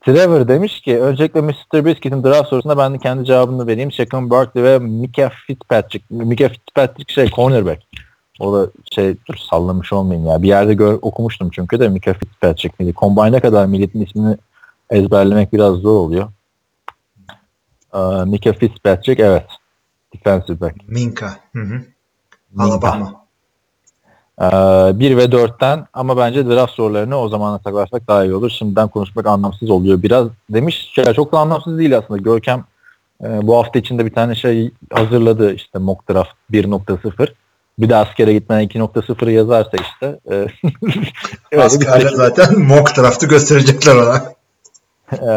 [0.00, 1.84] Trevor demiş ki öncelikle Mr.
[1.84, 3.92] Biscuit'in draft sorusunda ben de kendi cevabını vereyim.
[3.92, 6.06] Shaquem Barkley ve Mika Fitzpatrick.
[6.10, 7.82] Mika Fitzpatrick şey cornerback.
[8.40, 10.42] O da şey dur sallamış olmayayım ya.
[10.42, 12.94] Bir yerde gör, okumuştum çünkü de Mika Fitzpatrick miydi?
[12.96, 14.36] Combine'a kadar milletin ismini
[14.90, 16.28] ezberlemek biraz zor oluyor.
[17.92, 19.46] Uh, Mika Fitzpatrick evet.
[20.14, 20.88] Defensive back.
[20.88, 21.36] Minka.
[21.52, 21.82] Hı hı.
[22.58, 23.24] Alabama.
[24.40, 24.44] Ee,
[24.98, 28.50] 1 ve 4'ten ama bence draft sorularını o zamana saklarsak daha iyi olur.
[28.50, 30.90] Şimdiden konuşmak anlamsız oluyor biraz demiş.
[30.94, 32.20] Şey, çok da anlamsız değil aslında.
[32.20, 32.64] Görkem
[33.24, 37.28] e, bu hafta içinde bir tane şey hazırladı işte mock draft 1.0
[37.78, 40.18] bir de askere gitmeden 2.0 yazarsa işte.
[40.30, 40.46] E,
[41.60, 42.10] Askerler şey.
[42.16, 44.34] zaten mock draft'ı gösterecekler ona.
[45.12, 45.28] e,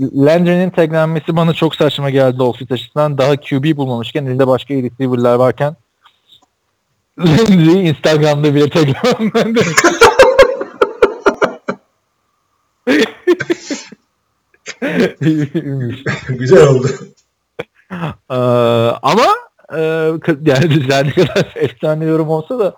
[0.00, 3.18] Landry'nin taglenmesi bana çok saçma geldi Dolphins açısından.
[3.18, 5.76] Daha QB bulmamışken elinde başka iyi receiver'lar varken
[7.18, 9.60] Landry Instagram'da bile taglenmendi.
[16.28, 16.88] Güzel oldu.
[18.30, 18.34] Ee,
[19.02, 19.26] ama
[19.76, 19.78] e,
[20.42, 22.74] yani ne kadar efsane yorum olsa da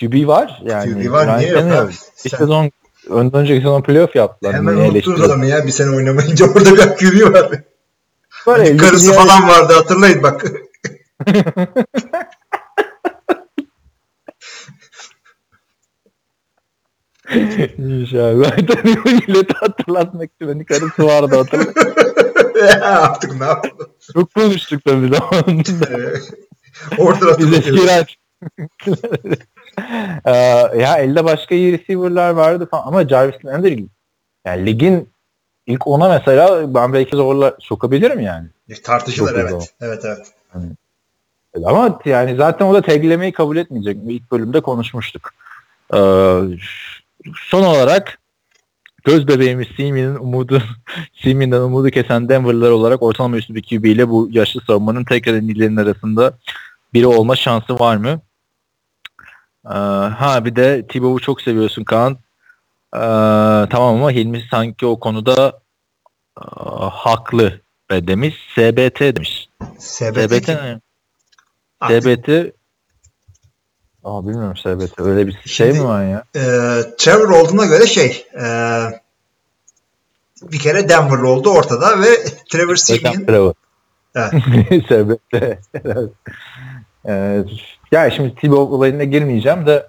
[0.00, 0.62] QB var.
[0.64, 1.92] Yani QB var niye yok abi?
[2.24, 2.70] Bir sezon
[3.10, 4.54] önden önceki sezon playoff yaptılar.
[4.54, 7.50] Hemen unuttunuz adamı ya bir sene oynamayınca orada bir QB var.
[8.46, 9.16] Var Karısı yani.
[9.16, 10.44] falan vardı hatırlayın bak.
[17.78, 18.58] İnşallah.
[19.04, 21.74] Milleti hatırlatmak için beni karısı vardı hatırlayın.
[22.68, 23.90] ya artık ne yapalım?
[24.12, 25.86] Çok konuştuk tabii zamanında.
[26.98, 27.36] Orada
[30.24, 30.32] ee,
[30.80, 33.86] ya elde başka iyi receiver'lar vardı falan ama Jarvis Landry
[34.44, 35.08] yani ligin
[35.66, 38.48] ilk ona mesela ben belki zorla sokabilirim yani.
[38.84, 39.50] Tartışılır Çok evet.
[39.50, 39.62] Zor.
[39.80, 40.32] Evet evet.
[40.54, 43.96] Yani, ama yani zaten o da taglemeyi kabul etmeyecek.
[44.08, 45.30] İlk bölümde konuşmuştuk.
[45.94, 45.98] Ee,
[47.34, 48.18] son olarak
[49.04, 50.62] göz bebeğimiz Simin'in umudu
[51.22, 55.76] Simin'den umudu kesen Denver'lar olarak ortalama üstü bir QB ile bu yaşlı savunmanın tekrar en
[55.76, 56.38] arasında
[56.94, 58.20] biri olma şansı var mı?
[59.66, 59.78] Ee,
[60.18, 62.12] ha bir de Tibo'yu çok seviyorsun Kaan.
[62.94, 62.98] Ee,
[63.70, 65.60] tamam ama Hilmi sanki o konuda
[66.40, 66.44] e,
[66.92, 68.34] haklı demiş.
[68.54, 69.48] SBT demiş.
[69.78, 70.80] SBT, SBT ne?
[71.82, 72.57] SBT
[74.08, 75.00] Aa bilmiyorum SBT.
[75.00, 76.24] Öyle bir şey Şimdi, mi var ya?
[76.36, 76.42] E,
[76.98, 78.46] Trevor olduğuna göre şey e,
[80.42, 82.08] bir kere Denver'lı oldu ortada ve
[82.50, 83.52] Trevor Simeon Trevor.
[84.14, 84.84] Evet.
[84.84, 85.58] SBT.
[85.74, 86.10] evet.
[87.08, 87.44] Ee,
[87.92, 89.88] ya şimdi Thibaut olayına girmeyeceğim de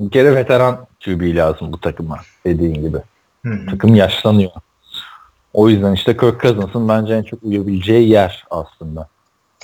[0.00, 2.98] bir kere veteran QB lazım bu takıma dediğin gibi.
[3.42, 3.66] Hı-hı.
[3.70, 4.50] Takım yaşlanıyor.
[5.52, 9.08] O yüzden işte Kirk Cousins'ın bence en çok uyabileceği yer aslında.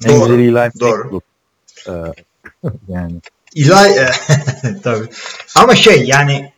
[0.08, 0.70] Doğru.
[0.80, 1.20] Doğru.
[1.88, 1.92] Ee,
[2.88, 3.20] yani
[3.54, 4.10] İlay e,
[4.82, 5.06] tabii.
[5.56, 6.52] Ama şey yani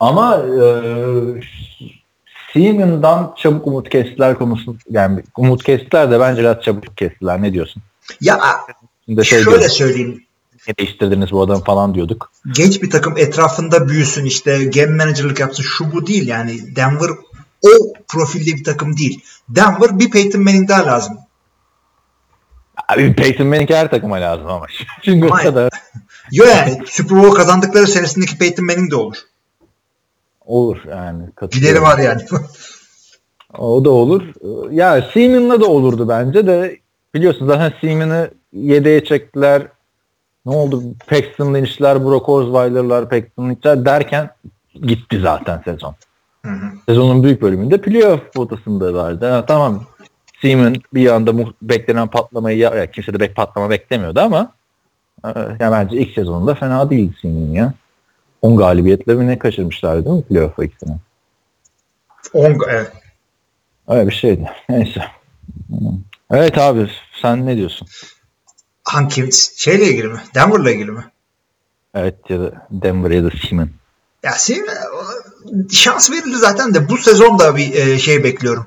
[0.00, 0.64] ama e,
[2.52, 7.42] Siemens'dan çabuk umut kestiler konusu yani umut kestiler de bence biraz çabuk kestiler.
[7.42, 7.82] Ne diyorsun?
[8.20, 8.40] Ya
[9.04, 10.24] Şimdi şey şöyle diyorduk, söyleyeyim.
[10.68, 12.32] Ne değiştirdiniz bu adamı falan diyorduk.
[12.54, 17.10] Genç bir takım etrafında büyüsün işte game manager'lık yapsın şu bu değil yani Denver
[17.62, 17.68] o
[18.08, 19.24] profilde bir takım değil.
[19.48, 21.18] Denver bir Peyton Manning daha lazım.
[22.92, 24.66] Abi Peyton Manning her takıma lazım ama.
[25.02, 25.70] Çünkü o kadar.
[26.32, 29.16] Yo yani Super Bowl kazandıkları senesindeki Peyton Manning de olur.
[30.46, 31.22] Olur yani.
[31.50, 32.22] Gideri var yani.
[33.58, 34.22] o da olur.
[34.70, 36.78] Ya Seaman'la da olurdu bence de
[37.14, 39.62] biliyorsun zaten Seaman'ı yedeğe çektiler.
[40.46, 40.82] Ne oldu?
[41.06, 44.30] Paxton Lynch'ler, Brock Osweiler'lar, Paxton Lynch'ler derken
[44.74, 45.94] gitti zaten sezon.
[46.44, 46.72] Hı hı.
[46.86, 49.30] Sezonun büyük bölümünde playoff potasında vardı.
[49.30, 49.84] Ha, tamam
[50.42, 54.52] Seaman bir anda beklenen patlamayı ya, ya kimse de bek patlama beklemiyordu ama
[55.24, 55.28] e,
[55.60, 57.74] ya bence ilk sezonunda fena değil Seaman ya.
[58.42, 60.96] 10 galibiyetle mi ne kaçırmışlardı değil mi playoff'a ikisini?
[62.32, 62.92] 10 evet.
[63.88, 64.50] Öyle bir şeydi.
[64.68, 65.04] Neyse.
[66.30, 66.90] Evet abi
[67.22, 67.88] sen ne diyorsun?
[68.84, 70.20] Hangi şeyle ilgili mi?
[70.34, 71.04] Denver'la ilgili mi?
[71.94, 73.70] Evet ya da Denver ya da Seaman.
[74.22, 74.76] Ya Seaman
[75.70, 78.66] şans verildi zaten de bu sezon da bir e, şey bekliyorum.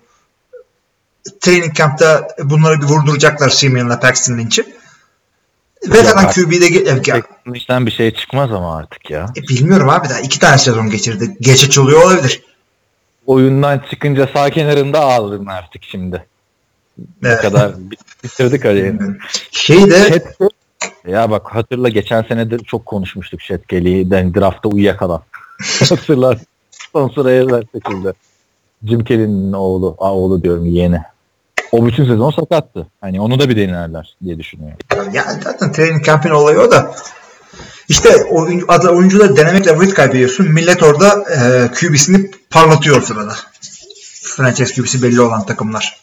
[1.42, 4.66] Training camp'ta bunları bir vurduracaklar Seaman'la Paxton Lynch'i.
[5.88, 9.26] Veteran QB'de ge- bir şey çıkmaz ama artık ya.
[9.38, 11.38] E, bilmiyorum abi daha iki tane sezon geçirdi.
[11.42, 12.44] Geçiç oluyor olabilir.
[13.26, 16.26] Oyundan çıkınca sağ kenarında ağladın artık şimdi.
[16.98, 17.08] Evet.
[17.24, 17.74] Ne kadar
[18.24, 19.18] bitirdik kariyerini.
[19.52, 20.24] Şey de
[21.08, 24.08] ya bak hatırla geçen sene de çok konuşmuştuk Şetkeli'yi.
[24.12, 25.22] Yani draftta uyuyakalan.
[25.90, 26.38] Hatırlar.
[26.94, 28.14] Son sıraya seçildi.
[28.84, 29.96] Jim Kelly'nin oğlu.
[30.00, 31.02] Aa, oğlu diyorum yeğeni.
[31.74, 32.88] O bütün sezon sakattı.
[33.02, 34.78] Hani onu da bir denerler diye düşünüyorum.
[35.14, 36.92] Ya zaten training camp'in olayı o da.
[37.90, 40.52] İşte oyuncu, adı oyuncuları denemekle vakit kaybediyorsun.
[40.52, 43.34] Millet orada e, QB'sini parlatıyor sırada.
[44.24, 45.98] Franchise QB'si belli olan takımlar.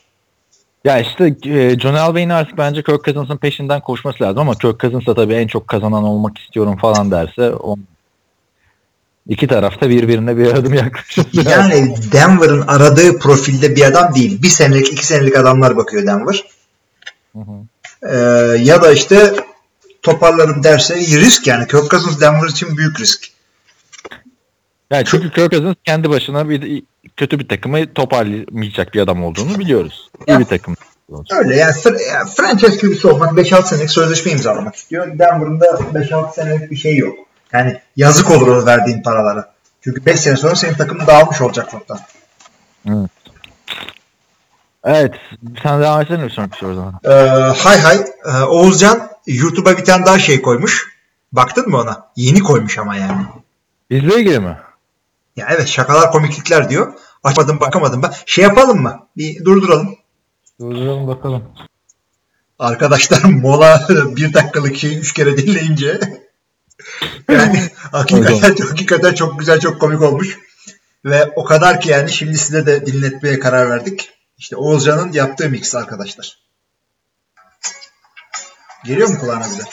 [0.85, 5.07] Ya işte e, John Elway'in artık bence Kirk Cousins'ın peşinden koşması lazım ama Kirk Cousins
[5.07, 7.81] da tabii en çok kazanan olmak istiyorum falan derse on,
[9.29, 11.27] İki tarafta birbirine bir adım yaklaşıyor.
[11.33, 14.43] Yani Denver'ın aradığı profilde bir adam değil.
[14.43, 16.45] Bir senelik, iki senelik adamlar bakıyor Denver.
[17.33, 17.53] Hı hı.
[18.03, 18.17] Ee,
[18.59, 19.35] ya da işte
[20.03, 21.67] toparlarım derse risk yani.
[21.67, 23.27] Kirk Cousins Denver için büyük risk.
[24.91, 26.83] Yani çünkü Kirk Cousins kendi başına bir
[27.17, 30.11] kötü bir takımı toparlamayacak bir adam olduğunu biliyoruz.
[30.29, 30.77] İyi bir takım.
[31.31, 35.19] Öyle yani, yani franchise QB'si olmak 5-6 senelik sözleşme imzalamak istiyor.
[35.19, 37.19] Denver'ın da 5-6 senelik bir şey yok.
[37.53, 39.53] Yani yazık olur o verdiğin paralara.
[39.81, 41.99] Çünkü 5 sene sonra senin takımın dağılmış olacak çoktan.
[42.89, 43.11] Evet.
[44.85, 45.15] Evet.
[45.63, 47.01] Sen devam etsene bir sonraki soru zaman.
[47.05, 47.11] Ee,
[47.59, 47.97] hay hay.
[48.25, 50.89] Ee, Oğuzcan YouTube'a bir tane daha şey koymuş.
[51.33, 52.07] Baktın mı ona?
[52.17, 53.27] Yeni koymuş ama yani.
[53.91, 54.59] Bizle ilgili mi?
[55.37, 56.93] Ya evet şakalar komiklikler diyor.
[57.25, 58.13] Açmadım bakamadım ben.
[58.27, 59.07] Şey yapalım mı?
[59.17, 59.97] Bir durduralım.
[60.61, 61.45] Durduralım bakalım.
[62.59, 66.01] Arkadaşlar mola bir dakikalık şeyi üç kere dinleyince
[67.29, 70.39] yani hakikaten, hakikaten çok güzel, çok komik olmuş.
[71.05, 74.11] Ve o kadar ki yani şimdi size de dinletmeye karar verdik.
[74.39, 76.39] İşte Oğuzcan'ın yaptığı mix arkadaşlar.
[78.85, 79.67] Geliyor mu kulağına güzel?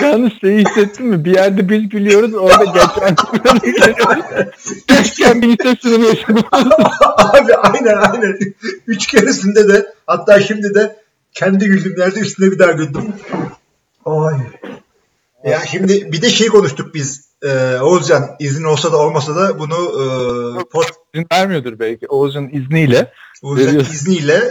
[0.00, 1.24] Yalnız şeyi hissettin mi?
[1.24, 3.16] Bir yerde biz gülüyoruz orada geçen
[4.88, 6.44] geçen bir sesini yaşadım.
[7.16, 8.38] Abi aynen aynen.
[8.86, 10.96] Üç keresinde de hatta şimdi de
[11.32, 13.14] kendi güldüğüm yerde üstüne bir daha güldüm.
[14.04, 14.34] Ay.
[15.44, 17.32] Ya şimdi bir de şey konuştuk biz.
[17.42, 20.04] Ee, Oğuzcan izin olsa da olmasa da bunu e,
[20.64, 20.92] post...
[21.14, 22.06] İzin vermiyordur belki.
[22.08, 23.12] Oğuzcan'ın izniyle.
[23.42, 24.50] Oğuzcan izniyle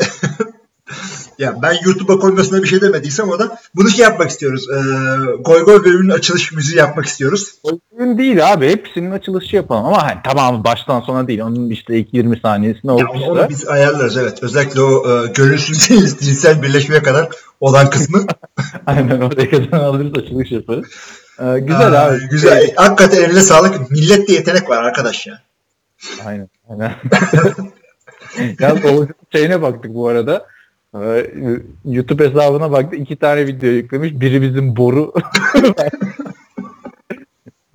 [1.42, 4.68] Ya ben YouTube'a koymasına bir şey demediysem o da bunu şey yapmak istiyoruz.
[4.70, 4.82] Ee,
[5.42, 7.54] Goy Goy bölümünün açılış müziği yapmak istiyoruz.
[7.64, 8.70] Oyun değil abi.
[8.70, 9.86] Hepsinin açılışı yapalım.
[9.86, 11.40] Ama hani tamamı baştan sona değil.
[11.40, 14.44] Onun işte ilk 20 saniyesinde Ya onu, onu biz ayarlarız evet.
[14.44, 15.88] Özellikle o e, gönülsüz
[16.20, 18.26] cinsel birleşmeye kadar olan kısmı.
[18.86, 20.86] Aynen oraya kadar alırız açılış yaparız.
[21.40, 22.28] Ee, güzel Aa, abi.
[22.32, 22.76] Güzel.
[22.76, 23.92] Hakikaten eline sağlık.
[23.92, 25.42] Millette yetenek var arkadaş ya.
[26.26, 26.50] Aynen.
[26.70, 26.96] aynen.
[28.60, 30.46] ya Oğuz'un şeyine baktık bu arada.
[30.96, 31.32] Ee,
[31.86, 33.00] YouTube hesabına baktık.
[33.00, 34.12] iki tane video yüklemiş.
[34.14, 35.14] Biri bizim boru.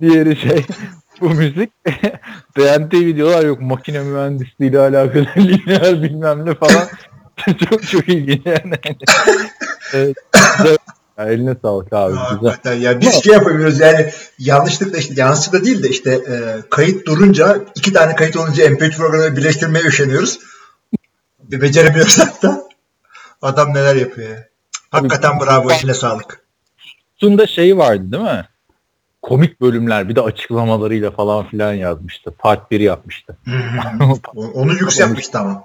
[0.01, 0.65] Diğeri şey
[1.21, 1.69] bu müzik.
[2.57, 3.61] Beğendiği videolar yok.
[3.61, 6.87] Makine mühendisliği ile alakalı lineer bilmem ne falan.
[7.69, 8.73] çok çok ilginç yani.
[9.93, 10.17] evet.
[11.17, 12.15] Ya eline sağlık abi.
[12.17, 12.33] Aa,
[12.63, 12.81] Güzel.
[12.81, 16.35] ya biz şey yapamıyoruz yani yanlışlıkla işte yanlışlıkla değil de işte e,
[16.69, 20.39] kayıt durunca iki tane kayıt olunca MP3 programını birleştirmeye üşeniyoruz.
[21.43, 22.66] Beceremiyoruz hatta.
[23.41, 24.47] Adam neler yapıyor ya.
[24.91, 26.41] Hakikaten bravo eline sağlık.
[27.13, 28.45] Üstünde şey vardı değil mi?
[29.21, 32.31] Komik bölümler bir de açıklamalarıyla falan filan yazmıştı.
[32.31, 33.37] Part 1 yapmıştı.
[34.35, 35.63] Onu yüks yapmıştı ama.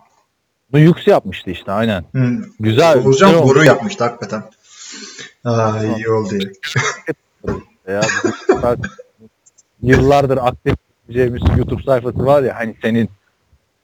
[0.73, 2.05] Bu Yux yapmıştı işte aynen.
[2.15, 2.29] Hı.
[2.61, 3.03] Güzel.
[3.03, 3.49] Güzel oldu.
[3.49, 4.43] boru yapmıştı hakikaten.
[5.45, 6.35] Aa, iyi oldu
[7.89, 8.01] ya.
[9.83, 10.77] Yıllardır aktif
[11.57, 13.11] YouTube sayfası var ya hani senin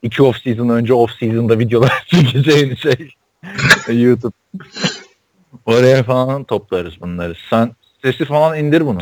[0.03, 3.11] iki off season önce off season'da videolar çekeceğin şey
[3.89, 4.35] YouTube.
[5.67, 7.35] Oraya falan toplarız bunları.
[7.51, 7.71] Sen
[8.03, 9.01] sesi falan indir bunu.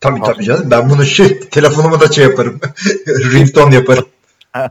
[0.00, 0.70] Tabii tabii canım.
[0.70, 2.60] Ben bunu şey telefonumu da şey yaparım.
[3.08, 4.06] Ringtone yaparım.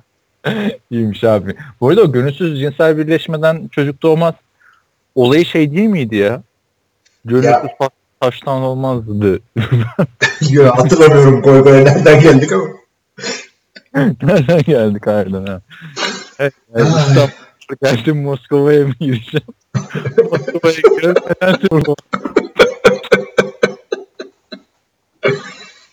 [0.91, 1.55] İyiymiş abi.
[1.81, 4.33] Bu arada o gönülsüz cinsel birleşmeden çocuk doğmaz.
[5.15, 6.43] Olayı şey değil miydi ya?
[7.25, 7.89] Gönülsüz Ya.
[8.21, 9.39] taştan olmazdı.
[10.49, 12.65] Yo, hatırlamıyorum koy koy nereden geldik ama.
[14.23, 15.61] Nereden geldik harbiden ha?
[16.39, 16.53] Evet,
[17.83, 19.47] geldim Moskova'ya mı gireceğim?
[20.31, 20.81] Moskova'ya.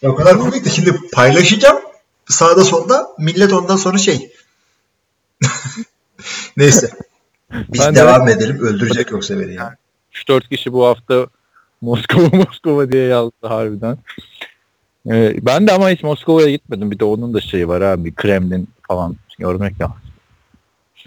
[0.03, 1.77] Ya o kadar komik de şimdi paylaşacağım
[2.27, 4.33] sağda solda millet ondan sonra şey.
[6.57, 6.91] Neyse.
[7.53, 8.59] Biz Ben de- devam edelim.
[8.61, 9.77] Öldürecek yoksa beni ya.
[10.13, 11.27] 3-4 kişi bu hafta
[11.81, 13.99] Moskova Moskova diye yazdı harbiden.
[15.11, 16.91] Ee, ben de ama hiç Moskova'ya gitmedim.
[16.91, 18.15] Bir de onun da şeyi var abi.
[18.15, 19.97] Kremlin falan görmek lazım.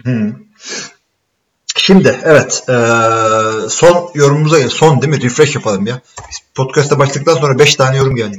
[0.04, 0.32] Hı.
[1.76, 4.68] Şimdi evet eee, son yorumumuza gel.
[4.68, 5.22] Son değil mi?
[5.22, 6.00] Refresh yapalım ya.
[6.30, 8.36] Biz podcast'a başladıktan sonra 5 tane yorum geldi.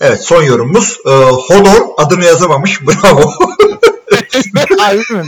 [0.00, 2.80] Evet son yorumumuz eee, Hodor adını yazamamış.
[2.86, 3.32] Bravo.
[4.78, 5.24] Harbi mi?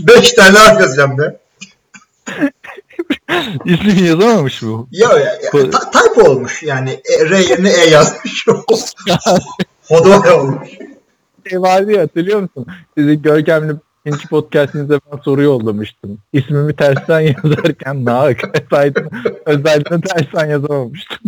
[0.00, 1.36] 5 tane harf yazacağım be.
[3.64, 4.88] İsmini yazamamış bu.
[4.90, 8.46] Ya, ya, ya ta- typo olmuş yani e, R yerine E yazmış.
[9.88, 10.68] Hodor olmuş.
[11.50, 12.66] şey vardı ya hatırlıyor musun?
[12.98, 13.72] Sizin görkemli
[14.06, 16.18] ikinci podcastinizde ben soru yollamıştım.
[16.32, 19.08] İsmimi tersten yazarken Naak özellikle,
[19.46, 21.18] özellikle tersten yazamamıştım.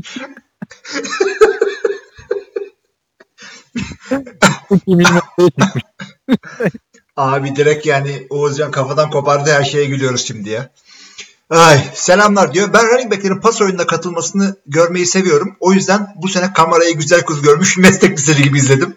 [7.16, 10.70] Abi direkt yani Oğuzcan kafadan kopardı her şeye gülüyoruz şimdi ya.
[11.50, 12.72] Ay selamlar diyor.
[12.72, 15.56] Ben running back'lerin pas oyununa katılmasını görmeyi seviyorum.
[15.60, 18.94] O yüzden bu sene kamerayı güzel kız görmüş meslek liseli gibi izledim.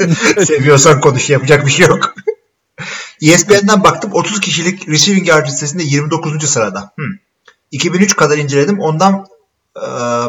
[0.44, 2.14] Seviyorsan konuş yapacak bir şey yok.
[3.32, 6.44] ESPN'den baktım 30 kişilik receiving yard listesinde 29.
[6.50, 6.92] sırada.
[6.96, 7.04] Hmm.
[7.70, 8.80] 2003 kadar inceledim.
[8.80, 9.26] Ondan
[9.76, 9.82] e,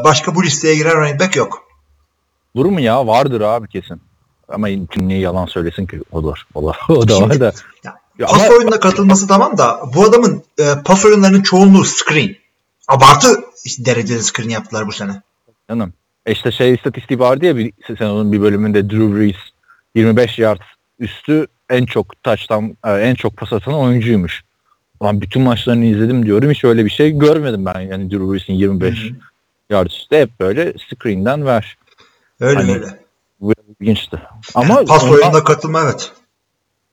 [0.03, 1.63] başka bu listeye giren running back yok.
[2.53, 3.07] Olur mu ya?
[3.07, 4.01] Vardır abi kesin.
[4.49, 6.01] Ama kim niye yalan söylesin ki?
[6.11, 7.53] O da, o da, o da var da.
[7.83, 12.35] Ya, Ya Pas ama- oyununa katılması tamam da bu adamın e, pas oyunlarının çoğunluğu screen.
[12.87, 13.27] Abartı
[13.65, 15.21] işte derecede screen yaptılar bu sene.
[15.69, 15.93] Canım.
[16.25, 19.35] E işte şey istatistiği vardı ya bir sezonun bir bölümünde Drew Brees
[19.95, 20.59] 25 yard
[20.99, 24.43] üstü en çok taçtan en çok pas atan oyuncuymuş.
[24.99, 29.03] Ulan bütün maçlarını izledim diyorum hiç öyle bir şey görmedim ben yani Drew Brees'in 25
[29.03, 29.13] Hı hı.
[29.69, 31.77] yard üstü hep böyle screen'den ver.
[32.39, 32.85] Öyle Hani- öyle.
[33.39, 34.21] Bu ilginçti.
[34.55, 36.11] Ama Yani pas ondan- oyununa katılma evet.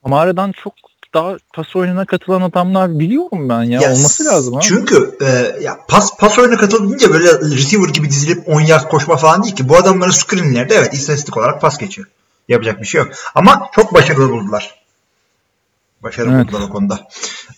[0.05, 0.75] Kamara'dan çok
[1.15, 3.81] daha pas oyununa katılan adamlar biliyorum ben ya.
[3.81, 4.59] Ya, Olması lazım.
[4.63, 5.27] Çünkü e,
[5.63, 9.69] ya pas pas oyununa katıldığınca böyle receiver gibi dizilip 10 yard koşma falan değil ki.
[9.69, 12.09] Bu adamların screenlerde evet istatistik olarak pas geçiyor.
[12.49, 13.13] Yapacak bir şey yok.
[13.35, 14.83] Ama çok başarılı buldular.
[16.03, 16.47] Başarılı Evet.
[16.47, 17.01] buldular o konuda.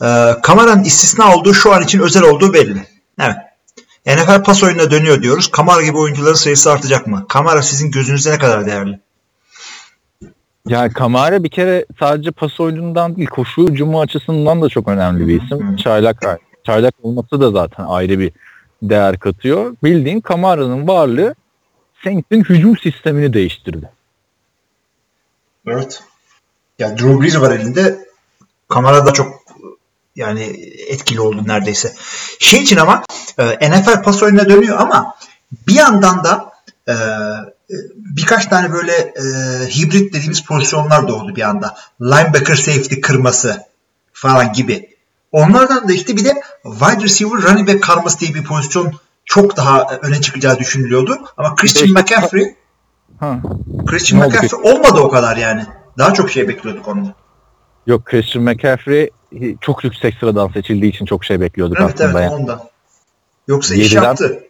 [0.02, 2.86] E, Kamara'nın istisna olduğu şu an için özel olduğu belli.
[3.20, 3.36] Evet.
[4.06, 5.50] NFL pas oyununa dönüyor diyoruz.
[5.50, 7.26] Kamara gibi oyuncuların sayısı artacak mı?
[7.28, 9.00] Kamara sizin gözünüzde ne kadar değerli?
[10.68, 15.42] Ya Kamara bir kere sadece pas oyunundan değil koşu hücumu açısından da çok önemli bir
[15.42, 15.72] isim.
[15.72, 15.76] Hı.
[15.76, 18.32] Çaylak çaylak olması da zaten ayrı bir
[18.82, 19.76] değer katıyor.
[19.82, 21.34] Bildiğin Kamara'nın varlığı
[22.04, 23.90] Saints'in hücum sistemini değiştirdi.
[25.66, 26.02] Evet.
[26.78, 28.08] Ya Drew Brees var elinde.
[28.68, 29.44] Kamara da çok
[30.16, 30.42] yani
[30.88, 31.94] etkili oldu neredeyse.
[32.38, 33.04] Şey için ama
[33.38, 35.16] e, NFL pas oyununa dönüyor ama
[35.68, 36.52] bir yandan da
[36.88, 36.94] e,
[37.96, 39.22] birkaç tane böyle e,
[39.68, 41.76] hibrit dediğimiz pozisyonlar doğdu bir anda.
[42.00, 43.62] Linebacker safety kırması
[44.12, 44.94] falan gibi.
[45.32, 48.92] Onlardan da işte bir de wide receiver running back karması diye bir pozisyon
[49.24, 51.18] çok daha öne çıkacağı düşünülüyordu.
[51.36, 52.54] Ama Christian McCaffrey
[53.24, 53.40] ha.
[53.86, 54.68] Christian ne McCaffrey oldu?
[54.68, 55.62] olmadı o kadar yani.
[55.98, 57.14] Daha çok şey bekliyorduk ondan.
[57.86, 59.10] Yok Christian McCaffrey
[59.60, 62.20] çok yüksek sıradan seçildiği için çok şey bekliyorduk evet, aslında.
[62.20, 62.42] Evet yani.
[62.42, 62.60] ondan.
[63.48, 64.44] Yoksa iş yaptı.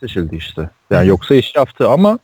[0.00, 0.70] Seçildi işte.
[0.90, 2.18] Yani yoksa iş yaptı ama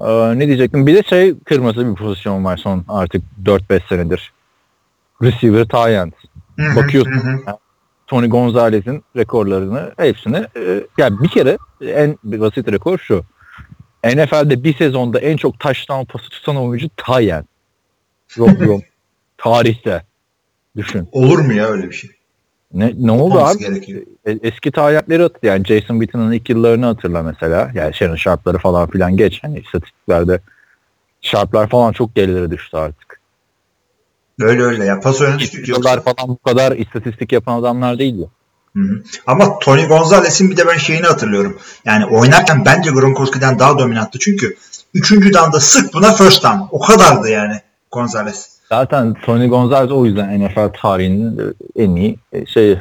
[0.00, 0.86] e, ne diyecektim?
[0.86, 4.32] Bir de şey kırmızı bir pozisyon var son artık 4-5 senedir.
[5.22, 6.06] Receiver tie
[6.76, 7.44] Bakıyorsun
[8.06, 13.24] Tony Gonzalez'in rekorlarını hepsini e, yani bir kere en basit rekor şu.
[14.04, 17.44] NFL'de bir sezonda en çok touchdown pası tutan oyuncu Tayen.
[18.36, 18.50] Yok.
[19.38, 20.02] Tarihte.
[20.76, 21.08] Düşün.
[21.12, 22.10] Olur mu ya öyle bir şey?
[22.74, 23.58] Ne, ne oldu abi?
[23.58, 24.02] Gerekiyor.
[24.26, 25.40] E, eski tarihleri hatır.
[25.42, 27.70] Yani Jason Witten'ın ilk yıllarını hatırla mesela.
[27.74, 29.42] Yani Shannon şartları falan filan geç.
[29.42, 30.40] Hani istatistiklerde
[31.20, 33.20] şartlar falan çok gerilere düştü artık.
[34.40, 35.00] Öyle öyle ya.
[35.00, 35.20] Pas
[35.66, 38.28] Yıllar falan bu kadar istatistik yapan adamlar değildi.
[38.76, 39.02] Hı hı.
[39.26, 41.58] Ama Tony Gonzalez'in bir de ben şeyini hatırlıyorum.
[41.84, 44.18] Yani oynarken bence Gronkowski'den daha dominanttı.
[44.18, 44.56] Çünkü
[44.94, 46.58] üçüncü danda sık buna first down.
[46.70, 47.60] O kadardı yani
[47.92, 48.48] Gonzalez.
[48.68, 52.78] Zaten Tony Gonzalez o yüzden NFL tarihinin en iyi şeyi.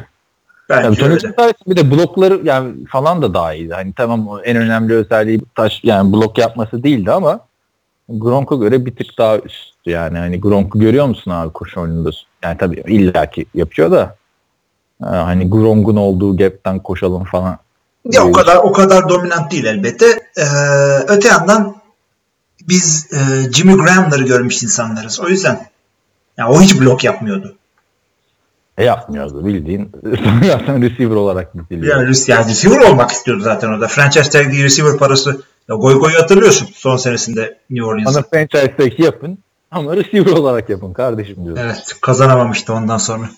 [0.69, 3.73] Bence yani Tony Gonzalez bir de blokları yani falan da daha iyiydi.
[3.73, 7.39] Hani tamam en önemli özelliği taş yani blok yapması değildi ama
[8.09, 10.17] Gronk'a göre bir tık daha üsttü yani.
[10.17, 12.09] Hani Gronk'u görüyor musun abi koşu oyununda?
[12.43, 14.15] Yani tabii illaki yapıyor da
[15.01, 17.57] hani Gronk'un olduğu gap'ten koşalım falan.
[18.11, 20.05] Ya o kadar o kadar dominant değil elbette.
[20.37, 20.43] Ee,
[21.07, 21.75] öte yandan
[22.67, 25.19] biz e, Jimmy Graham'ları görmüş insanlarız.
[25.19, 25.67] O yüzden
[26.37, 27.55] yani o hiç blok yapmıyordu.
[28.77, 29.91] E yapmıyordu bildiğin.
[30.47, 31.97] zaten receiver olarak gidiliyor.
[31.97, 33.87] Yani, yani receiver olmak istiyordu zaten orada.
[33.87, 35.41] Franchise tag receiver parası.
[35.69, 38.13] Ya Goy Goy'u hatırlıyorsun son senesinde New Orleans'da.
[38.13, 39.37] Bana franchise tag yapın
[39.71, 41.57] ama receiver olarak yapın kardeşim diyor.
[41.59, 43.29] Evet kazanamamıştı ondan sonra.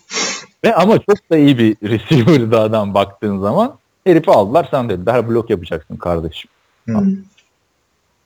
[0.65, 3.77] Ve ama çok da iyi bir receiver'dı adam baktığın zaman.
[4.03, 6.51] Herifi aldılar sen dediler blok yapacaksın kardeşim.
[6.85, 7.15] Hmm.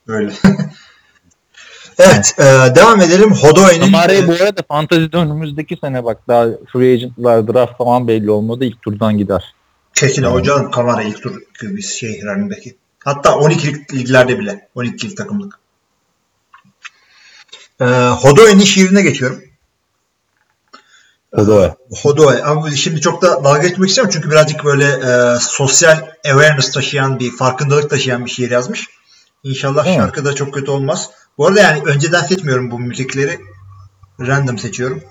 [0.08, 0.32] Öyle.
[2.00, 2.44] Evet e,
[2.74, 3.32] devam edelim.
[3.32, 3.80] Hodoy'nin...
[3.80, 8.64] Kamare'yi bu arada fantazide önümüzdeki sene bak daha free agentlar draft falan belli olmadı.
[8.64, 9.54] ilk turdan gider.
[9.94, 10.32] Kesin hmm.
[10.32, 12.52] hocam Kamara ilk tur bir şey running
[13.04, 14.68] Hatta 12'lik liglerde bile.
[14.76, 15.58] 12'lik takımlık.
[17.80, 19.42] E, Hodoy'nin şiirine geçiyorum.
[21.34, 21.74] Hodoe.
[22.02, 22.42] Hodoe.
[22.42, 27.36] Ama şimdi çok da dalga geçmek istemiyorum çünkü birazcık böyle e, sosyal awareness taşıyan bir,
[27.36, 28.86] farkındalık taşıyan bir şiir yazmış.
[29.42, 29.94] İnşallah hmm.
[29.94, 31.10] şarkı da çok kötü olmaz.
[31.38, 33.38] Bu arada yani önceden seçmiyorum bu müzikleri.
[34.20, 35.02] Random seçiyorum.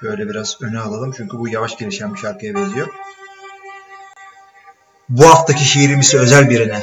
[0.00, 2.88] Şöyle biraz öne alalım çünkü bu yavaş gelişen bir şarkıya benziyor.
[5.08, 6.80] Bu haftaki şiirimiz özel birine.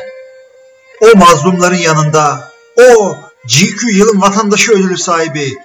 [1.02, 3.16] O mazlumların yanında, o
[3.46, 5.58] GQ yılın vatandaşı ödülü sahibi,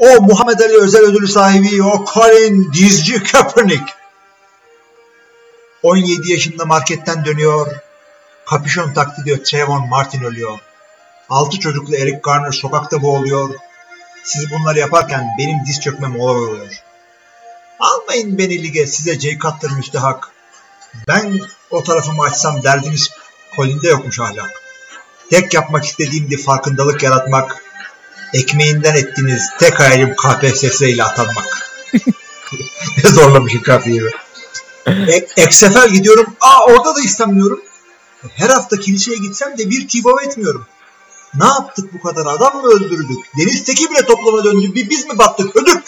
[0.00, 3.84] o Muhammed Ali özel ödülü sahibi, o Colin Dizci Kaepernick.
[5.82, 7.76] 17 yaşında marketten dönüyor,
[8.46, 10.58] kapüşon taktı diyor Trayvon Martin ölüyor.
[11.28, 13.54] Altı çocuklu Eric Garner sokakta boğuluyor.
[14.24, 16.82] Siz bunları yaparken benim diz çökmem olay oluyor.
[17.80, 20.30] Almayın beni lige size Jay Cutler müstehak.
[21.08, 21.40] Ben
[21.70, 23.10] o tarafımı açsam derdiniz
[23.56, 24.50] kolinde yokmuş ahlak.
[25.30, 27.69] Tek yapmak istediğimdi farkındalık yaratmak.
[28.34, 31.44] Ekmeğinden ettiniz tek hayalim KPSS ile atanmak.
[33.04, 34.10] ne zorlamışım kafiyi be.
[35.36, 36.36] Ek, sefer gidiyorum.
[36.40, 37.60] Aa orada da istemiyorum.
[38.34, 40.66] Her hafta kiliseye gitsem de bir tibav etmiyorum.
[41.34, 43.18] Ne yaptık bu kadar adam mı öldürdük?
[43.38, 44.74] Deniz teki bile toplama döndü.
[44.74, 45.56] Bir biz mi battık?
[45.56, 45.82] Ödük.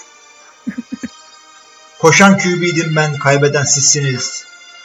[1.99, 4.45] Koşan QB'dim ben, kaybeden sizsiniz.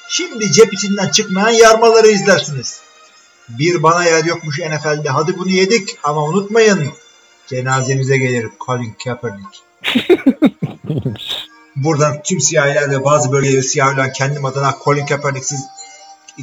[0.09, 2.79] Şimdi cep içinden çıkmayan yarmaları izlersiniz.
[3.49, 5.09] Bir bana yer yokmuş NFL'de.
[5.09, 6.93] Hadi bunu yedik ama unutmayın.
[7.48, 9.60] Cenazemize gelir Colin Kaepernick.
[11.76, 15.65] Buradan tüm siyahiler ve bazı bölgeleri siyahiler kendim adına Colin Kaepernick'siz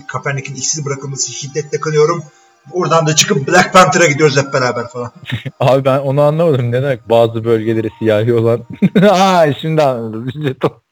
[0.07, 2.25] Kaepernick'in işsiz bırakılması şiddetle kınıyorum.
[2.73, 5.13] Oradan da çıkıp Black Panther'a gidiyoruz hep beraber falan.
[5.61, 6.73] Abi ben onu anlamadım.
[6.73, 8.67] Ne demek bazı bölgeleri siyahi olan.
[9.11, 10.31] Aa şimdi anladım.
[10.33, 10.83] Jeton.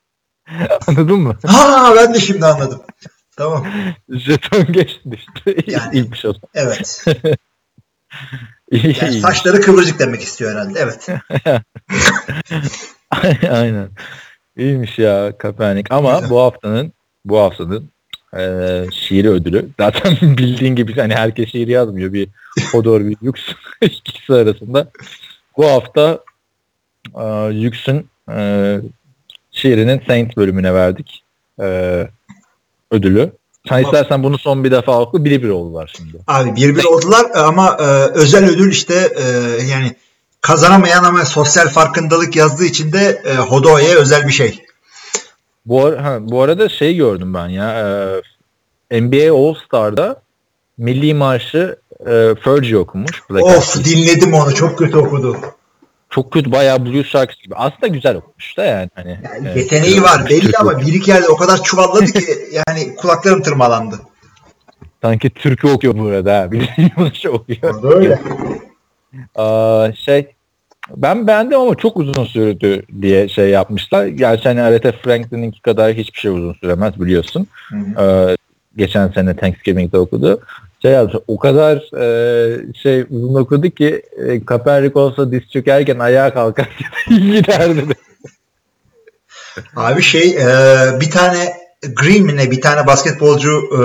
[0.86, 1.36] Anladın mı?
[1.46, 2.82] Ha ben de şimdi anladım.
[3.36, 3.66] Tamam.
[4.08, 5.56] Jeton geçti işte.
[5.66, 6.32] Yani, İyiymiş o.
[6.54, 7.04] Evet.
[8.72, 10.78] Yani saçları kıvırcık demek istiyor herhalde.
[10.78, 11.08] Evet.
[13.50, 13.88] Aynen.
[14.56, 15.94] İyiymiş ya Kaepernick.
[15.94, 16.30] Ama Güzel.
[16.30, 16.92] bu haftanın
[17.24, 17.88] bu haftanın
[18.36, 19.68] e, şiiri ödülü.
[19.80, 22.12] Zaten bildiğin gibi hani herkes şiir yazmıyor.
[22.12, 22.28] Bir
[22.72, 23.40] Hodor bir Yux
[23.82, 24.90] ikisi arasında.
[25.56, 26.18] Bu hafta
[27.16, 28.78] e, Yux'un e,
[29.52, 31.22] Şiirinin Saint bölümüne verdik
[31.60, 32.08] ee,
[32.90, 33.32] ödülü.
[33.68, 35.24] Sen istersen bunu son bir defa oku.
[35.24, 36.18] Biri bir oldular şimdi.
[36.26, 37.84] Abi bir bir oldular ama e,
[38.14, 39.22] özel ödül işte e,
[39.64, 39.96] yani
[40.40, 44.64] kazanamayan ama sosyal farkındalık yazdığı için de e, Hodo'ya özel bir şey.
[45.66, 47.70] Bu, ara, ha, bu arada şey gördüm ben ya.
[48.90, 50.22] E, NBA All Star'da
[50.78, 51.76] Milli Marşı
[52.06, 53.22] e, Fergie okumuş.
[53.30, 53.86] Black of Eyed.
[53.86, 54.54] dinledim onu.
[54.54, 55.36] Çok kötü okudu.
[56.12, 57.54] Çok kötü bayağı blues şarkısı gibi.
[57.54, 58.90] Aslında güzel okumuş da yani.
[58.94, 62.24] Hani, yani e, yeteneği e, var belli ama bir iki yerde o kadar çuvalladı ki
[62.68, 64.00] yani kulaklarım tırmalandı.
[65.02, 66.48] Sanki türkü okuyor burada ha.
[67.12, 67.94] Şey okuyor.
[67.94, 68.20] Öyle.
[69.34, 70.34] Aa, şey
[70.96, 74.06] ben beğendim ama çok uzun sürdü diye şey yapmışlar.
[74.06, 77.46] Gerçi hani Aretha Franklin'inki kadar hiçbir şey uzun süremez biliyorsun.
[77.68, 78.02] Hı hı.
[78.02, 78.36] Ee,
[78.76, 80.40] geçen sene Thanksgiving'de okudu.
[80.82, 86.34] Şey yaptı, o kadar e, şey uzun okudu ki e, Kaepernick olsa diz çökerken ayağa
[86.34, 86.68] kalkar
[87.08, 87.94] giderdi.
[89.76, 90.46] Abi şey e,
[91.00, 91.52] bir tane
[91.82, 93.82] Green mi ne bir tane basketbolcu e,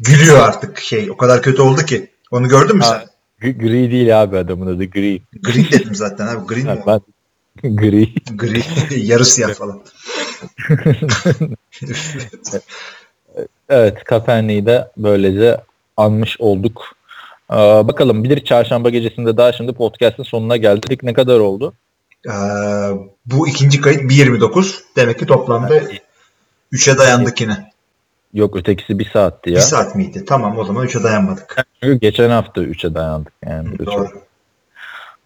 [0.00, 2.10] gülüyor artık şey o kadar kötü oldu ki.
[2.30, 3.02] Onu gördün mü sen?
[3.40, 5.22] Gri değil abi adamın adı Gri.
[5.42, 6.46] Green dedim zaten abi.
[6.46, 7.00] Green ha, ben,
[7.76, 8.14] Gri.
[8.36, 8.62] Gri.
[9.06, 9.80] Yarı siyah falan.
[13.68, 15.60] evet Kaepernick'i de böylece
[16.00, 16.84] anmış olduk.
[17.50, 21.02] Ee, bakalım bir çarşamba gecesinde daha şimdi podcast'ın sonuna geldik.
[21.02, 21.74] Ne kadar oldu?
[22.26, 22.30] Ee,
[23.26, 24.80] bu ikinci kayıt 1.29.
[24.96, 25.98] Demek ki toplamda yani,
[26.72, 27.70] 3'e dayandık yine.
[28.34, 29.56] Yok ötekisi bir saatti ya.
[29.56, 30.24] Bir saat miydi?
[30.28, 31.56] Tamam o zaman 3'e dayanmadık.
[31.82, 33.32] Çünkü geçen hafta 3'e dayandık.
[33.46, 34.08] Yani Doğru.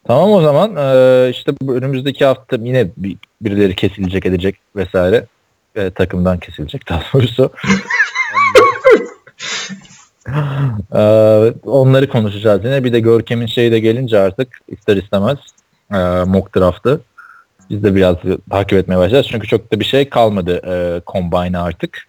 [0.07, 2.91] Tamam o zaman e, işte önümüzdeki hafta yine
[3.41, 5.27] birileri kesilecek edecek vesaire.
[5.77, 7.51] E, takımdan kesilecek daha doğrusu.
[10.95, 11.01] e,
[11.67, 12.85] onları konuşacağız yine.
[12.85, 15.39] Bir de Görkem'in şeyi de gelince artık ister istemez
[15.93, 17.01] e, mock draft'ı
[17.71, 18.17] biz de biraz
[18.51, 19.27] takip etmeye başlayacağız.
[19.31, 22.07] Çünkü çok da bir şey kalmadı e, Combine'a artık.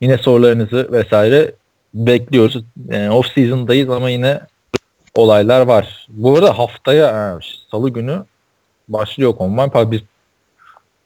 [0.00, 1.54] Yine sorularınızı vesaire
[1.94, 2.64] bekliyoruz.
[2.90, 4.40] E, off season'dayız ama yine
[5.14, 6.06] olaylar var.
[6.08, 7.38] Bu arada haftaya
[7.70, 8.24] salı günü
[8.88, 9.90] başlıyor Combine.
[9.90, 10.00] Biz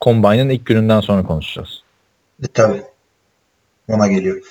[0.01, 1.83] Combine'ın ilk gününden sonra konuşacağız.
[2.43, 2.83] E, tabii.
[3.89, 4.43] Ona geliyor.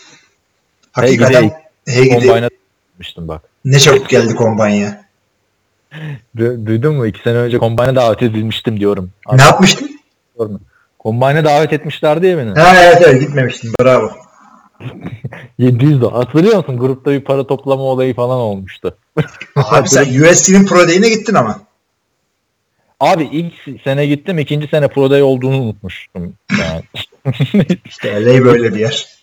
[0.95, 1.51] Hakikaten
[1.87, 2.49] hey, Combine'a
[3.17, 3.41] bak.
[3.65, 5.05] Ne çabuk geldi Combine'ya.
[6.37, 7.07] Duydun mu?
[7.07, 9.11] İki sene önce Combine'a davet edilmiştim diyorum.
[9.33, 9.89] Ne yapmıştın?
[11.03, 12.49] Combine'a davet etmişler diye beni.
[12.49, 13.71] Ha, evet evet gitmemiştim.
[13.81, 14.11] Bravo.
[15.57, 16.13] 700 dolar.
[16.13, 16.77] Hatırlıyor musun?
[16.77, 18.97] Grupta bir para toplama olayı falan olmuştu.
[19.55, 21.61] Abi sen USC'nin Pro Day'ine gittin ama.
[22.99, 24.39] Abi ilk sene gittim.
[24.39, 26.33] ikinci sene Pro Day olduğunu unutmuştum.
[26.59, 26.83] Yani.
[27.85, 29.14] işte LA böyle bir yer.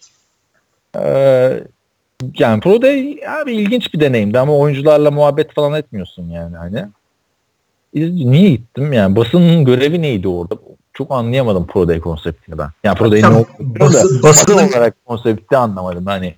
[0.98, 1.64] Ee,
[2.38, 6.86] yani Pro Day abi ilginç bir deneyimdi ama oyuncularla muhabbet falan etmiyorsun yani hani.
[7.94, 10.54] Niye gittim yani basının görevi neydi orada?
[10.92, 12.68] Çok anlayamadım Pro Day konseptini ben.
[12.84, 16.34] Yani Pro Day'in tamam, basın, basın olarak konsepti anlamadım hani.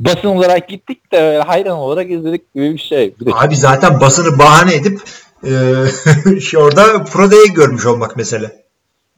[0.00, 3.14] Basın olarak gittik de hayran olarak izledik gibi bir şey.
[3.20, 5.00] Bir Abi zaten basını bahane edip
[5.44, 8.64] e, orada Pro Day'i görmüş olmak mesele.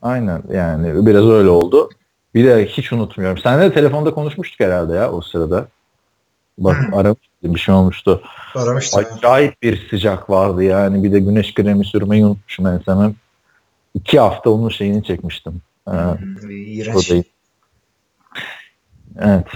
[0.03, 1.89] Aynen yani biraz öyle oldu.
[2.37, 3.39] Bir de hiç unutmuyorum.
[3.39, 5.69] Senle de telefonda konuşmuştuk herhalde ya o sırada.
[6.59, 8.23] Bak aramıştım bir şey olmuştu.
[8.55, 9.05] Aramıştım.
[9.17, 11.05] Acayip bir sıcak vardı yani.
[11.05, 13.13] Bir de güneş kremi sürmeyi unutmuşum ben sana.
[13.95, 15.61] İki hafta onun şeyini çekmiştim.
[15.89, 15.93] Ee,
[19.19, 19.47] Evet.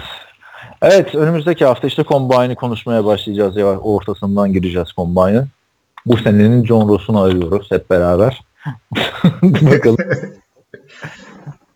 [0.82, 5.46] Evet önümüzdeki hafta işte Combine'ı konuşmaya başlayacağız ya ortasından gireceğiz Combine'ı.
[6.06, 8.40] Bu senenin John Ross'unu arıyoruz hep beraber.
[9.42, 9.96] Bakalım.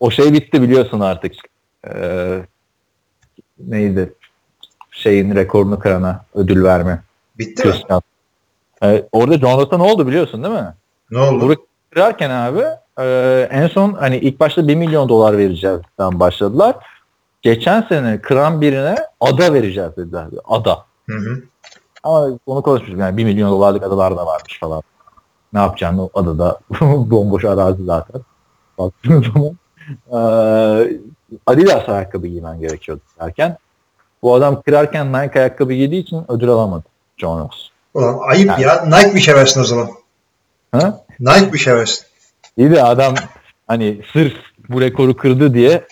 [0.05, 1.33] o şey bitti biliyorsun artık.
[1.87, 2.41] Ee,
[3.59, 4.13] neydi?
[4.91, 7.01] Şeyin rekorunu kırana ödül verme.
[7.37, 8.01] Bitti Christian.
[8.81, 8.89] mi?
[8.89, 10.73] Ee, orada ne oldu biliyorsun değil mi?
[11.11, 11.41] Ne oldu?
[11.41, 11.55] Bunu
[11.89, 12.63] kırarken abi
[12.99, 16.75] e, en son hani ilk başta 1 milyon dolar vereceğizden başladılar.
[17.41, 20.25] Geçen sene kıran birine ada vereceğiz dediler.
[20.45, 20.85] Ada.
[21.09, 21.43] Hı hı.
[22.03, 24.83] Ama onu konuşmuştuk yani 1 milyon dolarlık adalar da varmış falan.
[25.53, 28.21] Ne yapacağını o adada bomboş arazi zaten.
[28.77, 29.55] Baktığın zaman
[29.87, 30.17] ee,
[31.45, 33.57] Adidas ayakkabı giymen gerekiyordu derken
[34.21, 36.83] bu adam kırarken Nike ayakkabı giydiği için ödül alamadı
[37.17, 37.69] John Ross.
[37.93, 38.61] Ulan ayıp yani.
[38.61, 38.85] ya.
[38.85, 39.89] Nike bir şey versin o zaman.
[40.71, 41.03] Ha?
[41.19, 42.05] Nike bir şey versin.
[42.57, 43.15] İyi de adam
[43.67, 44.33] hani sırf
[44.69, 45.87] bu rekoru kırdı diye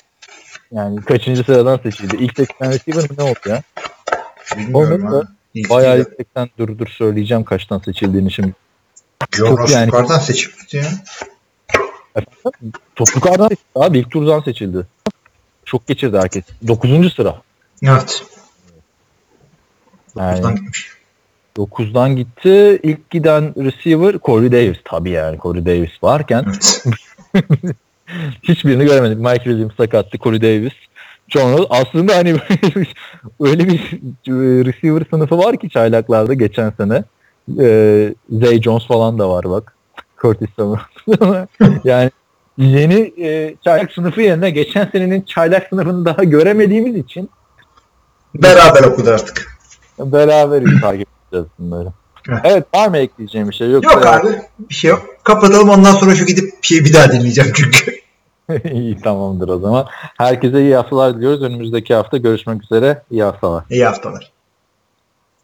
[0.72, 2.16] yani kaçıncı sıradan seçildi?
[2.16, 3.62] İlk 80 receiver ne oldu ya?
[4.58, 5.28] Bilmiyorum Olmadı
[5.70, 8.54] Bayağı yüksekten dur dur söyleyeceğim kaçtan seçildiğini şimdi.
[9.32, 9.86] John Ross yani...
[9.86, 10.84] yukarıdan seçildi ya.
[12.16, 12.72] Efendim?
[12.96, 14.00] Toplukardan seçildi abi.
[14.00, 14.88] ilk turdan seçildi.
[15.66, 16.44] Çok geçirdi herkes.
[16.68, 17.42] Dokuzuncu sıra.
[17.84, 18.24] Evet.
[20.16, 20.94] Dokuzdan yani, gitmiş.
[21.58, 22.80] 9'dan gitti.
[22.84, 24.78] İlk giden receiver Corey Davis.
[24.86, 26.46] Tabii yani Corey Davis varken.
[26.48, 26.86] Evet.
[28.44, 29.18] Hiçbirini göremedik.
[29.18, 30.18] Mike Williams sakattı.
[30.18, 30.74] Corey Davis.
[31.28, 32.30] John Aslında hani
[33.40, 34.00] öyle bir
[34.66, 37.04] receiver sınıfı var ki çaylaklarda geçen sene.
[37.60, 39.76] Ee, Zay Jones falan da var bak.
[40.24, 40.82] Curtis Samuel.
[41.84, 42.12] yani
[42.58, 47.30] yeni e, çaylak sınıfı yerine geçen senenin çaylak sınıfını daha göremediğimiz için
[48.36, 49.58] beraber okudu artık.
[50.00, 51.90] Beraber takip edeceğiz bunları.
[52.30, 52.42] Evet.
[52.44, 53.72] evet var mı ekleyeceğim bir şey?
[53.72, 54.28] Yok, yok abi
[54.70, 55.06] bir şey yok.
[55.24, 57.92] Kapatalım ondan sonra şu gidip bir şey bir daha dinleyeceğim çünkü.
[58.74, 59.88] iyi tamamdır o zaman.
[60.18, 61.44] Herkese iyi haftalar diliyoruz.
[61.44, 63.04] Önümüzdeki hafta görüşmek üzere.
[63.12, 63.64] İyi haftalar.
[63.70, 64.32] İyi haftalar.